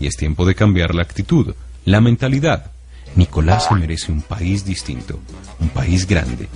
y 0.00 0.06
es 0.06 0.16
tiempo 0.16 0.44
de 0.46 0.54
cambiar 0.54 0.94
la 0.94 1.02
actitud, 1.02 1.54
la 1.84 2.00
mentalidad. 2.00 2.72
Nicolás 3.14 3.66
se 3.68 3.74
merece 3.74 4.10
un 4.10 4.22
país 4.22 4.64
distinto, 4.64 5.20
un 5.60 5.68
país 5.68 6.06
grande. 6.06 6.48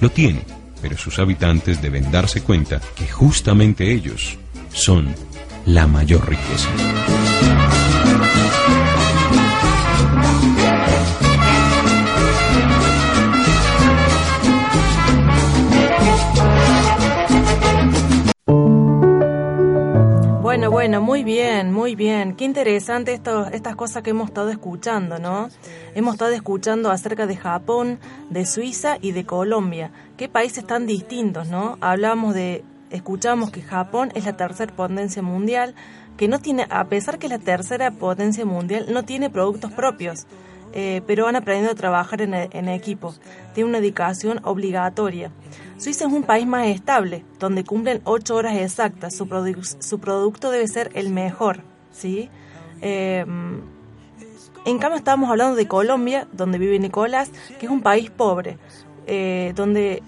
Lo 0.00 0.10
tiene, 0.10 0.42
pero 0.82 0.96
sus 0.96 1.18
habitantes 1.18 1.80
deben 1.80 2.10
darse 2.10 2.42
cuenta 2.42 2.80
que 2.96 3.06
justamente 3.06 3.92
ellos 3.92 4.38
son 4.72 5.14
la 5.66 5.86
mayor 5.86 6.28
riqueza. 6.28 6.68
Bueno, 20.60 20.72
bueno, 20.72 21.00
muy 21.00 21.24
bien, 21.24 21.72
muy 21.72 21.94
bien. 21.94 22.36
Qué 22.36 22.44
interesante 22.44 23.14
esto, 23.14 23.46
estas 23.46 23.76
cosas 23.76 24.02
que 24.02 24.10
hemos 24.10 24.28
estado 24.28 24.50
escuchando, 24.50 25.18
¿no? 25.18 25.48
Hemos 25.94 26.16
estado 26.16 26.32
escuchando 26.32 26.90
acerca 26.90 27.26
de 27.26 27.34
Japón, 27.34 27.98
de 28.28 28.44
Suiza 28.44 28.98
y 29.00 29.12
de 29.12 29.24
Colombia. 29.24 29.90
Qué 30.18 30.28
países 30.28 30.66
tan 30.66 30.86
distintos, 30.86 31.48
¿no? 31.48 31.78
Hablamos 31.80 32.34
de, 32.34 32.62
escuchamos 32.90 33.50
que 33.50 33.62
Japón 33.62 34.12
es 34.14 34.26
la 34.26 34.36
tercera 34.36 34.70
potencia 34.76 35.22
mundial, 35.22 35.74
que 36.18 36.28
no 36.28 36.40
tiene, 36.40 36.66
a 36.68 36.84
pesar 36.90 37.18
que 37.18 37.28
es 37.28 37.32
la 37.32 37.38
tercera 37.38 37.90
potencia 37.92 38.44
mundial, 38.44 38.84
no 38.90 39.02
tiene 39.02 39.30
productos 39.30 39.72
propios. 39.72 40.26
eh, 40.72 41.02
pero 41.06 41.26
han 41.26 41.36
aprendido 41.36 41.72
a 41.72 41.74
trabajar 41.74 42.20
en, 42.22 42.34
en 42.34 42.68
equipo. 42.68 43.14
Tiene 43.54 43.70
una 43.70 43.80
dedicación 43.80 44.40
obligatoria. 44.44 45.30
Suiza 45.80 46.06
es 46.06 46.12
un 46.12 46.24
país 46.24 46.46
más 46.46 46.66
estable, 46.66 47.24
donde 47.38 47.64
cumplen 47.64 48.02
ocho 48.04 48.36
horas 48.36 48.54
exactas. 48.58 49.16
Su, 49.16 49.24
produ- 49.26 49.80
su 49.80 49.98
producto 49.98 50.50
debe 50.50 50.68
ser 50.68 50.90
el 50.94 51.08
mejor, 51.08 51.62
¿sí? 51.90 52.28
Eh, 52.82 53.24
en 54.66 54.78
cambio, 54.78 54.98
estábamos 54.98 55.30
hablando 55.30 55.56
de 55.56 55.66
Colombia, 55.66 56.28
donde 56.32 56.58
vive 56.58 56.78
Nicolás, 56.78 57.30
que 57.58 57.64
es 57.64 57.72
un 57.72 57.80
país 57.80 58.10
pobre, 58.10 58.58
eh, 59.06 59.54
donde 59.56 60.02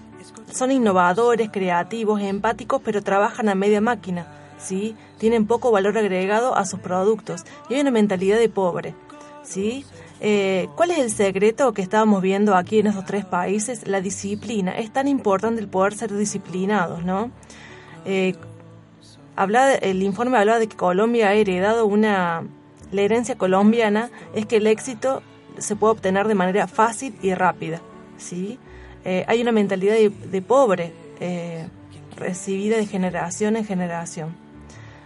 son 0.51 0.71
innovadores, 0.71 1.49
creativos, 1.51 2.21
empáticos, 2.21 2.79
pero 2.85 3.01
trabajan 3.01 3.49
a 3.49 3.55
media 3.55 3.81
máquina, 3.81 4.27
¿sí? 4.59 4.95
Tienen 5.17 5.47
poco 5.47 5.71
valor 5.71 5.97
agregado 5.97 6.55
a 6.55 6.65
sus 6.65 6.79
productos 6.81 7.45
y 7.67 7.73
hay 7.73 7.81
una 7.81 7.89
mentalidad 7.89 8.37
de 8.37 8.47
pobre, 8.47 8.93
¿sí? 9.41 9.85
Eh, 10.25 10.69
¿Cuál 10.77 10.91
es 10.91 10.99
el 10.99 11.11
secreto 11.11 11.73
que 11.73 11.81
estábamos 11.81 12.21
viendo 12.21 12.55
aquí 12.55 12.79
en 12.79 12.87
esos 12.87 13.03
tres 13.03 13.25
países? 13.25 13.85
La 13.85 13.99
disciplina. 13.99 14.71
Es 14.71 14.89
tan 14.93 15.09
importante 15.09 15.59
el 15.59 15.67
poder 15.67 15.95
ser 15.95 16.13
disciplinados, 16.13 17.03
¿no? 17.03 17.29
Eh, 18.05 18.33
habla, 19.35 19.73
el 19.73 20.01
informe 20.01 20.37
hablaba 20.37 20.59
de 20.59 20.67
que 20.67 20.77
Colombia 20.77 21.27
ha 21.27 21.33
heredado 21.33 21.85
una... 21.85 22.43
La 22.93 23.01
herencia 23.01 23.37
colombiana 23.37 24.11
es 24.33 24.45
que 24.45 24.57
el 24.57 24.67
éxito 24.67 25.21
se 25.57 25.75
puede 25.75 25.91
obtener 25.91 26.27
de 26.29 26.35
manera 26.35 26.67
fácil 26.67 27.15
y 27.21 27.33
rápida, 27.33 27.81
¿sí? 28.17 28.59
Eh, 29.03 29.25
hay 29.27 29.41
una 29.41 29.51
mentalidad 29.51 29.95
de, 29.95 30.41
pobre 30.41 30.93
recibida 32.15 32.77
de 32.77 32.85
generación 32.85 33.57
en 33.57 33.65
generación. 33.65 34.37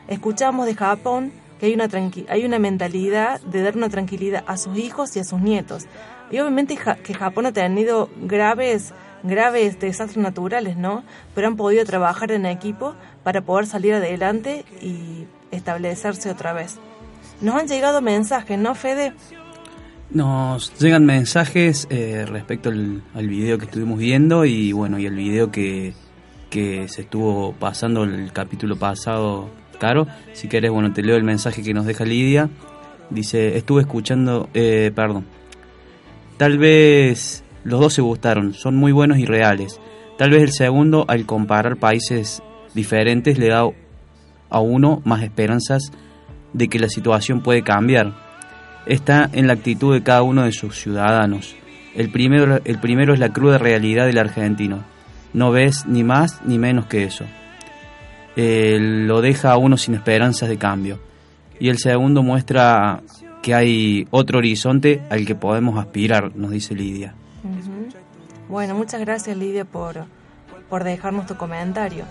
Escuchamos 0.07 0.67
de 0.67 0.75
Japón 0.75 1.31
que 1.59 1.67
hay 1.67 1.73
una, 1.73 1.87
tranqui- 1.89 2.25
hay 2.29 2.45
una 2.45 2.59
mentalidad 2.59 3.41
de 3.41 3.61
dar 3.61 3.75
una 3.77 3.89
tranquilidad 3.89 4.43
a 4.47 4.57
sus 4.57 4.77
hijos 4.77 5.15
y 5.15 5.19
a 5.19 5.23
sus 5.23 5.39
nietos. 5.41 5.85
Y 6.31 6.39
obviamente 6.39 6.77
que 7.03 7.13
Japón 7.13 7.45
ha 7.45 7.51
tenido 7.53 8.09
graves, 8.21 8.93
graves 9.23 9.79
desastres 9.79 10.21
naturales, 10.21 10.75
¿no? 10.77 11.03
Pero 11.33 11.47
han 11.47 11.55
podido 11.55 11.85
trabajar 11.85 12.31
en 12.31 12.45
equipo 12.45 12.95
para 13.23 13.41
poder 13.41 13.65
salir 13.65 13.93
adelante 13.93 14.65
y 14.81 15.25
establecerse 15.51 16.29
otra 16.29 16.53
vez. 16.53 16.75
Nos 17.39 17.55
han 17.55 17.67
llegado 17.67 18.01
mensajes, 18.01 18.59
¿no, 18.59 18.75
Fede? 18.75 19.13
Nos 20.09 20.73
llegan 20.79 21.05
mensajes 21.05 21.85
eh, 21.89 22.25
respecto 22.27 22.69
al, 22.69 23.03
al 23.13 23.27
video 23.27 23.57
que 23.57 23.65
estuvimos 23.65 23.99
viendo 23.99 24.45
y 24.45 24.71
bueno, 24.71 24.99
y 24.99 25.05
el 25.05 25.15
video 25.15 25.51
que, 25.51 25.93
que 26.49 26.87
se 26.87 27.01
estuvo 27.01 27.51
pasando 27.53 28.05
el 28.05 28.31
capítulo 28.31 28.77
pasado, 28.77 29.49
Caro. 29.77 30.07
Si 30.33 30.47
querés, 30.47 30.71
bueno, 30.71 30.93
te 30.93 31.01
leo 31.01 31.15
el 31.15 31.23
mensaje 31.23 31.63
que 31.63 31.73
nos 31.73 31.85
deja 31.85 32.05
Lidia. 32.05 32.49
Dice, 33.09 33.57
estuve 33.57 33.81
escuchando, 33.81 34.49
eh, 34.53 34.91
perdón. 34.95 35.25
Tal 36.37 36.57
vez 36.57 37.43
los 37.63 37.79
dos 37.79 37.93
se 37.93 38.01
gustaron, 38.01 38.53
son 38.53 38.75
muy 38.75 38.91
buenos 38.91 39.17
y 39.17 39.25
reales. 39.25 39.79
Tal 40.17 40.31
vez 40.31 40.43
el 40.43 40.51
segundo, 40.51 41.05
al 41.07 41.25
comparar 41.25 41.77
países 41.77 42.41
diferentes, 42.73 43.37
le 43.37 43.49
da 43.49 43.67
a 44.49 44.59
uno 44.59 45.01
más 45.05 45.23
esperanzas 45.23 45.91
de 46.53 46.67
que 46.67 46.79
la 46.79 46.89
situación 46.89 47.41
puede 47.41 47.63
cambiar 47.63 48.27
está 48.87 49.29
en 49.33 49.47
la 49.47 49.53
actitud 49.53 49.93
de 49.93 50.03
cada 50.03 50.23
uno 50.23 50.43
de 50.43 50.51
sus 50.51 50.79
ciudadanos. 50.79 51.55
El 51.95 52.09
primero, 52.09 52.59
el 52.63 52.79
primero 52.79 53.13
es 53.13 53.19
la 53.19 53.33
cruda 53.33 53.57
realidad 53.57 54.05
del 54.05 54.17
argentino. 54.17 54.83
No 55.33 55.51
ves 55.51 55.85
ni 55.85 56.03
más 56.03 56.41
ni 56.45 56.57
menos 56.57 56.85
que 56.85 57.03
eso. 57.03 57.25
Eh, 58.37 58.77
lo 58.79 59.19
deja 59.19 59.51
a 59.51 59.57
uno 59.57 59.75
sin 59.77 59.95
esperanzas 59.95 60.47
de 60.47 60.57
cambio. 60.57 60.99
Y 61.59 61.69
el 61.69 61.79
segundo 61.79 62.21
muestra 62.21 63.01
que 63.41 63.55
hay 63.55 64.07
otro 64.11 64.37
horizonte 64.37 65.01
al 65.09 65.25
que 65.25 65.33
podemos 65.35 65.77
aspirar, 65.79 66.35
nos 66.35 66.51
dice 66.51 66.75
Lidia. 66.75 67.15
Bueno, 68.47 68.75
muchas 68.75 69.01
gracias 69.01 69.35
Lidia 69.35 69.65
por, 69.65 70.05
por 70.69 70.83
dejarnos 70.83 71.25
tu 71.25 71.35
comentario. 71.35 72.05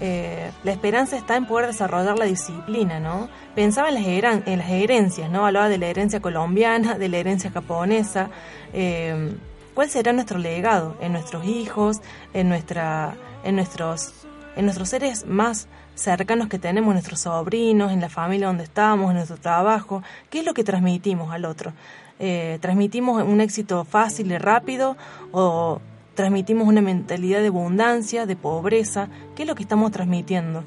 Eh, 0.00 0.50
la 0.64 0.70
esperanza 0.72 1.16
está 1.16 1.36
en 1.36 1.46
poder 1.46 1.66
desarrollar 1.68 2.18
la 2.18 2.24
disciplina, 2.24 3.00
¿no? 3.00 3.28
Pensaba 3.54 3.88
en 3.88 3.94
las, 3.94 4.04
heran- 4.04 4.42
en 4.46 4.58
las 4.58 4.70
herencias, 4.70 5.30
¿no? 5.30 5.46
Hablaba 5.46 5.68
de 5.68 5.78
la 5.78 5.86
herencia 5.86 6.20
colombiana, 6.20 6.98
de 6.98 7.08
la 7.08 7.18
herencia 7.18 7.50
japonesa. 7.50 8.30
Eh, 8.72 9.32
¿Cuál 9.74 9.88
será 9.90 10.12
nuestro 10.12 10.38
legado 10.38 10.96
en 11.00 11.12
nuestros 11.12 11.44
hijos, 11.46 11.98
en 12.34 12.48
nuestra, 12.48 13.14
en 13.44 13.54
nuestros, 13.56 14.12
en 14.58 14.64
nuestros 14.64 14.90
seres 14.90 15.24
más 15.24 15.68
cercanos 15.94 16.48
que 16.48 16.58
tenemos, 16.58 16.92
nuestros 16.92 17.20
sobrinos, 17.20 17.92
en 17.92 18.00
la 18.00 18.08
familia 18.08 18.48
donde 18.48 18.64
estamos, 18.64 19.10
en 19.10 19.16
nuestro 19.16 19.36
trabajo? 19.36 20.02
¿Qué 20.30 20.40
es 20.40 20.44
lo 20.44 20.52
que 20.52 20.64
transmitimos 20.64 21.32
al 21.32 21.44
otro? 21.44 21.72
Eh, 22.18 22.58
¿Transmitimos 22.60 23.22
un 23.22 23.40
éxito 23.40 23.84
fácil 23.84 24.32
y 24.32 24.38
rápido 24.38 24.96
o 25.30 25.80
transmitimos 26.16 26.66
una 26.66 26.80
mentalidad 26.80 27.40
de 27.40 27.46
abundancia, 27.46 28.26
de 28.26 28.34
pobreza? 28.34 29.08
¿Qué 29.36 29.44
es 29.44 29.48
lo 29.48 29.54
que 29.54 29.62
estamos 29.62 29.92
transmitiendo? 29.92 30.64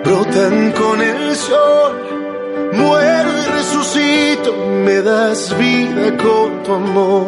brotan 0.04 0.72
con 0.72 1.02
el 1.02 1.34
sol. 1.34 1.92
Muero 2.72 3.30
y 3.42 3.44
resucito, 3.58 4.54
me 4.84 5.02
das 5.02 5.56
vida 5.58 6.16
con 6.16 6.62
tu 6.62 6.72
amor. 6.72 7.26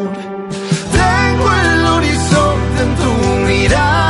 Tengo 0.92 1.46
el 1.52 1.86
horizonte 1.86 2.82
en 2.82 2.94
tu 2.96 3.12
mirada. 3.48 4.07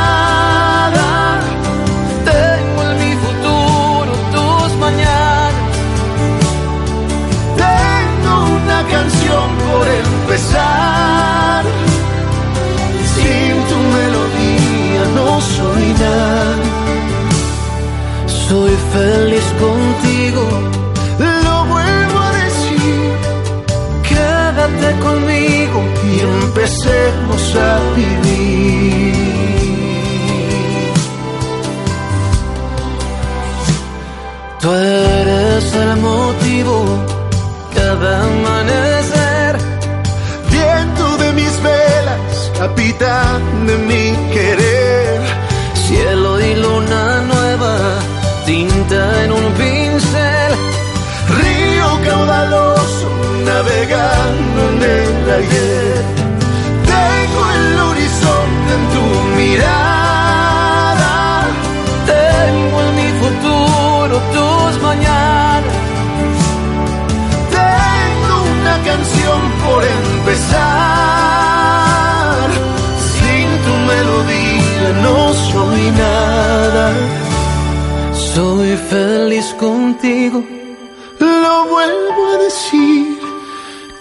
Soy 18.49 18.75
feliz 18.91 19.45
contigo, 19.59 20.41
Lo 21.19 21.65
vuelvo 21.65 22.19
a 22.19 22.31
decir. 22.43 23.11
quédate 24.09 24.99
conmigo 25.05 25.79
y 26.09 26.19
empecemos 26.19 27.55
a 27.55 27.79
vivir. 27.95 29.13
Tú 34.59 34.73
eres 34.73 35.73
el 35.73 35.95
motivo, 35.97 36.75
cada 37.75 38.23
amanecer. 38.23 39.57
Viento 40.49 41.17
de 41.17 41.33
mis 41.33 41.53
velas, 41.61 42.51
capitán 42.57 43.67
de 43.67 43.77
mi 43.77 44.33
querer. 44.33 44.58
Navegando 53.59 54.59
en 54.71 54.79
el 54.97 55.29
ayer. 55.39 56.03
Tengo 56.93 57.41
el 57.57 57.69
horizonte 57.89 58.71
en 58.79 58.83
tu 58.95 59.05
mirada. 59.39 61.13
Tengo 62.13 62.75
en 62.85 62.91
mi 62.99 63.09
futuro 63.21 64.13
tus 64.35 64.73
mañanas. 64.87 65.77
Tengo 67.59 68.33
una 68.57 68.75
canción 68.89 69.39
por 69.65 69.81
empezar. 69.99 70.59
Sin 73.15 73.47
tu 73.65 73.73
melodía 73.91 74.87
no 75.05 75.17
soy 75.51 75.83
nada. 76.05 76.85
Soy 78.33 78.69
feliz 78.93 79.47
contigo, 79.65 80.37
Lo 81.19 81.55
vuelvo 81.73 82.21
a 82.33 82.37
decir. 82.45 83.08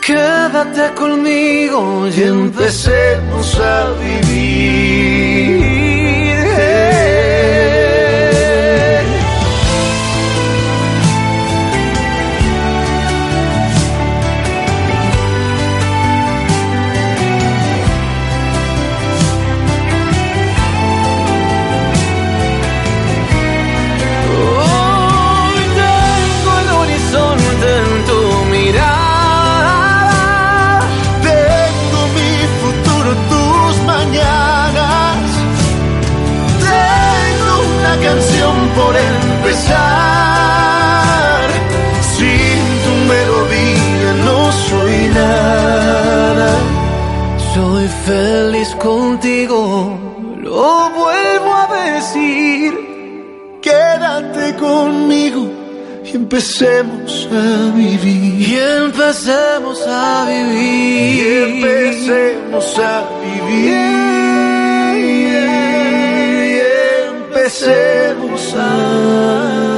Quédate 0.09 0.95
conmigo 0.95 2.09
y 2.09 2.23
empecemos 2.23 3.61
a 3.61 3.91
vivir. 4.01 5.78
Feliz 48.09 48.75
contigo, 48.77 49.99
lo 50.41 50.91
vuelvo 50.91 51.53
a 51.63 51.67
decir. 51.93 52.73
Quédate 53.61 54.57
conmigo 54.57 55.43
y 56.05 56.17
empecemos 56.17 57.29
a 57.31 57.71
vivir. 57.77 58.49
Y 58.49 58.57
empecemos 58.87 59.79
a 59.87 60.27
Y 60.31 60.33
vivir. 60.55 61.43
empecemos 61.49 62.79
a 62.79 62.95
vivir. 63.23 63.77
Y 64.97 66.61
empecemos 67.13 68.55
a 68.55 68.71
vivir. 69.67 69.78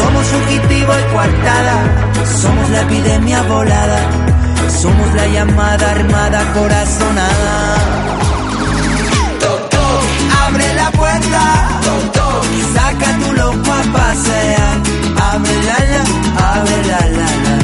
Somos 0.00 0.26
fugitivo 0.26 0.92
y 0.98 1.12
coartada, 1.12 1.76
somos 2.42 2.70
la 2.70 2.80
epidemia 2.80 3.42
volada, 3.42 4.00
somos 4.80 5.14
la 5.14 5.26
llamada 5.26 5.90
armada 5.90 6.40
corazonada. 6.54 7.54
Toc, 9.40 9.68
toc, 9.68 10.02
abre 10.46 10.74
la 10.74 10.90
puerta, 10.92 11.42
toc, 11.84 12.12
toc, 12.12 12.44
saca 12.74 13.10
tu 13.20 13.32
loco 13.40 13.70
a 13.72 13.82
pasear, 13.96 14.74
abre 15.32 15.56
la 15.68 15.78
la, 15.92 16.02
abre 16.50 16.78
la 16.90 17.00
la 17.18 17.28
la. 17.44 17.56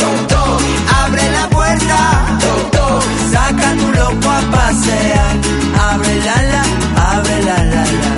Toc, 0.00 0.18
toc, 0.32 0.62
abre 1.02 1.24
la 1.36 1.48
puerta, 1.56 1.98
toc, 2.44 2.70
toc, 2.76 3.04
saca 3.32 3.68
tu 3.80 3.88
loco 3.98 4.28
a 4.30 4.40
pasear, 4.54 5.32
abre 5.90 6.14
la 6.26 6.38
la, 6.52 6.62
abre 7.12 7.42
la 7.48 7.58
la 7.72 7.84
la. 8.00 8.17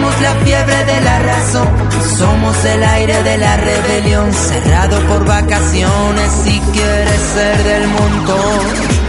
Somos 0.00 0.20
la 0.22 0.34
fiebre 0.46 0.84
de 0.86 1.00
la 1.02 1.18
razón, 1.18 1.68
somos 2.16 2.64
el 2.64 2.82
aire 2.82 3.22
de 3.22 3.36
la 3.36 3.56
rebelión, 3.58 4.32
cerrado 4.32 4.98
por 5.00 5.26
vacaciones 5.26 6.32
si 6.42 6.58
quieres 6.72 7.20
ser 7.34 7.62
del 7.64 7.86
montón. 7.88 8.60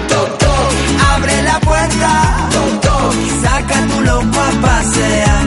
Toc, 0.10 0.44
abre 1.16 1.44
la 1.44 1.60
puerta, 1.62 2.50
toc, 2.82 3.14
saca 3.42 3.88
tu 3.88 4.02
loco 4.02 4.38
a 4.38 4.52
pasear, 4.68 5.44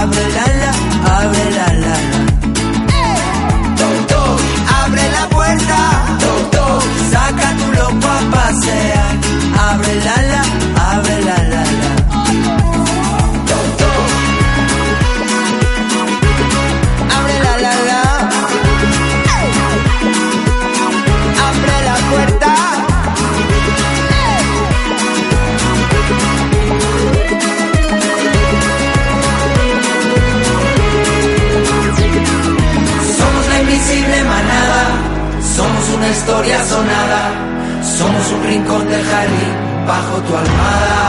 abre 0.00 0.28
la 0.36 0.46
la, 0.60 0.72
abre 1.18 1.50
la 1.52 1.66
la 1.66 1.86
la. 1.86 1.96
Toc, 4.08 4.40
abre 4.82 5.08
la 5.12 5.28
puerta, 5.28 5.78
toc, 6.50 6.82
saca 7.12 7.48
tu 7.58 7.72
loco 7.78 8.08
a 8.08 8.20
pasear, 8.34 9.12
abre 9.70 9.94
la 10.04 10.22
la, 10.32 10.42
invisible 33.80 34.24
manada, 34.24 34.82
somos 35.56 35.88
una 35.96 36.08
historia 36.08 36.62
sonada, 36.64 37.32
somos 37.98 38.32
un 38.32 38.44
rincón 38.44 38.88
del 38.88 39.04
jardín 39.04 39.54
bajo 39.86 40.16
tu 40.22 40.36
almohada. 40.36 41.00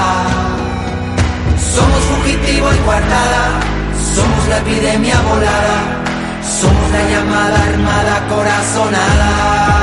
Somos 1.75 2.01
fugitivo 2.11 2.73
y 2.73 2.77
coartada, 2.85 3.43
somos 4.15 4.47
la 4.49 4.57
epidemia 4.59 5.19
volada, 5.21 5.77
somos 6.59 6.91
la 6.91 7.09
llamada 7.09 7.63
armada 7.63 8.27
corazonada. 8.29 9.80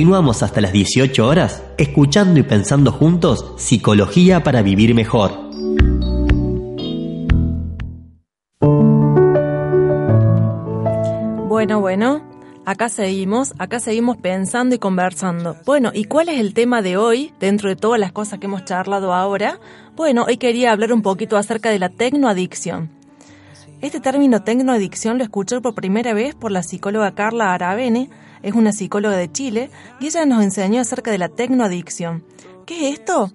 Continuamos 0.00 0.42
hasta 0.42 0.62
las 0.62 0.72
18 0.72 1.26
horas 1.26 1.62
escuchando 1.76 2.40
y 2.40 2.42
pensando 2.42 2.90
juntos 2.90 3.52
Psicología 3.58 4.42
para 4.42 4.62
Vivir 4.62 4.94
Mejor. 4.94 5.30
Bueno, 11.46 11.80
bueno, 11.80 12.22
acá 12.64 12.88
seguimos, 12.88 13.52
acá 13.58 13.78
seguimos 13.78 14.16
pensando 14.16 14.74
y 14.74 14.78
conversando. 14.78 15.56
Bueno, 15.66 15.90
¿y 15.92 16.04
cuál 16.04 16.30
es 16.30 16.40
el 16.40 16.54
tema 16.54 16.80
de 16.80 16.96
hoy 16.96 17.34
dentro 17.38 17.68
de 17.68 17.76
todas 17.76 18.00
las 18.00 18.12
cosas 18.12 18.38
que 18.38 18.46
hemos 18.46 18.64
charlado 18.64 19.12
ahora? 19.12 19.60
Bueno, 19.96 20.24
hoy 20.26 20.38
quería 20.38 20.72
hablar 20.72 20.94
un 20.94 21.02
poquito 21.02 21.36
acerca 21.36 21.68
de 21.68 21.78
la 21.78 21.90
tecnoadicción. 21.90 22.88
Este 23.82 24.00
término 24.00 24.42
tecnoadicción 24.42 25.18
lo 25.18 25.24
escuché 25.24 25.60
por 25.60 25.74
primera 25.74 26.14
vez 26.14 26.34
por 26.34 26.52
la 26.52 26.62
psicóloga 26.62 27.14
Carla 27.14 27.52
Aravene, 27.52 28.08
es 28.42 28.54
una 28.54 28.72
psicóloga 28.72 29.16
de 29.16 29.30
Chile, 29.30 29.70
y 30.00 30.06
ella 30.06 30.24
nos 30.24 30.42
enseñó 30.42 30.80
acerca 30.80 31.10
de 31.10 31.18
la 31.18 31.28
tecnoadicción. 31.28 32.24
¿Qué 32.66 32.88
es 32.88 33.00
esto? 33.00 33.32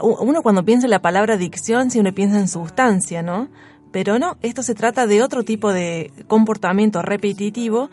Uno 0.00 0.42
cuando 0.42 0.64
piensa 0.64 0.86
en 0.86 0.90
la 0.90 1.02
palabra 1.02 1.34
adicción, 1.34 1.90
si 1.90 2.00
uno 2.00 2.12
piensa 2.12 2.38
en 2.38 2.48
sustancia, 2.48 3.22
¿no? 3.22 3.48
Pero 3.92 4.18
no, 4.18 4.36
esto 4.42 4.62
se 4.62 4.74
trata 4.74 5.06
de 5.06 5.22
otro 5.22 5.44
tipo 5.44 5.72
de 5.72 6.12
comportamiento 6.26 7.00
repetitivo 7.00 7.90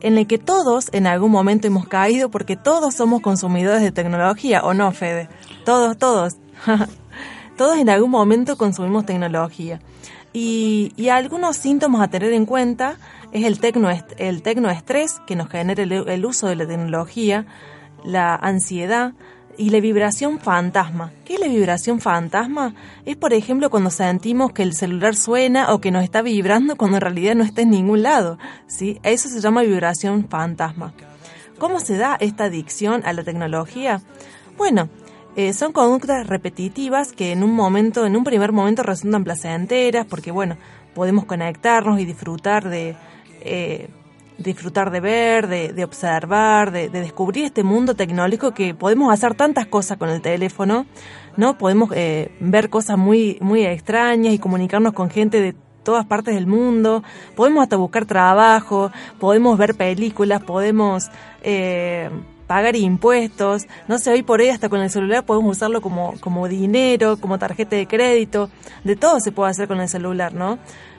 en 0.00 0.18
el 0.18 0.26
que 0.26 0.38
todos 0.38 0.88
en 0.92 1.06
algún 1.06 1.30
momento 1.30 1.66
hemos 1.66 1.86
caído 1.86 2.30
porque 2.30 2.56
todos 2.56 2.94
somos 2.94 3.20
consumidores 3.20 3.82
de 3.82 3.92
tecnología, 3.92 4.62
¿o 4.62 4.72
no, 4.72 4.90
Fede? 4.92 5.28
Todos, 5.64 5.98
todos. 5.98 6.36
todos 7.56 7.78
en 7.78 7.90
algún 7.90 8.10
momento 8.10 8.56
consumimos 8.56 9.04
tecnología. 9.04 9.80
Y 10.32 11.08
algunos 11.08 11.56
síntomas 11.56 12.02
a 12.02 12.08
tener 12.08 12.32
en 12.34 12.44
cuenta 12.44 12.98
es 13.36 13.44
el 13.44 13.60
tecno, 13.60 13.90
el 14.16 14.40
tecnoestrés 14.40 15.20
que 15.26 15.36
nos 15.36 15.50
genera 15.50 15.82
el, 15.82 16.24
uso 16.24 16.48
de 16.48 16.56
la 16.56 16.66
tecnología, 16.66 17.44
la 18.02 18.34
ansiedad 18.34 19.12
y 19.58 19.68
la 19.68 19.80
vibración 19.80 20.38
fantasma. 20.38 21.12
¿Qué 21.26 21.34
es 21.34 21.40
la 21.40 21.48
vibración 21.48 22.00
fantasma? 22.00 22.74
Es, 23.04 23.16
por 23.16 23.34
ejemplo, 23.34 23.68
cuando 23.68 23.90
sentimos 23.90 24.52
que 24.52 24.62
el 24.62 24.72
celular 24.72 25.14
suena 25.14 25.74
o 25.74 25.82
que 25.82 25.90
nos 25.90 26.02
está 26.02 26.22
vibrando 26.22 26.76
cuando 26.76 26.96
en 26.96 27.02
realidad 27.02 27.34
no 27.34 27.44
está 27.44 27.60
en 27.60 27.70
ningún 27.70 28.02
lado. 28.02 28.38
¿sí? 28.68 29.00
Eso 29.02 29.28
se 29.28 29.40
llama 29.42 29.60
vibración 29.62 30.26
fantasma. 30.30 30.94
¿Cómo 31.58 31.78
se 31.80 31.98
da 31.98 32.16
esta 32.18 32.44
adicción 32.44 33.02
a 33.04 33.12
la 33.12 33.22
tecnología? 33.22 34.00
Bueno, 34.56 34.88
eh, 35.36 35.52
son 35.52 35.72
conductas 35.72 36.26
repetitivas 36.26 37.12
que 37.12 37.32
en 37.32 37.44
un 37.44 37.54
momento, 37.54 38.06
en 38.06 38.16
un 38.16 38.24
primer 38.24 38.52
momento 38.52 38.82
resultan 38.82 39.24
placenteras 39.24 40.06
porque, 40.06 40.30
bueno, 40.30 40.56
podemos 40.94 41.26
conectarnos 41.26 42.00
y 42.00 42.06
disfrutar 42.06 42.70
de, 42.70 42.96
eh, 43.46 43.90
disfrutar 44.38 44.90
de 44.90 45.00
ver, 45.00 45.46
de, 45.48 45.72
de 45.72 45.84
observar, 45.84 46.70
de, 46.70 46.88
de 46.88 47.00
descubrir 47.00 47.44
este 47.44 47.62
mundo 47.62 47.94
tecnológico 47.94 48.52
que 48.52 48.74
podemos 48.74 49.12
hacer 49.12 49.34
tantas 49.34 49.66
cosas 49.66 49.96
con 49.96 50.10
el 50.10 50.20
teléfono, 50.20 50.86
¿no? 51.36 51.58
Podemos 51.58 51.90
eh, 51.94 52.32
ver 52.40 52.68
cosas 52.68 52.98
muy, 52.98 53.38
muy 53.40 53.64
extrañas 53.64 54.34
y 54.34 54.38
comunicarnos 54.38 54.92
con 54.92 55.10
gente 55.10 55.40
de 55.40 55.54
todas 55.82 56.04
partes 56.04 56.34
del 56.34 56.48
mundo, 56.48 57.04
podemos 57.36 57.62
hasta 57.62 57.76
buscar 57.76 58.06
trabajo, 58.06 58.90
podemos 59.20 59.56
ver 59.56 59.76
películas, 59.76 60.42
podemos 60.42 61.10
eh, 61.42 62.10
pagar 62.48 62.74
impuestos, 62.74 63.66
no 63.86 63.98
sé, 63.98 64.10
hoy 64.10 64.24
por 64.24 64.40
hoy 64.40 64.48
hasta 64.48 64.68
con 64.68 64.80
el 64.80 64.90
celular 64.90 65.24
podemos 65.24 65.56
usarlo 65.56 65.80
como, 65.80 66.14
como 66.20 66.48
dinero, 66.48 67.18
como 67.18 67.38
tarjeta 67.38 67.76
de 67.76 67.86
crédito, 67.86 68.50
de 68.82 68.96
todo 68.96 69.20
se 69.20 69.30
puede 69.30 69.52
hacer 69.52 69.68
con 69.68 69.80
el 69.80 69.88
celular, 69.88 70.34
¿no? 70.34 70.58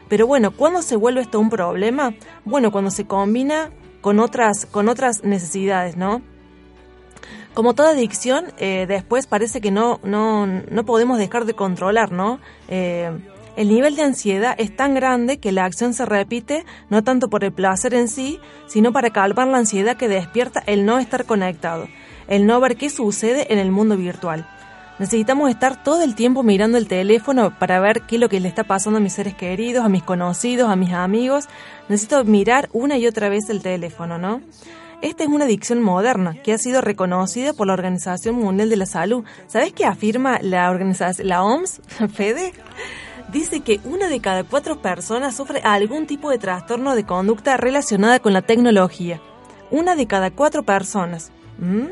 Pero 0.10 0.28
bueno, 0.28 0.52
¿cuándo 0.52 0.82
se 0.82 0.96
vuelve 0.96 1.22
esto 1.22 1.40
un 1.40 1.50
problema? 1.50 2.14
Bueno, 2.46 2.72
cuando 2.72 2.92
se 2.92 3.06
combina 3.06 3.72
con 4.02 4.20
otras, 4.20 4.66
con 4.66 4.90
otras 4.90 5.24
necesidades, 5.24 5.98
¿no? 5.98 6.22
Como 7.54 7.74
toda 7.74 7.90
adicción, 7.90 8.46
eh, 8.58 8.86
después 8.88 9.26
parece 9.26 9.62
que 9.62 9.72
no, 9.72 10.00
no, 10.04 10.46
no 10.46 10.86
podemos 10.86 11.18
dejar 11.18 11.46
de 11.46 11.56
controlar, 11.56 12.12
¿no? 12.12 12.40
Eh, 12.68 13.10
el 13.58 13.70
nivel 13.70 13.96
de 13.96 14.04
ansiedad 14.04 14.54
es 14.60 14.76
tan 14.76 14.94
grande 14.94 15.40
que 15.40 15.52
la 15.52 15.66
acción 15.66 15.96
se 15.96 16.06
repite 16.06 16.64
no 16.92 17.04
tanto 17.04 17.28
por 17.28 17.44
el 17.44 17.52
placer 17.52 17.96
en 17.96 18.08
sí, 18.08 18.40
sino 18.68 18.94
para 18.94 19.10
calmar 19.10 19.48
la 19.48 19.58
ansiedad 19.58 19.98
que 19.98 20.08
despierta 20.08 20.62
el 20.68 20.86
no 20.86 21.00
estar 21.00 21.26
conectado, 21.26 21.88
el 22.28 22.46
no 22.46 22.60
ver 22.60 22.78
qué 22.78 22.92
sucede 22.92 23.52
en 23.52 23.58
el 23.58 23.72
mundo 23.72 23.98
virtual. 23.98 24.48
Necesitamos 25.00 25.52
estar 25.52 25.84
todo 25.84 26.02
el 26.02 26.16
tiempo 26.16 26.42
mirando 26.42 26.78
el 26.80 26.88
teléfono 26.88 27.58
para 27.60 27.80
ver 27.80 28.02
qué 28.02 28.16
es 28.16 28.22
lo 28.22 28.30
que 28.30 28.40
le 28.40 28.48
está 28.48 28.64
pasando 28.64 28.98
a 28.98 29.00
mis 29.00 29.14
seres 29.14 29.36
queridos, 29.36 29.86
a 29.86 29.90
mis 29.90 30.02
conocidos, 30.02 30.70
a 30.70 30.76
mis 30.76 30.92
amigos. 30.92 31.46
Necesito 31.88 32.24
mirar 32.24 32.68
una 32.74 32.98
y 32.98 33.06
otra 33.06 33.30
vez 33.30 33.50
el 33.52 33.62
teléfono, 33.62 34.18
¿no? 34.18 34.42
Esta 35.04 35.24
es 35.24 35.30
una 35.30 35.46
adicción 35.46 35.84
moderna 35.84 36.42
que 36.42 36.54
ha 36.54 36.58
sido 36.58 36.82
reconocida 36.82 37.54
por 37.54 37.68
la 37.68 37.74
Organización 37.74 38.36
Mundial 38.36 38.72
de 38.72 38.78
la 38.78 38.88
Salud. 38.88 39.24
¿Sabes 39.46 39.72
qué 39.72 39.86
afirma 39.86 40.40
la 40.42 40.72
organización, 40.72 41.28
la 41.28 41.44
OMS, 41.44 41.82
Fede? 42.16 42.54
Dice 43.32 43.60
que 43.60 43.80
una 43.84 44.08
de 44.08 44.20
cada 44.20 44.44
cuatro 44.44 44.82
personas 44.82 45.36
sufre 45.36 45.62
algún 45.64 46.08
tipo 46.08 46.32
de 46.32 46.40
trastorno 46.40 46.96
de 46.96 47.06
conducta 47.06 47.56
relacionada 47.58 48.20
con 48.20 48.34
la 48.34 48.42
tecnología. 48.42 49.22
Una 49.70 49.96
de 49.96 50.08
cada 50.08 50.32
cuatro 50.32 50.64
personas. 50.64 51.32
¿Mm? 51.60 51.88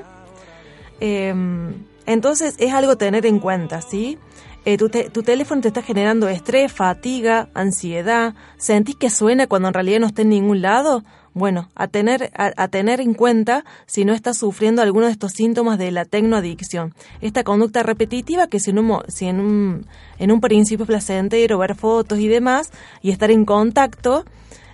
Eh, 1.02 1.76
entonces 2.06 2.56
es 2.58 2.74
algo 2.74 2.98
tener 2.98 3.26
en 3.26 3.40
cuenta, 3.40 3.82
¿sí? 3.82 4.18
Eh, 4.66 4.78
tu, 4.78 4.90
te- 4.90 5.10
tu 5.12 5.22
teléfono 5.22 5.62
te 5.62 5.68
está 5.68 5.84
generando 5.84 6.28
estrés, 6.28 6.72
fatiga, 6.72 7.50
ansiedad, 7.54 8.34
sentís 8.58 8.96
que 8.96 9.10
suena 9.12 9.46
cuando 9.48 9.68
en 9.68 9.74
realidad 9.76 10.00
no 10.00 10.08
está 10.08 10.24
en 10.24 10.30
ningún 10.30 10.62
lado. 10.62 11.04
Bueno, 11.36 11.70
a 11.76 11.88
tener, 11.88 12.32
a, 12.36 12.52
a 12.56 12.68
tener 12.70 13.02
en 13.02 13.14
cuenta 13.14 13.66
si 13.86 14.06
no 14.06 14.14
estás 14.14 14.38
sufriendo 14.38 14.82
alguno 14.82 15.06
de 15.08 15.12
estos 15.12 15.34
síntomas 15.34 15.78
de 15.78 15.92
la 15.92 16.06
tecnoadicción. 16.06 16.96
Esta 17.22 17.44
conducta 17.44 17.84
repetitiva 17.84 18.48
que 18.48 18.60
si 18.60 18.72
en 18.72 18.80
un, 18.80 19.02
si 19.10 19.28
en 19.28 19.40
un, 19.42 19.86
en 20.18 20.32
un 20.32 20.40
principio 20.42 20.84
es 20.86 20.88
placentero, 20.88 21.58
ver 21.58 21.76
fotos 21.76 22.20
y 22.20 22.28
demás, 22.30 22.72
y 23.02 23.12
estar 23.12 23.32
en 23.32 23.44
contacto, 23.46 24.24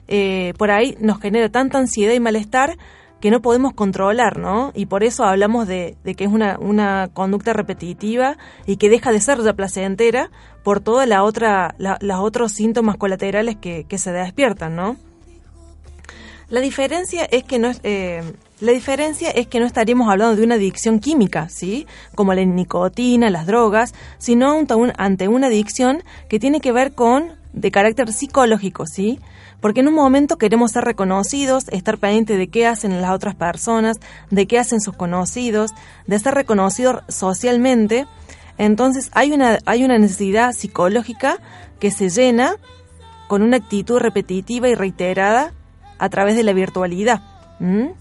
eh, 0.07 0.53
por 0.57 0.69
ahí 0.71 0.95
nos 0.99 1.19
genera 1.19 1.49
tanta 1.49 1.79
ansiedad 1.79 2.13
y 2.13 2.19
malestar 2.19 2.77
que 3.21 3.31
no 3.31 3.41
podemos 3.41 3.73
controlar, 3.73 4.37
¿no? 4.39 4.71
Y 4.75 4.87
por 4.87 5.03
eso 5.03 5.23
hablamos 5.23 5.67
de, 5.67 5.95
de 6.03 6.15
que 6.15 6.23
es 6.25 6.31
una, 6.31 6.57
una 6.59 7.09
conducta 7.13 7.53
repetitiva 7.53 8.37
y 8.65 8.77
que 8.77 8.89
deja 8.89 9.11
de 9.11 9.21
ser 9.21 9.41
ya 9.43 9.53
placentera 9.53 10.31
por 10.63 10.81
todos 10.81 11.07
la 11.07 11.23
otra, 11.23 11.75
la- 11.77 11.97
los 12.01 12.19
otros 12.19 12.51
síntomas 12.51 12.97
colaterales 12.97 13.55
que, 13.55 13.85
que 13.87 13.97
se 13.97 14.11
despiertan, 14.11 14.75
¿no? 14.75 14.97
La 16.49 16.59
diferencia 16.59 17.23
es 17.23 17.43
que 17.45 17.59
no 17.59 17.69
es, 17.69 17.79
eh, 17.83 18.23
la 18.59 18.73
diferencia 18.73 19.29
es 19.31 19.47
que 19.47 19.59
no 19.61 19.65
estaríamos 19.65 20.09
hablando 20.09 20.35
de 20.35 20.43
una 20.43 20.55
adicción 20.55 20.99
química, 20.99 21.47
¿sí? 21.47 21.87
Como 22.13 22.33
la 22.33 22.43
nicotina, 22.43 23.29
las 23.29 23.45
drogas, 23.45 23.93
sino 24.17 24.51
ante, 24.59 24.75
un- 24.75 24.91
ante 24.97 25.27
una 25.29 25.47
adicción 25.47 26.03
que 26.27 26.39
tiene 26.39 26.59
que 26.59 26.73
ver 26.73 26.91
con 26.93 27.39
de 27.53 27.71
carácter 27.71 28.11
psicológico, 28.11 28.85
¿sí? 28.85 29.19
Porque 29.61 29.79
en 29.79 29.87
un 29.87 29.93
momento 29.93 30.37
queremos 30.37 30.71
ser 30.71 30.83
reconocidos, 30.83 31.65
estar 31.69 31.97
pendientes 31.97 32.37
de 32.37 32.49
qué 32.49 32.67
hacen 32.67 32.99
las 33.01 33.11
otras 33.11 33.35
personas, 33.35 33.97
de 34.29 34.47
qué 34.47 34.59
hacen 34.59 34.81
sus 34.81 34.95
conocidos, 34.95 35.71
de 36.07 36.19
ser 36.19 36.33
reconocidos 36.33 37.03
socialmente. 37.07 38.07
Entonces 38.57 39.09
hay 39.13 39.31
una, 39.31 39.59
hay 39.65 39.85
una 39.85 39.97
necesidad 39.97 40.51
psicológica 40.53 41.37
que 41.79 41.91
se 41.91 42.09
llena 42.09 42.55
con 43.27 43.43
una 43.43 43.57
actitud 43.57 43.99
repetitiva 43.99 44.67
y 44.67 44.75
reiterada 44.75 45.53
a 45.99 46.09
través 46.09 46.35
de 46.35 46.43
la 46.43 46.53
virtualidad. 46.53 47.21
¿m? 47.59 47.93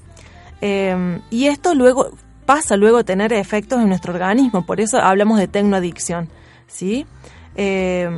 Eh, 0.63 1.21
y 1.31 1.47
esto 1.47 1.75
luego 1.75 2.11
pasa 2.47 2.77
luego 2.77 2.99
a 2.99 3.05
tener 3.05 3.33
efectos 3.33 3.81
en 3.81 3.89
nuestro 3.89 4.13
organismo, 4.13 4.67
por 4.67 4.81
eso 4.81 4.99
hablamos 4.99 5.39
de 5.39 5.47
tecnoadicción. 5.47 6.29
¿sí? 6.67 7.07
Eh, 7.55 8.11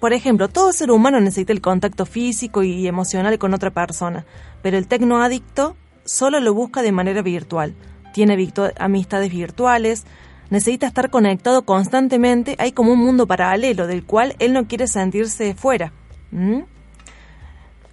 por 0.00 0.12
ejemplo, 0.12 0.48
todo 0.48 0.72
ser 0.72 0.90
humano 0.90 1.20
necesita 1.20 1.52
el 1.52 1.60
contacto 1.60 2.06
físico 2.06 2.62
y 2.62 2.86
emocional 2.86 3.38
con 3.38 3.52
otra 3.54 3.70
persona, 3.70 4.24
pero 4.62 4.78
el 4.78 4.86
tecnoadicto 4.86 5.76
solo 6.04 6.40
lo 6.40 6.54
busca 6.54 6.82
de 6.82 6.92
manera 6.92 7.22
virtual. 7.22 7.74
Tiene 8.12 8.52
amistades 8.78 9.30
virtuales, 9.30 10.04
necesita 10.50 10.86
estar 10.86 11.10
conectado 11.10 11.62
constantemente, 11.62 12.56
hay 12.58 12.72
como 12.72 12.92
un 12.92 13.00
mundo 13.00 13.26
paralelo 13.26 13.86
del 13.86 14.04
cual 14.04 14.36
él 14.38 14.52
no 14.52 14.66
quiere 14.66 14.86
sentirse 14.86 15.54
fuera. 15.54 15.92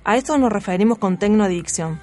A 0.04 0.18
eso 0.18 0.38
nos 0.38 0.52
referimos 0.52 1.00
con 1.00 1.18
tecnoadicción. 1.18 2.00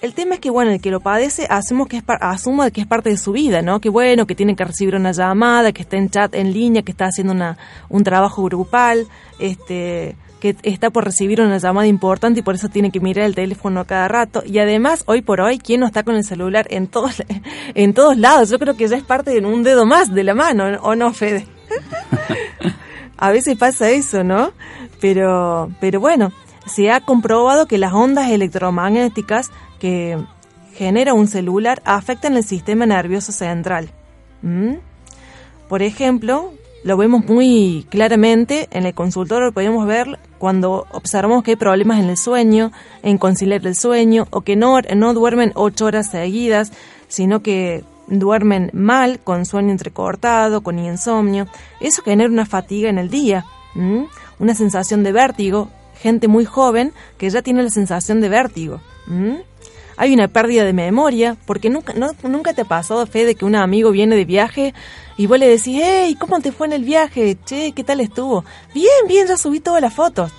El 0.00 0.14
tema 0.14 0.34
es 0.34 0.40
que, 0.40 0.50
bueno, 0.50 0.70
el 0.70 0.80
que 0.80 0.92
lo 0.92 1.00
padece 1.00 1.46
hacemos 1.50 1.88
que 1.88 1.96
es 1.96 2.04
asuma 2.20 2.70
que 2.70 2.80
es 2.80 2.86
parte 2.86 3.10
de 3.10 3.16
su 3.16 3.32
vida, 3.32 3.62
¿no? 3.62 3.80
Que 3.80 3.88
bueno, 3.88 4.26
que 4.26 4.36
tiene 4.36 4.54
que 4.54 4.64
recibir 4.64 4.94
una 4.94 5.10
llamada, 5.10 5.72
que 5.72 5.82
está 5.82 5.96
en 5.96 6.08
chat 6.08 6.34
en 6.36 6.52
línea, 6.52 6.82
que 6.82 6.92
está 6.92 7.06
haciendo 7.06 7.32
una, 7.32 7.58
un 7.88 8.04
trabajo 8.04 8.44
grupal, 8.44 9.08
este, 9.40 10.14
que 10.38 10.56
está 10.62 10.90
por 10.90 11.04
recibir 11.04 11.40
una 11.40 11.58
llamada 11.58 11.88
importante 11.88 12.40
y 12.40 12.42
por 12.44 12.54
eso 12.54 12.68
tiene 12.68 12.92
que 12.92 13.00
mirar 13.00 13.26
el 13.26 13.34
teléfono 13.34 13.80
a 13.80 13.86
cada 13.86 14.06
rato. 14.06 14.44
Y 14.46 14.60
además, 14.60 15.02
hoy 15.06 15.22
por 15.22 15.40
hoy, 15.40 15.58
¿quién 15.58 15.80
no 15.80 15.86
está 15.86 16.04
con 16.04 16.14
el 16.14 16.22
celular 16.22 16.68
en 16.70 16.86
todos, 16.86 17.22
en 17.74 17.92
todos 17.92 18.16
lados? 18.16 18.50
Yo 18.50 18.60
creo 18.60 18.76
que 18.76 18.86
ya 18.86 18.96
es 18.96 19.04
parte 19.04 19.32
de 19.32 19.44
un 19.44 19.64
dedo 19.64 19.84
más 19.84 20.14
de 20.14 20.22
la 20.22 20.34
mano, 20.34 20.64
¿o 20.82 20.94
no, 20.94 21.12
Fede? 21.12 21.48
a 23.16 23.30
veces 23.32 23.58
pasa 23.58 23.90
eso, 23.90 24.22
¿no? 24.22 24.52
Pero, 25.00 25.70
pero 25.80 25.98
bueno, 25.98 26.32
se 26.66 26.92
ha 26.92 27.00
comprobado 27.00 27.66
que 27.66 27.78
las 27.78 27.92
ondas 27.92 28.30
electromagnéticas 28.30 29.50
que 29.78 30.18
genera 30.74 31.14
un 31.14 31.26
celular 31.26 31.82
afectan 31.84 32.36
el 32.36 32.44
sistema 32.44 32.86
nervioso 32.86 33.32
central. 33.32 33.90
¿Mm? 34.42 34.74
Por 35.68 35.82
ejemplo, 35.82 36.52
lo 36.84 36.96
vemos 36.96 37.24
muy 37.26 37.86
claramente 37.90 38.68
en 38.70 38.86
el 38.86 38.94
consultorio, 38.94 39.52
podemos 39.52 39.86
ver 39.86 40.18
cuando 40.38 40.86
observamos 40.92 41.42
que 41.42 41.52
hay 41.52 41.56
problemas 41.56 41.98
en 41.98 42.08
el 42.08 42.16
sueño, 42.16 42.70
en 43.02 43.18
conciliar 43.18 43.66
el 43.66 43.74
sueño, 43.74 44.26
o 44.30 44.42
que 44.42 44.56
no, 44.56 44.80
no 44.94 45.14
duermen 45.14 45.52
ocho 45.54 45.86
horas 45.86 46.10
seguidas, 46.10 46.72
sino 47.08 47.42
que 47.42 47.84
duermen 48.06 48.70
mal, 48.72 49.20
con 49.20 49.44
sueño 49.44 49.70
entrecortado, 49.70 50.62
con 50.62 50.78
insomnio. 50.78 51.46
Eso 51.80 52.02
genera 52.02 52.30
una 52.30 52.46
fatiga 52.46 52.88
en 52.88 52.98
el 52.98 53.10
día, 53.10 53.44
una 54.38 54.54
sensación 54.54 55.02
de 55.02 55.12
vértigo, 55.12 55.68
gente 56.00 56.28
muy 56.28 56.44
joven 56.44 56.92
que 57.18 57.28
ya 57.28 57.42
tiene 57.42 57.62
la 57.62 57.70
sensación 57.70 58.20
de 58.20 58.28
vértigo. 58.28 58.80
Hay 59.98 60.14
una 60.14 60.28
pérdida 60.28 60.64
de 60.64 60.72
memoria, 60.72 61.36
porque 61.44 61.68
nunca, 61.68 61.92
no- 61.92 62.12
nunca 62.22 62.54
te 62.54 62.62
ha 62.62 62.64
pasado, 62.64 63.04
Fede, 63.06 63.34
que 63.34 63.44
un 63.44 63.56
amigo 63.56 63.90
viene 63.90 64.14
de 64.16 64.24
viaje 64.24 64.72
y 65.16 65.26
vos 65.26 65.38
le 65.38 65.48
decís, 65.48 65.80
hey, 65.82 66.16
¿cómo 66.18 66.40
te 66.40 66.52
fue 66.52 66.68
en 66.68 66.72
el 66.74 66.84
viaje? 66.84 67.36
Che, 67.44 67.72
¿qué 67.72 67.84
tal 67.84 68.00
estuvo? 68.00 68.44
Bien, 68.72 68.86
bien, 69.08 69.26
ya 69.26 69.36
subí 69.36 69.60
todas 69.60 69.82
las 69.82 69.92
fotos. 69.92 70.30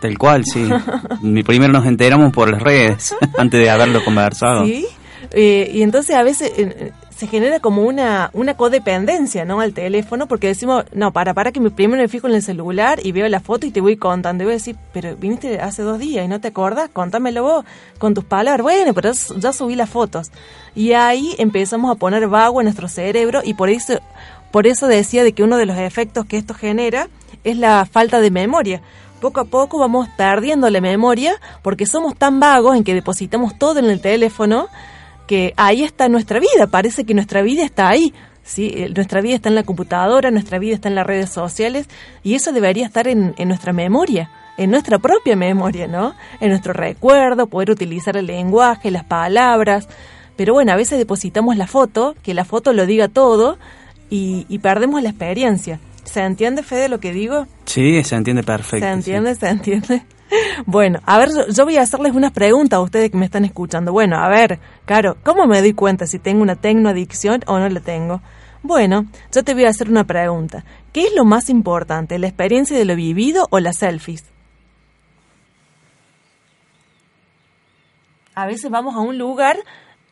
Tal 0.00 0.16
cual, 0.18 0.44
sí. 0.44 0.68
Mi 1.22 1.42
primero 1.42 1.72
nos 1.72 1.86
enteramos 1.86 2.32
por 2.32 2.50
las 2.50 2.62
redes, 2.62 3.14
antes 3.38 3.60
de 3.60 3.70
haberlo 3.70 4.04
conversado. 4.04 4.64
¿Sí? 4.66 4.86
Eh, 5.32 5.70
y 5.74 5.82
entonces 5.82 6.14
a 6.14 6.22
veces 6.22 6.52
eh, 6.56 6.92
se 7.18 7.26
genera 7.26 7.58
como 7.58 7.82
una, 7.82 8.30
una 8.32 8.56
codependencia, 8.56 9.44
¿no? 9.44 9.58
Al 9.58 9.72
teléfono, 9.72 10.28
porque 10.28 10.46
decimos, 10.46 10.84
no, 10.92 11.12
para, 11.12 11.34
para 11.34 11.50
que 11.50 11.58
me 11.58 11.72
primero 11.72 12.00
me 12.00 12.06
fijo 12.06 12.28
en 12.28 12.34
el 12.34 12.44
celular 12.44 13.00
y 13.04 13.10
veo 13.10 13.28
la 13.28 13.40
foto 13.40 13.66
y 13.66 13.72
te 13.72 13.80
voy 13.80 13.96
contando. 13.96 14.44
Y 14.44 14.46
voy 14.46 14.52
a 14.52 14.58
decir, 14.58 14.76
pero 14.92 15.16
viniste 15.16 15.60
hace 15.60 15.82
dos 15.82 15.98
días 15.98 16.24
y 16.24 16.28
no 16.28 16.40
te 16.40 16.46
acordás, 16.46 16.90
contámelo 16.90 17.42
vos 17.42 17.64
con 17.98 18.14
tus 18.14 18.22
palabras. 18.22 18.62
Bueno, 18.62 18.94
pero 18.94 19.10
ya 19.36 19.52
subí 19.52 19.74
las 19.74 19.90
fotos. 19.90 20.30
Y 20.76 20.92
ahí 20.92 21.34
empezamos 21.38 21.90
a 21.90 21.96
poner 21.96 22.28
vago 22.28 22.60
en 22.60 22.66
nuestro 22.66 22.86
cerebro 22.86 23.40
y 23.42 23.54
por 23.54 23.68
eso, 23.68 23.98
por 24.52 24.68
eso 24.68 24.86
decía 24.86 25.24
de 25.24 25.32
que 25.32 25.42
uno 25.42 25.56
de 25.56 25.66
los 25.66 25.76
efectos 25.76 26.24
que 26.24 26.36
esto 26.36 26.54
genera 26.54 27.08
es 27.42 27.56
la 27.56 27.84
falta 27.84 28.20
de 28.20 28.30
memoria. 28.30 28.80
Poco 29.20 29.40
a 29.40 29.44
poco 29.44 29.80
vamos 29.80 30.08
perdiendo 30.16 30.70
la 30.70 30.80
memoria 30.80 31.34
porque 31.62 31.84
somos 31.84 32.14
tan 32.14 32.38
vagos 32.38 32.76
en 32.76 32.84
que 32.84 32.94
depositamos 32.94 33.58
todo 33.58 33.80
en 33.80 33.86
el 33.86 34.00
teléfono 34.00 34.68
que 35.28 35.54
ahí 35.56 35.84
está 35.84 36.08
nuestra 36.08 36.40
vida, 36.40 36.66
parece 36.68 37.04
que 37.04 37.14
nuestra 37.14 37.42
vida 37.42 37.62
está 37.64 37.88
ahí. 37.88 38.12
¿sí? 38.42 38.72
Eh, 38.74 38.88
Nuestra 38.94 39.20
vida 39.20 39.36
está 39.36 39.48
en 39.48 39.54
la 39.54 39.62
computadora, 39.62 40.32
nuestra 40.32 40.58
vida 40.58 40.74
está 40.74 40.88
en 40.88 40.96
las 40.96 41.06
redes 41.06 41.30
sociales 41.30 41.86
y 42.24 42.34
eso 42.34 42.50
debería 42.50 42.86
estar 42.86 43.06
en, 43.06 43.34
en 43.38 43.46
nuestra 43.48 43.72
memoria. 43.72 44.30
en 44.56 44.70
nuestra 44.72 44.98
propia 44.98 45.36
memoria, 45.36 45.86
¿no? 45.86 46.14
En 46.40 46.48
nuestro 46.48 46.72
recuerdo, 46.72 47.46
poder 47.46 47.70
utilizar 47.70 48.16
el 48.16 48.26
lenguaje, 48.26 48.90
las 48.90 49.04
palabras. 49.04 49.86
Pero 50.36 50.52
bueno, 50.54 50.72
a 50.72 50.76
veces 50.76 50.98
depositamos 50.98 51.56
la 51.56 51.68
foto, 51.68 52.16
que 52.24 52.34
la 52.34 52.44
foto 52.44 52.72
lo 52.72 52.84
diga 52.84 53.06
todo, 53.06 53.56
y, 54.10 54.46
y 54.48 54.58
perdemos 54.58 55.00
la 55.02 55.10
experiencia. 55.10 55.78
¿Se 56.02 56.20
entiende, 56.22 56.62
Fede, 56.64 56.88
lo 56.88 56.98
que 56.98 57.12
digo? 57.12 57.46
Sí, 57.66 58.02
se 58.02 58.16
entiende 58.16 58.42
perfecto. 58.42 58.84
¿Se 58.86 58.92
entiende? 58.92 59.34
¿Se 59.36 59.48
entiende? 59.48 60.02
Bueno, 60.66 61.00
a 61.06 61.18
ver, 61.18 61.30
yo 61.50 61.64
voy 61.64 61.76
a 61.76 61.82
hacerles 61.82 62.14
unas 62.14 62.32
preguntas 62.32 62.78
a 62.78 62.80
ustedes 62.80 63.10
que 63.10 63.16
me 63.16 63.24
están 63.24 63.44
escuchando. 63.44 63.92
Bueno, 63.92 64.16
a 64.16 64.28
ver, 64.28 64.58
Caro, 64.84 65.16
¿cómo 65.22 65.46
me 65.46 65.60
doy 65.60 65.72
cuenta 65.72 66.06
si 66.06 66.18
tengo 66.18 66.42
una 66.42 66.56
tecnoadicción 66.56 67.42
o 67.46 67.58
no 67.58 67.68
la 67.68 67.80
tengo? 67.80 68.20
Bueno, 68.62 69.06
yo 69.32 69.44
te 69.44 69.54
voy 69.54 69.64
a 69.64 69.70
hacer 69.70 69.88
una 69.88 70.04
pregunta. 70.04 70.64
¿Qué 70.92 71.04
es 71.04 71.14
lo 71.14 71.24
más 71.24 71.48
importante, 71.48 72.18
la 72.18 72.26
experiencia 72.26 72.76
de 72.76 72.84
lo 72.84 72.96
vivido 72.96 73.46
o 73.50 73.60
las 73.60 73.78
selfies? 73.78 74.24
A 78.34 78.46
veces 78.46 78.70
vamos 78.70 78.94
a 78.94 79.00
un 79.00 79.18
lugar 79.18 79.56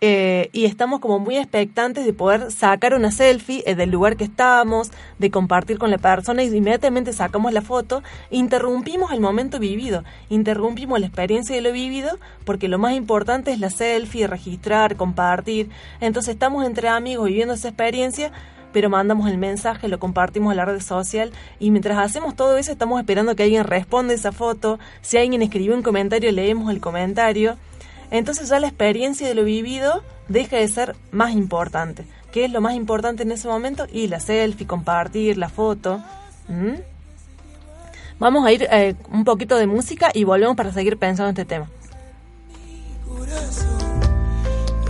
eh, 0.03 0.51
y 0.53 0.67
estamos 0.67 1.01
como 1.01 1.19
muy 1.19 1.39
expectantes 1.39 2.05
de 2.05 2.13
poder 2.13 2.53
sacar 2.53 2.93
una 2.95 3.11
selfie 3.11 3.63
eh, 3.65 3.75
del 3.75 3.91
lugar 3.91 4.17
que 4.17 4.25
estamos, 4.25 4.91
de 5.19 5.31
compartir 5.31 5.79
con 5.79 5.91
la 5.91 5.97
persona 5.97 6.43
y 6.43 6.55
inmediatamente 6.55 7.15
sacamos 7.15 7.53
la 7.55 7.63
foto, 7.63 8.03
interrumpimos 8.31 9.11
el 9.13 9.21
momento 9.21 9.59
vivido, 9.59 10.05
interrumpimos 10.29 11.01
la 11.01 11.07
experiencia 11.07 11.57
de 11.57 11.63
lo 11.63 11.73
vivido 11.73 12.19
porque 12.45 12.69
lo 12.69 12.79
más 12.79 12.93
importante 12.93 13.53
es 13.53 13.59
la 13.59 13.71
selfie, 13.71 14.27
registrar, 14.27 14.97
compartir. 14.97 15.71
Entonces 16.01 16.35
estamos 16.35 16.67
entre 16.67 16.89
amigos 16.89 17.29
viviendo 17.29 17.55
esa 17.55 17.69
experiencia 17.69 18.33
pero 18.73 18.91
mandamos 18.91 19.31
el 19.31 19.39
mensaje, 19.39 19.89
lo 19.89 19.99
compartimos 19.99 20.51
en 20.51 20.59
la 20.59 20.67
red 20.67 20.83
social 20.83 21.33
y 21.59 21.71
mientras 21.71 21.97
hacemos 21.97 22.37
todo 22.37 22.59
eso 22.59 22.73
estamos 22.73 23.01
esperando 23.01 23.35
que 23.35 23.45
alguien 23.45 23.65
responda 23.65 24.13
esa 24.13 24.33
foto, 24.33 24.79
si 25.01 25.17
alguien 25.17 25.41
escribió 25.41 25.75
un 25.75 25.83
comentario 25.83 26.31
leemos 26.31 26.71
el 26.71 26.79
comentario 26.79 27.57
entonces 28.11 28.49
ya 28.49 28.61
la 28.61 28.69
experiencia 28.69 29.29
de 29.29 29.35
lo 29.35 29.45
vivido 29.45 30.03
deja 30.29 30.57
de 30.57 30.69
ser 30.69 30.97
más 31.11 31.33
importante. 31.33 32.05
¿Qué 32.33 32.45
es 32.45 32.53
lo 32.53 32.61
más 32.61 32.75
importante 32.75 33.23
en 33.23 33.33
ese 33.33 33.49
momento? 33.49 33.87
Y 33.91 34.09
la 34.09 34.21
selfie, 34.21 34.67
compartir, 34.67 35.39
la 35.39 35.49
foto. 35.49 36.03
¿Mm? 36.49 36.75
Vamos 38.19 38.47
a 38.47 38.53
ir 38.53 38.67
eh, 38.71 38.95
un 39.11 39.25
poquito 39.25 39.57
de 39.57 39.67
música 39.67 40.11
y 40.13 40.25
volvemos 40.25 40.57
para 40.57 40.73
seguir 40.73 40.99
pensando 40.99 41.31
en 41.31 41.35
este 41.35 41.45
tema. 41.45 41.71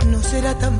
No 0.07 0.21
será 0.23 0.53
tan 0.57 0.79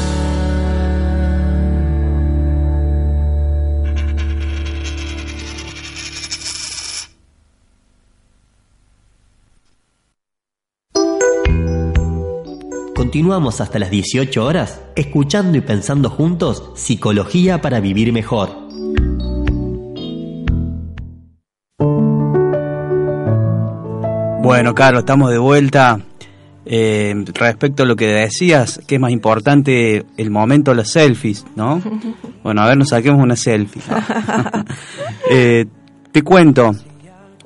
Continuamos 13.11 13.59
hasta 13.59 13.77
las 13.77 13.89
18 13.89 14.41
horas 14.41 14.79
escuchando 14.95 15.57
y 15.57 15.59
pensando 15.59 16.09
juntos 16.09 16.71
Psicología 16.75 17.59
para 17.59 17.81
Vivir 17.81 18.13
Mejor. 18.13 18.51
Bueno, 24.41 24.73
Carlos, 24.73 25.01
estamos 25.01 25.29
de 25.29 25.37
vuelta. 25.39 25.99
Eh, 26.65 27.13
respecto 27.33 27.83
a 27.83 27.85
lo 27.85 27.97
que 27.97 28.07
decías, 28.07 28.79
que 28.87 28.95
es 28.95 29.01
más 29.01 29.11
importante 29.11 30.05
el 30.15 30.29
momento 30.29 30.71
de 30.71 30.77
los 30.77 30.89
selfies, 30.89 31.45
¿no? 31.57 31.81
Bueno, 32.43 32.61
a 32.61 32.67
ver, 32.67 32.77
nos 32.77 32.87
saquemos 32.87 33.21
una 33.21 33.35
selfie. 33.35 33.81
Eh, 35.29 35.65
te 36.13 36.21
cuento, 36.21 36.71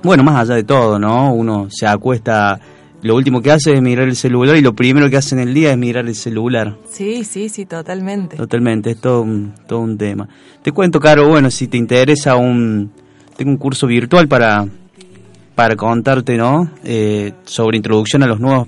bueno, 0.03 0.23
más 0.23 0.41
allá 0.41 0.53
de 0.53 0.63
todo, 0.63 0.99
¿no? 0.99 1.33
Uno 1.33 1.67
se 1.71 1.87
acuesta, 1.87 2.59
lo 3.05 3.15
último 3.15 3.39
que 3.39 3.51
hace 3.51 3.71
es 3.71 3.81
mirar 3.83 4.07
el 4.07 4.15
celular 4.15 4.55
y 4.55 4.61
lo 4.61 4.73
primero 4.73 5.11
que 5.11 5.17
hace 5.17 5.35
en 5.35 5.41
el 5.41 5.53
día 5.53 5.69
es 5.69 5.77
mirar 5.77 6.07
el 6.07 6.15
celular. 6.15 6.75
Sí, 6.89 7.23
sí, 7.23 7.49
sí, 7.49 7.67
totalmente. 7.67 8.35
Totalmente, 8.35 8.89
es 8.89 8.97
todo 8.97 9.21
un, 9.21 9.53
todo 9.67 9.81
un 9.81 9.95
tema. 9.95 10.27
Te 10.63 10.71
cuento, 10.71 10.99
Caro, 10.99 11.27
bueno, 11.27 11.51
si 11.51 11.67
te 11.67 11.77
interesa 11.77 12.35
un... 12.35 12.91
Tengo 13.37 13.51
un 13.51 13.57
curso 13.57 13.85
virtual 13.85 14.27
para, 14.27 14.65
para 15.53 15.75
contarte, 15.75 16.35
¿no? 16.35 16.71
Eh, 16.83 17.33
sobre 17.43 17.77
introducción 17.77 18.23
a 18.23 18.27
los 18.27 18.39
nuevos 18.39 18.67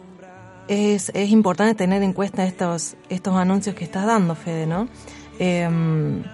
es, 0.66 1.10
es 1.14 1.30
importante 1.30 1.74
tener 1.74 2.02
en 2.02 2.12
cuenta 2.12 2.44
estos, 2.44 2.96
estos 3.08 3.36
anuncios 3.36 3.76
que 3.76 3.84
estás 3.84 4.06
dando, 4.06 4.34
Fede, 4.34 4.66
¿no? 4.66 4.88
Em, 5.38 6.24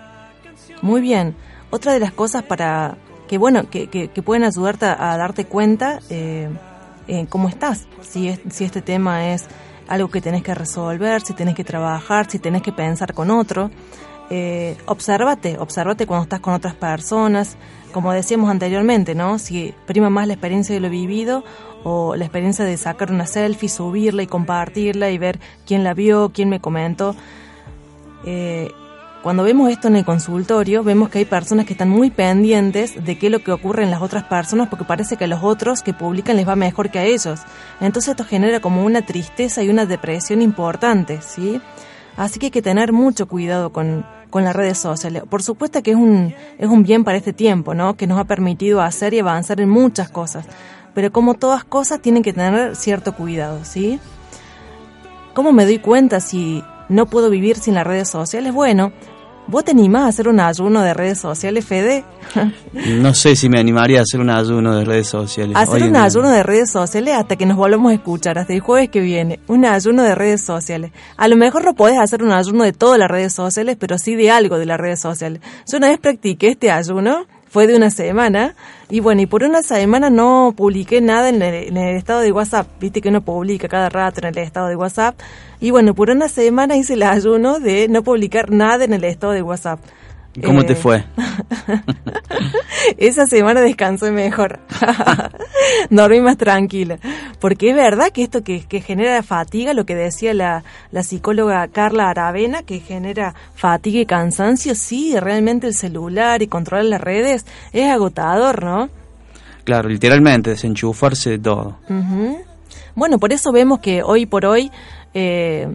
muy 0.82 1.00
bien. 1.00 1.36
Otra 1.70 1.92
de 1.92 2.00
las 2.00 2.12
cosas 2.12 2.42
para 2.42 2.96
que, 3.28 3.38
bueno, 3.38 3.68
que, 3.68 3.88
que, 3.88 4.22
pueden 4.22 4.44
ayudarte 4.44 4.86
a, 4.86 5.12
a 5.12 5.18
darte 5.18 5.44
cuenta 5.44 6.00
eh, 6.08 6.48
eh, 7.06 7.26
cómo 7.28 7.48
estás, 7.48 7.86
si, 8.02 8.28
es, 8.28 8.40
si 8.50 8.64
este 8.64 8.80
tema 8.80 9.32
es 9.32 9.44
algo 9.88 10.08
que 10.08 10.20
tenés 10.20 10.42
que 10.42 10.54
resolver, 10.54 11.22
si 11.22 11.34
tenés 11.34 11.54
que 11.54 11.64
trabajar, 11.64 12.30
si 12.30 12.38
tenés 12.38 12.62
que 12.62 12.72
pensar 12.72 13.14
con 13.14 13.30
otro. 13.30 13.70
Eh, 14.30 14.76
obsérvate, 14.86 15.58
obsérvate 15.58 16.06
cuando 16.06 16.24
estás 16.24 16.40
con 16.40 16.54
otras 16.54 16.74
personas, 16.74 17.56
como 17.92 18.12
decíamos 18.12 18.50
anteriormente, 18.50 19.14
¿no? 19.14 19.38
Si 19.38 19.74
prima 19.86 20.10
más 20.10 20.26
la 20.26 20.34
experiencia 20.34 20.74
de 20.74 20.80
lo 20.80 20.88
vivido 20.88 21.44
o 21.84 22.16
la 22.16 22.24
experiencia 22.24 22.64
de 22.64 22.76
sacar 22.76 23.12
una 23.12 23.26
selfie, 23.26 23.68
subirla 23.68 24.22
y 24.22 24.26
compartirla 24.26 25.10
y 25.10 25.18
ver 25.18 25.38
quién 25.66 25.84
la 25.84 25.92
vio, 25.92 26.30
quién 26.32 26.48
me 26.48 26.60
comentó. 26.60 27.14
Eh, 28.24 28.72
cuando 29.24 29.42
vemos 29.42 29.70
esto 29.70 29.88
en 29.88 29.96
el 29.96 30.04
consultorio, 30.04 30.84
vemos 30.84 31.08
que 31.08 31.16
hay 31.16 31.24
personas 31.24 31.64
que 31.64 31.72
están 31.72 31.88
muy 31.88 32.10
pendientes 32.10 33.02
de 33.06 33.16
qué 33.16 33.28
es 33.28 33.32
lo 33.32 33.42
que 33.42 33.52
ocurre 33.52 33.82
en 33.82 33.90
las 33.90 34.02
otras 34.02 34.24
personas 34.24 34.68
porque 34.68 34.84
parece 34.84 35.16
que 35.16 35.24
a 35.24 35.26
los 35.26 35.42
otros 35.42 35.80
que 35.80 35.94
publican 35.94 36.36
les 36.36 36.46
va 36.46 36.56
mejor 36.56 36.90
que 36.90 36.98
a 36.98 37.04
ellos. 37.04 37.40
Entonces 37.80 38.10
esto 38.10 38.24
genera 38.26 38.60
como 38.60 38.84
una 38.84 39.00
tristeza 39.00 39.62
y 39.62 39.70
una 39.70 39.86
depresión 39.86 40.42
importante, 40.42 41.22
¿sí? 41.22 41.58
Así 42.18 42.38
que 42.38 42.48
hay 42.48 42.50
que 42.50 42.60
tener 42.60 42.92
mucho 42.92 43.26
cuidado 43.26 43.72
con, 43.72 44.04
con 44.28 44.44
las 44.44 44.54
redes 44.54 44.76
sociales. 44.76 45.22
Por 45.30 45.42
supuesto 45.42 45.82
que 45.82 45.92
es 45.92 45.96
un, 45.96 46.34
es 46.58 46.68
un 46.68 46.82
bien 46.82 47.02
para 47.02 47.16
este 47.16 47.32
tiempo, 47.32 47.72
¿no? 47.72 47.96
Que 47.96 48.06
nos 48.06 48.18
ha 48.18 48.24
permitido 48.24 48.82
hacer 48.82 49.14
y 49.14 49.20
avanzar 49.20 49.58
en 49.58 49.70
muchas 49.70 50.10
cosas. 50.10 50.44
Pero 50.92 51.10
como 51.12 51.32
todas 51.32 51.64
cosas 51.64 52.02
tienen 52.02 52.22
que 52.22 52.34
tener 52.34 52.76
cierto 52.76 53.14
cuidado, 53.14 53.64
¿sí? 53.64 53.98
¿Cómo 55.32 55.50
me 55.52 55.64
doy 55.64 55.78
cuenta 55.78 56.20
si 56.20 56.62
no 56.90 57.06
puedo 57.06 57.30
vivir 57.30 57.56
sin 57.56 57.72
las 57.72 57.86
redes 57.86 58.10
sociales? 58.10 58.52
Bueno, 58.52 58.92
¿Vos 59.46 59.62
te 59.62 59.72
animás 59.72 60.04
a 60.04 60.08
hacer 60.08 60.28
un 60.28 60.40
ayuno 60.40 60.80
de 60.80 60.94
redes 60.94 61.18
sociales, 61.18 61.64
Fede? 61.64 62.04
No 62.72 63.14
sé 63.14 63.36
si 63.36 63.48
me 63.48 63.60
animaría 63.60 64.00
a 64.00 64.02
hacer 64.02 64.20
un 64.20 64.30
ayuno 64.30 64.74
de 64.74 64.84
redes 64.84 65.08
sociales. 65.08 65.56
hacer 65.56 65.82
hoy 65.82 65.88
un 65.88 65.96
ayuno 65.96 66.30
de 66.30 66.42
redes 66.42 66.70
sociales 66.70 67.14
hasta 67.14 67.36
que 67.36 67.46
nos 67.46 67.56
volvamos 67.56 67.92
a 67.92 67.94
escuchar, 67.94 68.38
hasta 68.38 68.52
el 68.52 68.60
jueves 68.60 68.88
que 68.88 69.00
viene. 69.00 69.40
Un 69.46 69.64
ayuno 69.64 70.02
de 70.02 70.14
redes 70.14 70.42
sociales. 70.42 70.90
A 71.16 71.28
lo 71.28 71.36
mejor 71.36 71.64
no 71.64 71.74
podés 71.74 71.98
hacer 71.98 72.22
un 72.22 72.32
ayuno 72.32 72.64
de 72.64 72.72
todas 72.72 72.98
las 72.98 73.10
redes 73.10 73.32
sociales, 73.32 73.76
pero 73.78 73.98
sí 73.98 74.16
de 74.16 74.30
algo 74.30 74.58
de 74.58 74.66
las 74.66 74.80
redes 74.80 75.00
sociales. 75.00 75.40
Yo 75.70 75.78
una 75.78 75.88
vez 75.88 75.98
practiqué 75.98 76.48
este 76.48 76.70
ayuno, 76.70 77.26
fue 77.54 77.68
de 77.68 77.76
una 77.76 77.90
semana, 77.90 78.56
y 78.90 78.98
bueno, 78.98 79.22
y 79.22 79.26
por 79.26 79.44
una 79.44 79.62
semana 79.62 80.10
no 80.10 80.54
publiqué 80.56 81.00
nada 81.00 81.28
en 81.28 81.40
el, 81.40 81.68
en 81.68 81.76
el 81.76 81.96
estado 81.96 82.18
de 82.18 82.32
WhatsApp. 82.32 82.66
Viste 82.80 83.00
que 83.00 83.10
uno 83.10 83.20
publica 83.20 83.68
cada 83.68 83.88
rato 83.88 84.18
en 84.18 84.26
el 84.26 84.38
estado 84.38 84.66
de 84.66 84.74
WhatsApp. 84.74 85.14
Y 85.60 85.70
bueno, 85.70 85.94
por 85.94 86.10
una 86.10 86.28
semana 86.28 86.74
hice 86.76 86.94
el 86.94 87.04
ayuno 87.04 87.60
de 87.60 87.86
no 87.86 88.02
publicar 88.02 88.50
nada 88.50 88.82
en 88.82 88.92
el 88.92 89.04
estado 89.04 89.34
de 89.34 89.42
WhatsApp. 89.42 89.78
¿Cómo 90.42 90.62
Eh, 90.62 90.64
te 90.64 90.74
fue? 90.74 91.04
Esa 92.98 93.26
semana 93.26 93.60
descansé 93.60 94.10
mejor. 94.10 94.60
Dormí 95.90 96.20
más 96.20 96.36
tranquila. 96.36 96.98
Porque 97.40 97.70
es 97.70 97.76
verdad 97.76 98.10
que 98.12 98.22
esto 98.22 98.42
que, 98.42 98.64
que 98.64 98.80
genera 98.80 99.22
fatiga, 99.22 99.74
lo 99.74 99.86
que 99.86 99.94
decía 99.94 100.34
la, 100.34 100.64
la 100.90 101.02
psicóloga 101.02 101.68
Carla 101.68 102.10
Aravena, 102.10 102.62
que 102.62 102.80
genera 102.80 103.34
fatiga 103.54 104.00
y 104.00 104.06
cansancio, 104.06 104.74
sí, 104.74 105.18
realmente 105.18 105.66
el 105.68 105.74
celular 105.74 106.42
y 106.42 106.48
controlar 106.48 106.86
las 106.86 107.00
redes 107.00 107.46
es 107.72 107.90
agotador, 107.90 108.64
¿no? 108.64 108.88
Claro, 109.64 109.88
literalmente, 109.88 110.50
desenchufarse 110.50 111.30
de 111.30 111.38
todo. 111.38 111.78
Bueno, 112.94 113.18
por 113.18 113.32
eso 113.32 113.50
vemos 113.50 113.80
que 113.80 114.02
hoy 114.02 114.26
por 114.26 114.44
hoy 114.44 114.70
eh, 115.14 115.68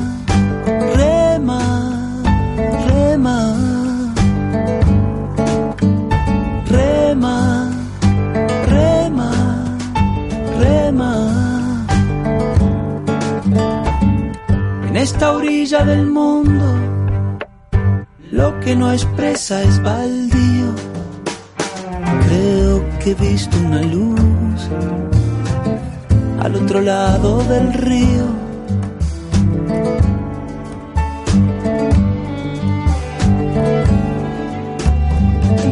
esta 15.21 15.33
orilla 15.33 15.85
del 15.85 16.07
mundo, 16.07 16.65
lo 18.31 18.59
que 18.59 18.75
no 18.75 18.91
expresa 18.91 19.61
es 19.61 19.79
baldío. 19.83 20.73
Creo 22.25 22.83
que 22.97 23.11
he 23.11 23.13
visto 23.13 23.55
una 23.59 23.83
luz 23.83 24.67
al 26.39 26.55
otro 26.55 26.81
lado 26.81 27.43
del 27.43 27.71
río. 27.71 28.25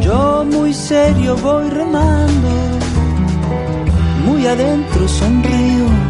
Yo 0.00 0.44
muy 0.44 0.72
serio 0.72 1.36
voy 1.38 1.68
remando, 1.70 2.50
muy 4.26 4.46
adentro 4.46 5.08
sonrío. 5.08 6.09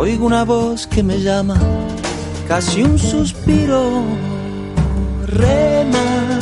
Oigo 0.00 0.26
una 0.26 0.44
voz 0.44 0.86
que 0.86 1.02
me 1.02 1.20
llama, 1.20 1.58
casi 2.46 2.84
un 2.84 2.96
suspiro. 3.00 4.04
Rema, 5.26 6.38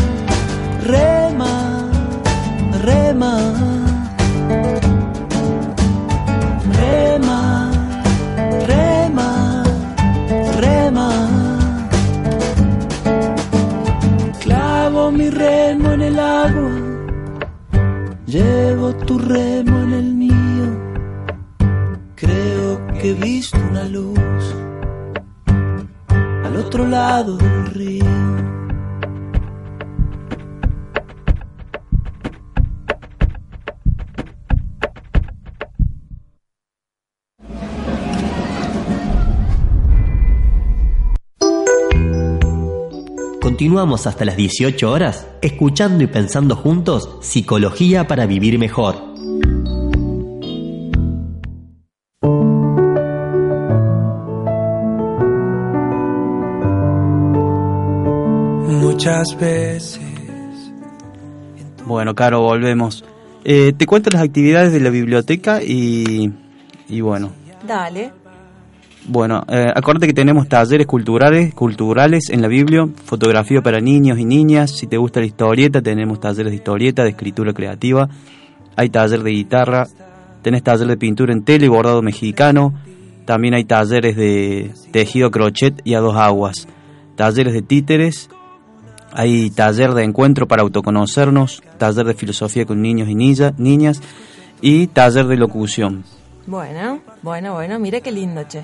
rema, 0.84 1.90
rema. 2.82 3.85
Continuamos 43.46 44.08
hasta 44.08 44.24
las 44.24 44.36
18 44.36 44.90
horas 44.90 45.28
escuchando 45.40 46.02
y 46.02 46.08
pensando 46.08 46.56
juntos 46.56 47.08
Psicología 47.20 48.08
para 48.08 48.26
Vivir 48.26 48.58
Mejor. 48.58 48.96
Muchas 58.66 59.38
veces 59.38 60.00
Bueno, 61.84 62.16
Caro, 62.16 62.40
volvemos. 62.40 63.04
Eh, 63.44 63.72
te 63.78 63.86
cuento 63.86 64.10
las 64.10 64.22
actividades 64.22 64.72
de 64.72 64.80
la 64.80 64.90
biblioteca 64.90 65.62
y, 65.62 66.32
y 66.88 67.00
bueno. 67.00 67.30
Dale. 67.64 68.25
Bueno, 69.08 69.44
eh, 69.48 69.66
acuérdate 69.72 70.08
que 70.08 70.14
tenemos 70.14 70.48
talleres 70.48 70.86
culturales, 70.86 71.54
culturales 71.54 72.28
en 72.30 72.42
la 72.42 72.48
Biblia, 72.48 72.88
fotografía 73.04 73.60
para 73.62 73.78
niños 73.80 74.18
y 74.18 74.24
niñas. 74.24 74.72
Si 74.72 74.88
te 74.88 74.96
gusta 74.96 75.20
la 75.20 75.26
historieta, 75.26 75.80
tenemos 75.80 76.18
talleres 76.18 76.50
de 76.50 76.56
historieta, 76.56 77.04
de 77.04 77.10
escritura 77.10 77.52
creativa. 77.52 78.08
Hay 78.74 78.90
taller 78.90 79.22
de 79.22 79.30
guitarra, 79.30 79.86
tenés 80.42 80.64
taller 80.64 80.88
de 80.88 80.96
pintura 80.96 81.32
en 81.32 81.44
tela 81.44 81.64
y 81.66 81.68
bordado 81.68 82.02
mexicano. 82.02 82.74
También 83.26 83.54
hay 83.54 83.64
talleres 83.64 84.16
de 84.16 84.72
tejido 84.90 85.30
crochet 85.30 85.80
y 85.84 85.94
a 85.94 86.00
dos 86.00 86.16
aguas. 86.16 86.66
Talleres 87.14 87.52
de 87.54 87.62
títeres. 87.62 88.28
Hay 89.12 89.50
taller 89.50 89.94
de 89.94 90.02
encuentro 90.02 90.46
para 90.48 90.62
autoconocernos, 90.62 91.62
taller 91.78 92.06
de 92.06 92.14
filosofía 92.14 92.66
con 92.66 92.82
niños 92.82 93.08
y 93.08 93.14
niña- 93.14 93.54
niñas 93.56 94.02
y 94.60 94.88
taller 94.88 95.26
de 95.26 95.36
locución. 95.36 96.04
Bueno, 96.46 97.00
bueno, 97.22 97.54
bueno, 97.54 97.78
mira 97.78 98.00
qué 98.00 98.10
lindo, 98.12 98.42
che. 98.48 98.62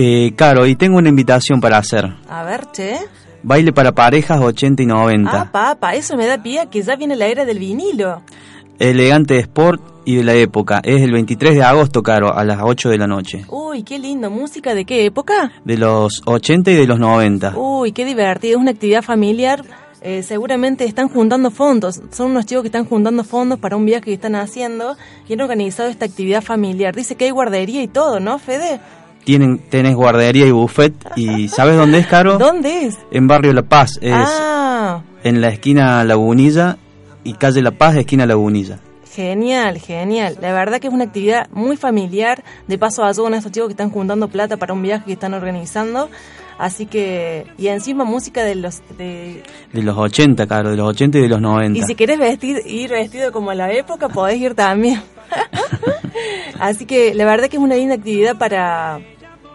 Eh, 0.00 0.32
Caro, 0.36 0.64
y 0.64 0.76
tengo 0.76 0.96
una 0.96 1.08
invitación 1.08 1.60
para 1.60 1.78
hacer. 1.78 2.04
A 2.28 2.44
ver, 2.44 2.70
che. 2.70 2.98
Baile 3.42 3.72
para 3.72 3.90
parejas 3.90 4.40
80 4.40 4.84
y 4.84 4.86
90. 4.86 5.28
Ah, 5.28 5.50
papá, 5.50 5.96
eso 5.96 6.16
me 6.16 6.24
da 6.24 6.40
pie 6.40 6.68
que 6.70 6.82
ya 6.82 6.94
viene 6.94 7.16
la 7.16 7.26
era 7.26 7.44
del 7.44 7.58
vinilo. 7.58 8.22
Elegante 8.78 9.34
de 9.34 9.40
sport 9.40 9.82
y 10.04 10.14
de 10.14 10.22
la 10.22 10.34
época. 10.34 10.80
Es 10.84 11.02
el 11.02 11.10
23 11.10 11.56
de 11.56 11.64
agosto, 11.64 12.04
Caro, 12.04 12.32
a 12.32 12.44
las 12.44 12.60
8 12.62 12.90
de 12.90 12.96
la 12.96 13.08
noche. 13.08 13.44
Uy, 13.48 13.82
qué 13.82 13.98
lindo. 13.98 14.30
¿Música 14.30 14.72
de 14.72 14.84
qué 14.84 15.04
época? 15.04 15.50
De 15.64 15.76
los 15.76 16.22
80 16.26 16.70
y 16.70 16.74
de 16.76 16.86
los 16.86 17.00
90. 17.00 17.54
Uy, 17.56 17.90
qué 17.90 18.04
divertido. 18.04 18.56
Es 18.56 18.62
una 18.62 18.70
actividad 18.70 19.02
familiar. 19.02 19.64
Eh, 20.00 20.22
seguramente 20.22 20.84
están 20.84 21.08
juntando 21.08 21.50
fondos. 21.50 22.00
Son 22.12 22.30
unos 22.30 22.46
chicos 22.46 22.62
que 22.62 22.68
están 22.68 22.84
juntando 22.84 23.24
fondos 23.24 23.58
para 23.58 23.74
un 23.74 23.84
viaje 23.84 24.04
que 24.04 24.12
están 24.12 24.36
haciendo 24.36 24.96
y 25.28 25.32
han 25.32 25.40
organizado 25.40 25.88
esta 25.88 26.04
actividad 26.04 26.40
familiar. 26.40 26.94
Dice 26.94 27.16
que 27.16 27.24
hay 27.24 27.32
guardería 27.32 27.82
y 27.82 27.88
todo, 27.88 28.20
¿no, 28.20 28.38
Fede? 28.38 28.78
Tienen, 29.28 29.58
tenés 29.58 29.94
guardería 29.94 30.46
y 30.46 30.50
buffet. 30.52 30.94
¿Y 31.14 31.48
sabes 31.48 31.76
dónde 31.76 31.98
es, 31.98 32.06
Caro? 32.06 32.38
¿Dónde 32.38 32.86
es? 32.86 32.96
En 33.10 33.26
Barrio 33.28 33.52
La 33.52 33.60
Paz. 33.60 33.98
Es 34.00 34.14
Ah, 34.16 35.02
en 35.22 35.42
la 35.42 35.50
esquina 35.50 36.02
Lagunilla 36.02 36.78
y 37.24 37.34
calle 37.34 37.60
La 37.60 37.72
Paz, 37.72 37.96
esquina 37.96 38.24
Lagunilla. 38.24 38.78
genial, 39.14 39.76
genial. 39.80 40.38
La 40.40 40.54
verdad 40.54 40.80
que 40.80 40.86
es 40.86 40.94
una 40.94 41.04
actividad 41.04 41.46
muy 41.50 41.76
familiar. 41.76 42.42
De 42.68 42.78
paso 42.78 43.04
ayudan 43.04 43.34
a 43.34 43.36
estos 43.36 43.52
chicos 43.52 43.68
que 43.68 43.72
están 43.74 43.90
juntando 43.90 44.28
plata 44.28 44.56
para 44.56 44.72
un 44.72 44.80
viaje 44.80 45.04
que 45.04 45.12
están 45.12 45.34
organizando. 45.34 46.08
Así 46.58 46.86
que, 46.86 47.44
y 47.58 47.66
encima 47.68 48.04
música 48.04 48.42
de 48.44 48.54
los... 48.54 48.80
De, 48.96 49.42
De 49.74 49.82
los 49.82 49.94
80, 49.98 50.46
Caro, 50.46 50.70
de 50.70 50.76
los 50.78 50.88
80 50.88 51.18
y 51.18 51.20
de 51.20 51.28
los 51.28 51.40
90. 51.42 51.78
y 51.78 51.82
si 51.82 51.94
querés 51.94 52.18
vestir, 52.18 52.62
ir 52.66 52.92
vestido 52.92 53.30
como 53.30 53.50
a 53.50 53.54
la 53.54 53.70
época, 53.72 54.08
podés 54.08 54.38
ir 54.40 54.54
también. 54.54 55.02
Así 56.58 56.86
que 56.86 57.12
la 57.14 57.26
verdad 57.26 57.48
que 57.48 57.56
es 57.58 57.62
una 57.62 57.74
linda 57.76 57.94
actividad 57.94 58.36
para, 58.38 58.98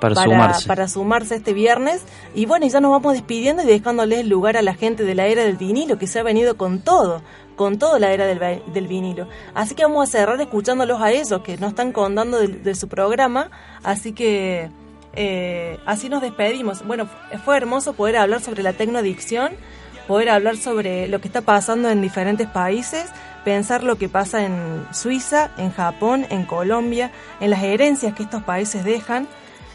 Para 0.09 0.23
sumarse. 0.23 0.67
para 0.67 0.87
sumarse 0.87 1.35
este 1.35 1.53
viernes. 1.53 2.01
Y 2.35 2.45
bueno, 2.45 2.67
ya 2.67 2.79
nos 2.79 2.91
vamos 2.91 3.13
despidiendo 3.13 3.63
y 3.63 3.65
dejándoles 3.65 4.25
lugar 4.25 4.57
a 4.57 4.61
la 4.61 4.73
gente 4.73 5.03
de 5.03 5.15
la 5.15 5.27
era 5.27 5.43
del 5.43 5.57
vinilo, 5.57 5.97
que 5.97 6.07
se 6.07 6.19
ha 6.19 6.23
venido 6.23 6.57
con 6.57 6.81
todo, 6.81 7.21
con 7.55 7.79
toda 7.79 7.99
la 7.99 8.11
era 8.11 8.25
del, 8.25 8.61
del 8.73 8.87
vinilo. 8.87 9.27
Así 9.53 9.75
que 9.75 9.83
vamos 9.83 10.09
a 10.09 10.11
cerrar 10.11 10.39
escuchándolos 10.41 11.01
a 11.01 11.11
ellos, 11.11 11.41
que 11.43 11.57
nos 11.57 11.69
están 11.69 11.91
contando 11.91 12.39
de, 12.39 12.47
de 12.47 12.75
su 12.75 12.87
programa. 12.87 13.49
Así 13.83 14.13
que 14.13 14.69
eh, 15.15 15.79
así 15.85 16.09
nos 16.09 16.21
despedimos. 16.21 16.85
Bueno, 16.85 17.07
fue 17.45 17.57
hermoso 17.57 17.93
poder 17.93 18.17
hablar 18.17 18.41
sobre 18.41 18.63
la 18.63 18.73
tecnoadicción, 18.73 19.51
poder 20.07 20.29
hablar 20.29 20.57
sobre 20.57 21.07
lo 21.07 21.21
que 21.21 21.27
está 21.27 21.41
pasando 21.41 21.89
en 21.89 22.01
diferentes 22.01 22.47
países, 22.47 23.05
pensar 23.45 23.83
lo 23.83 23.97
que 23.97 24.09
pasa 24.09 24.43
en 24.43 24.85
Suiza, 24.91 25.51
en 25.57 25.71
Japón, 25.71 26.25
en 26.29 26.45
Colombia, 26.45 27.11
en 27.39 27.51
las 27.51 27.61
herencias 27.63 28.13
que 28.13 28.23
estos 28.23 28.43
países 28.43 28.83
dejan. 28.83 29.27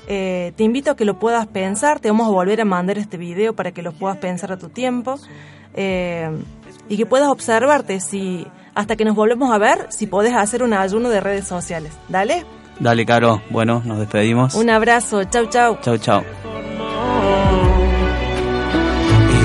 Eh, 0.07 0.53
te 0.57 0.65
invito 0.65 0.91
a 0.93 0.97
que 0.97 1.05
lo 1.05 1.19
puedas 1.19 1.47
pensar, 1.47 2.01
te 2.01 2.09
vamos 2.11 2.29
a 2.29 2.31
volver 2.31 2.61
a 2.61 2.65
mandar 2.65 2.99
este 2.99 3.17
video 3.17 3.55
para 3.55 3.73
que 3.73 3.83
lo 3.83 3.93
puedas 3.93 4.17
pensar 4.19 4.53
a 4.53 4.57
tu 4.57 4.69
tiempo 4.69 5.19
eh, 5.75 6.31
y 6.89 6.97
que 6.97 7.05
puedas 7.07 7.29
observarte 7.29 8.01
si 8.01 8.47
hasta 8.75 8.97
que 8.97 9.05
nos 9.05 9.15
volvemos 9.17 9.53
a 9.53 9.59
ver, 9.59 9.87
si 9.91 10.07
podés 10.07 10.35
hacer 10.35 10.63
un 10.63 10.73
ayuno 10.73 11.09
de 11.11 11.21
redes 11.21 11.47
sociales. 11.47 11.93
Dale, 12.09 12.45
Dale, 12.81 13.05
Caro. 13.05 13.43
Bueno, 13.51 13.83
nos 13.85 13.99
despedimos. 13.99 14.55
un 14.55 14.71
abrazo, 14.71 15.25
chau 15.25 15.47
chau. 15.47 15.79
Chau, 15.83 15.99
chau. 15.99 16.23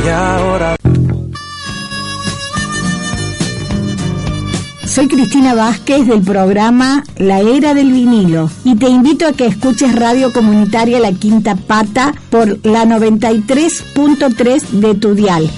Y 0.05 0.09
ahora 0.09 0.75
Soy 4.93 5.07
Cristina 5.07 5.55
Vázquez 5.55 6.05
del 6.05 6.21
programa 6.21 7.03
La 7.17 7.39
Era 7.39 7.73
del 7.73 7.91
Vinilo 7.91 8.51
y 8.63 8.75
te 8.75 8.87
invito 8.87 9.25
a 9.25 9.33
que 9.33 9.47
escuches 9.47 9.95
Radio 9.95 10.31
Comunitaria 10.31 10.99
La 10.99 11.11
Quinta 11.13 11.55
Pata 11.55 12.13
por 12.29 12.63
la 12.63 12.85
93.3 12.85 14.61
de 14.69 14.93
tu 14.93 15.15
dial. 15.15 15.49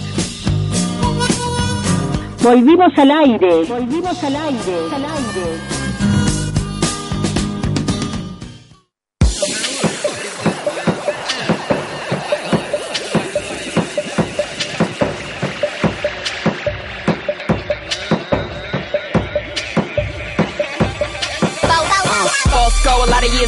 Volvimos 2.42 2.94
al 2.96 3.12
aire. 3.12 3.66
Volvimos 3.68 4.24
al 4.24 4.36
aire. 4.38 4.74
Al 4.94 5.04
aire. 5.04 5.75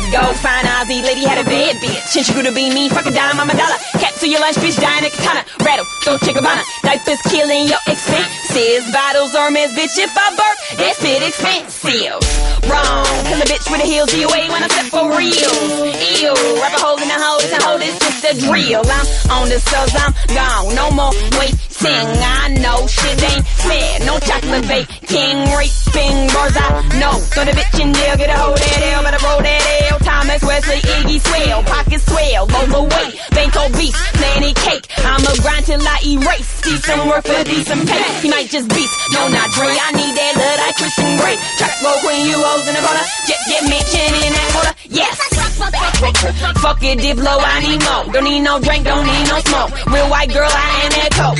A 0.07 0.27
years 0.27 0.39
fine 0.41 0.65
Ozzy 0.65 1.03
lady 1.03 1.23
had 1.25 1.39
a 1.39 1.43
bad 1.43 1.75
bitch. 1.77 2.15
And 2.17 2.25
she 2.25 2.33
to 2.33 2.51
be 2.51 2.73
me, 2.73 2.89
fuck 2.89 3.05
a 3.05 3.11
dime, 3.11 3.39
I'm 3.39 3.49
a 3.49 3.55
dollar. 3.55 3.77
Capsule 3.99 4.29
your 4.29 4.39
lunch, 4.39 4.55
bitch, 4.57 4.79
dying 4.79 5.05
at 5.05 5.11
katana. 5.11 5.43
Rattle, 5.63 5.85
so 6.01 6.17
chick 6.19 6.35
Gabbana. 6.35 6.63
Diapers 6.83 7.21
killing 7.27 7.67
your 7.67 7.81
expenses. 7.87 8.83
Bottles 8.91 9.35
or 9.35 9.51
miss, 9.51 9.71
bitch, 9.73 9.97
if 9.97 10.11
I 10.15 10.27
burp, 10.35 10.57
that's 10.77 11.03
it 11.03 11.23
expensive. 11.23 12.19
Wrong, 12.69 13.05
kill 13.27 13.39
a 13.41 13.47
bitch 13.47 13.65
with 13.71 13.81
the 13.81 13.87
heels 13.87 14.09
DOA 14.11 14.49
when 14.49 14.63
I 14.63 14.67
step 14.67 14.87
for 14.91 15.07
real. 15.11 15.53
Ew, 16.19 16.33
rapper 16.61 16.81
holding 16.81 17.07
the 17.07 17.17
hoe, 17.17 17.39
it's 17.41 17.53
a 17.53 17.59
hoe, 17.63 17.79
it's 17.79 17.99
just 17.99 18.23
a 18.23 18.33
drill. 18.47 18.83
I'm 18.83 19.41
on 19.43 19.49
the 19.49 19.59
cells, 19.59 19.91
I'm 19.95 20.13
gone, 20.33 20.75
no 20.75 20.91
more 20.91 21.11
waiting. 21.83 22.21
I 22.21 22.57
know 22.61 22.87
shit 22.87 23.23
ain't 23.23 23.45
fair, 23.47 23.99
no 24.05 24.19
chocolate 24.19 24.67
bake. 24.67 24.87
King 25.07 25.37
raping 25.53 26.27
bars, 26.33 26.55
I 26.57 26.81
know. 26.99 27.15
Throw 27.33 27.45
the 27.45 27.51
bitch 27.51 27.79
in 27.81 27.93
jail, 27.93 28.15
get 28.17 28.29
a 28.29 28.37
hold 28.37 28.57
that 28.57 28.81
L, 28.95 29.03
better 29.03 29.21
roll 29.25 29.41
that 29.41 29.61
L. 29.91 29.99
Thomas 29.99 30.41
Wesley, 30.43 30.81
Iggy 30.97 31.19
swell, 31.21 31.63
pocket 31.63 32.01
swell, 32.01 32.43
overweight, 32.47 33.13
bank 33.31 33.53
obese, 33.55 33.97
nanny 34.21 34.53
cake. 34.53 34.85
I'ma 35.03 35.31
grind 35.43 35.65
till 35.65 35.81
I 35.81 35.97
erase, 36.05 36.47
see 36.63 36.77
some 36.77 37.07
work 37.07 37.25
for 37.25 37.43
decent 37.43 37.87
pay. 37.87 38.07
He 38.21 38.29
might 38.29 38.49
just 38.49 38.69
beast, 38.69 38.93
no 39.11 39.27
not 39.29 39.51
Dre, 39.51 39.69
I 39.69 39.91
need 39.93 40.13
that 40.15 40.33
love 40.37 40.57
like 40.63 40.75
Christian 40.77 41.11
Grey. 41.19 41.37
Track 41.57 41.75
roll 41.83 41.99
queen, 42.01 42.25
you 42.25 42.37
hoes 42.39 42.65
in 42.67 42.73
the 42.75 42.81
corner, 42.81 43.05
jet 43.27 43.41
jet 43.47 43.63
mansion 43.69 44.13
in 44.23 44.31
that 44.33 44.49
corner, 44.55 44.73
yes. 44.85 45.17
Fuck 46.61 46.83
it, 46.83 46.99
Diplo, 46.99 47.37
I 47.39 47.59
need 47.61 47.81
more. 47.83 48.13
Don't 48.13 48.23
need 48.23 48.41
no 48.41 48.59
drink, 48.59 48.85
don't 48.85 49.05
need 49.05 49.27
no 49.27 49.39
smoke. 49.39 49.85
Real 49.87 50.09
white 50.09 50.29
girl, 50.29 50.49
I 50.49 50.81
am 50.83 50.91
that 50.91 51.11
coke. 51.13 51.39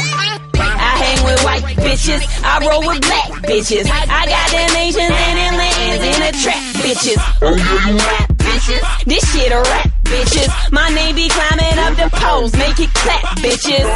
I 0.59 0.93
hang 1.01 1.26
with 1.26 1.43
white 1.43 1.64
bitches, 1.77 2.22
I 2.43 2.65
roll 2.65 2.81
with 2.88 3.01
black 3.01 3.43
bitches. 3.43 3.89
I 3.89 4.26
got 4.26 4.49
the 4.51 4.73
nations 4.73 5.09
and 5.09 5.38
them 5.38 5.55
lands 5.57 6.03
in 6.05 6.19
the 6.26 6.31
trap 6.43 6.64
bitches. 6.81 7.19
Oh 7.41 7.55
yeah, 7.55 8.22
you 8.22 8.27
bitches. 8.48 8.82
This 9.06 9.24
shit 9.32 9.52
a 9.52 9.61
rap 9.61 9.90
bitches. 10.07 10.49
My 10.72 10.90
name 10.90 11.15
be 11.15 11.28
climbing 11.30 11.78
up 11.84 11.94
the 11.99 12.10
poles, 12.15 12.53
make 12.53 12.80
it 12.80 12.91
clap 12.94 13.38
bitches. 13.44 13.88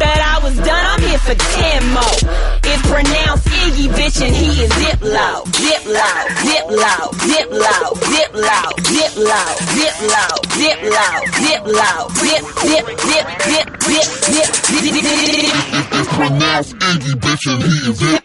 That 0.00 0.20
I 0.24 0.40
was 0.42 0.56
done, 0.56 0.84
I'm 0.92 1.02
here 1.04 1.18
for 1.20 1.36
10 1.36 1.92
more. 1.92 2.20
It's 2.64 2.82
pronounced 2.88 3.46
Iggy 3.60 3.88
bitch 3.92 4.20
and 4.24 4.34
he 4.34 4.64
is 4.64 4.70
dip 4.80 5.00
low, 5.04 5.44
dip 5.60 5.84
low, 5.84 6.20
dip 6.40 6.66
low, 6.72 7.04
dip 7.28 7.48
low, 7.52 7.88
dip 8.08 8.32
low, 8.32 8.68
dip 8.88 9.12
dip 9.76 9.92
dip 10.56 10.80
dip 11.36 11.60
dip, 11.60 12.06
dip, 12.30 12.48
dip, 13.84 14.48
dip, 14.68 15.04
dip. 15.04 15.52
It's 15.92 16.08
pronounced 16.16 16.72
Iggy 16.76 17.14
bitch 17.20 17.44
and 17.52 17.62
he 17.62 17.76
is 17.90 17.98
dip 17.98 18.24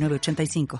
906985. 0.01 0.67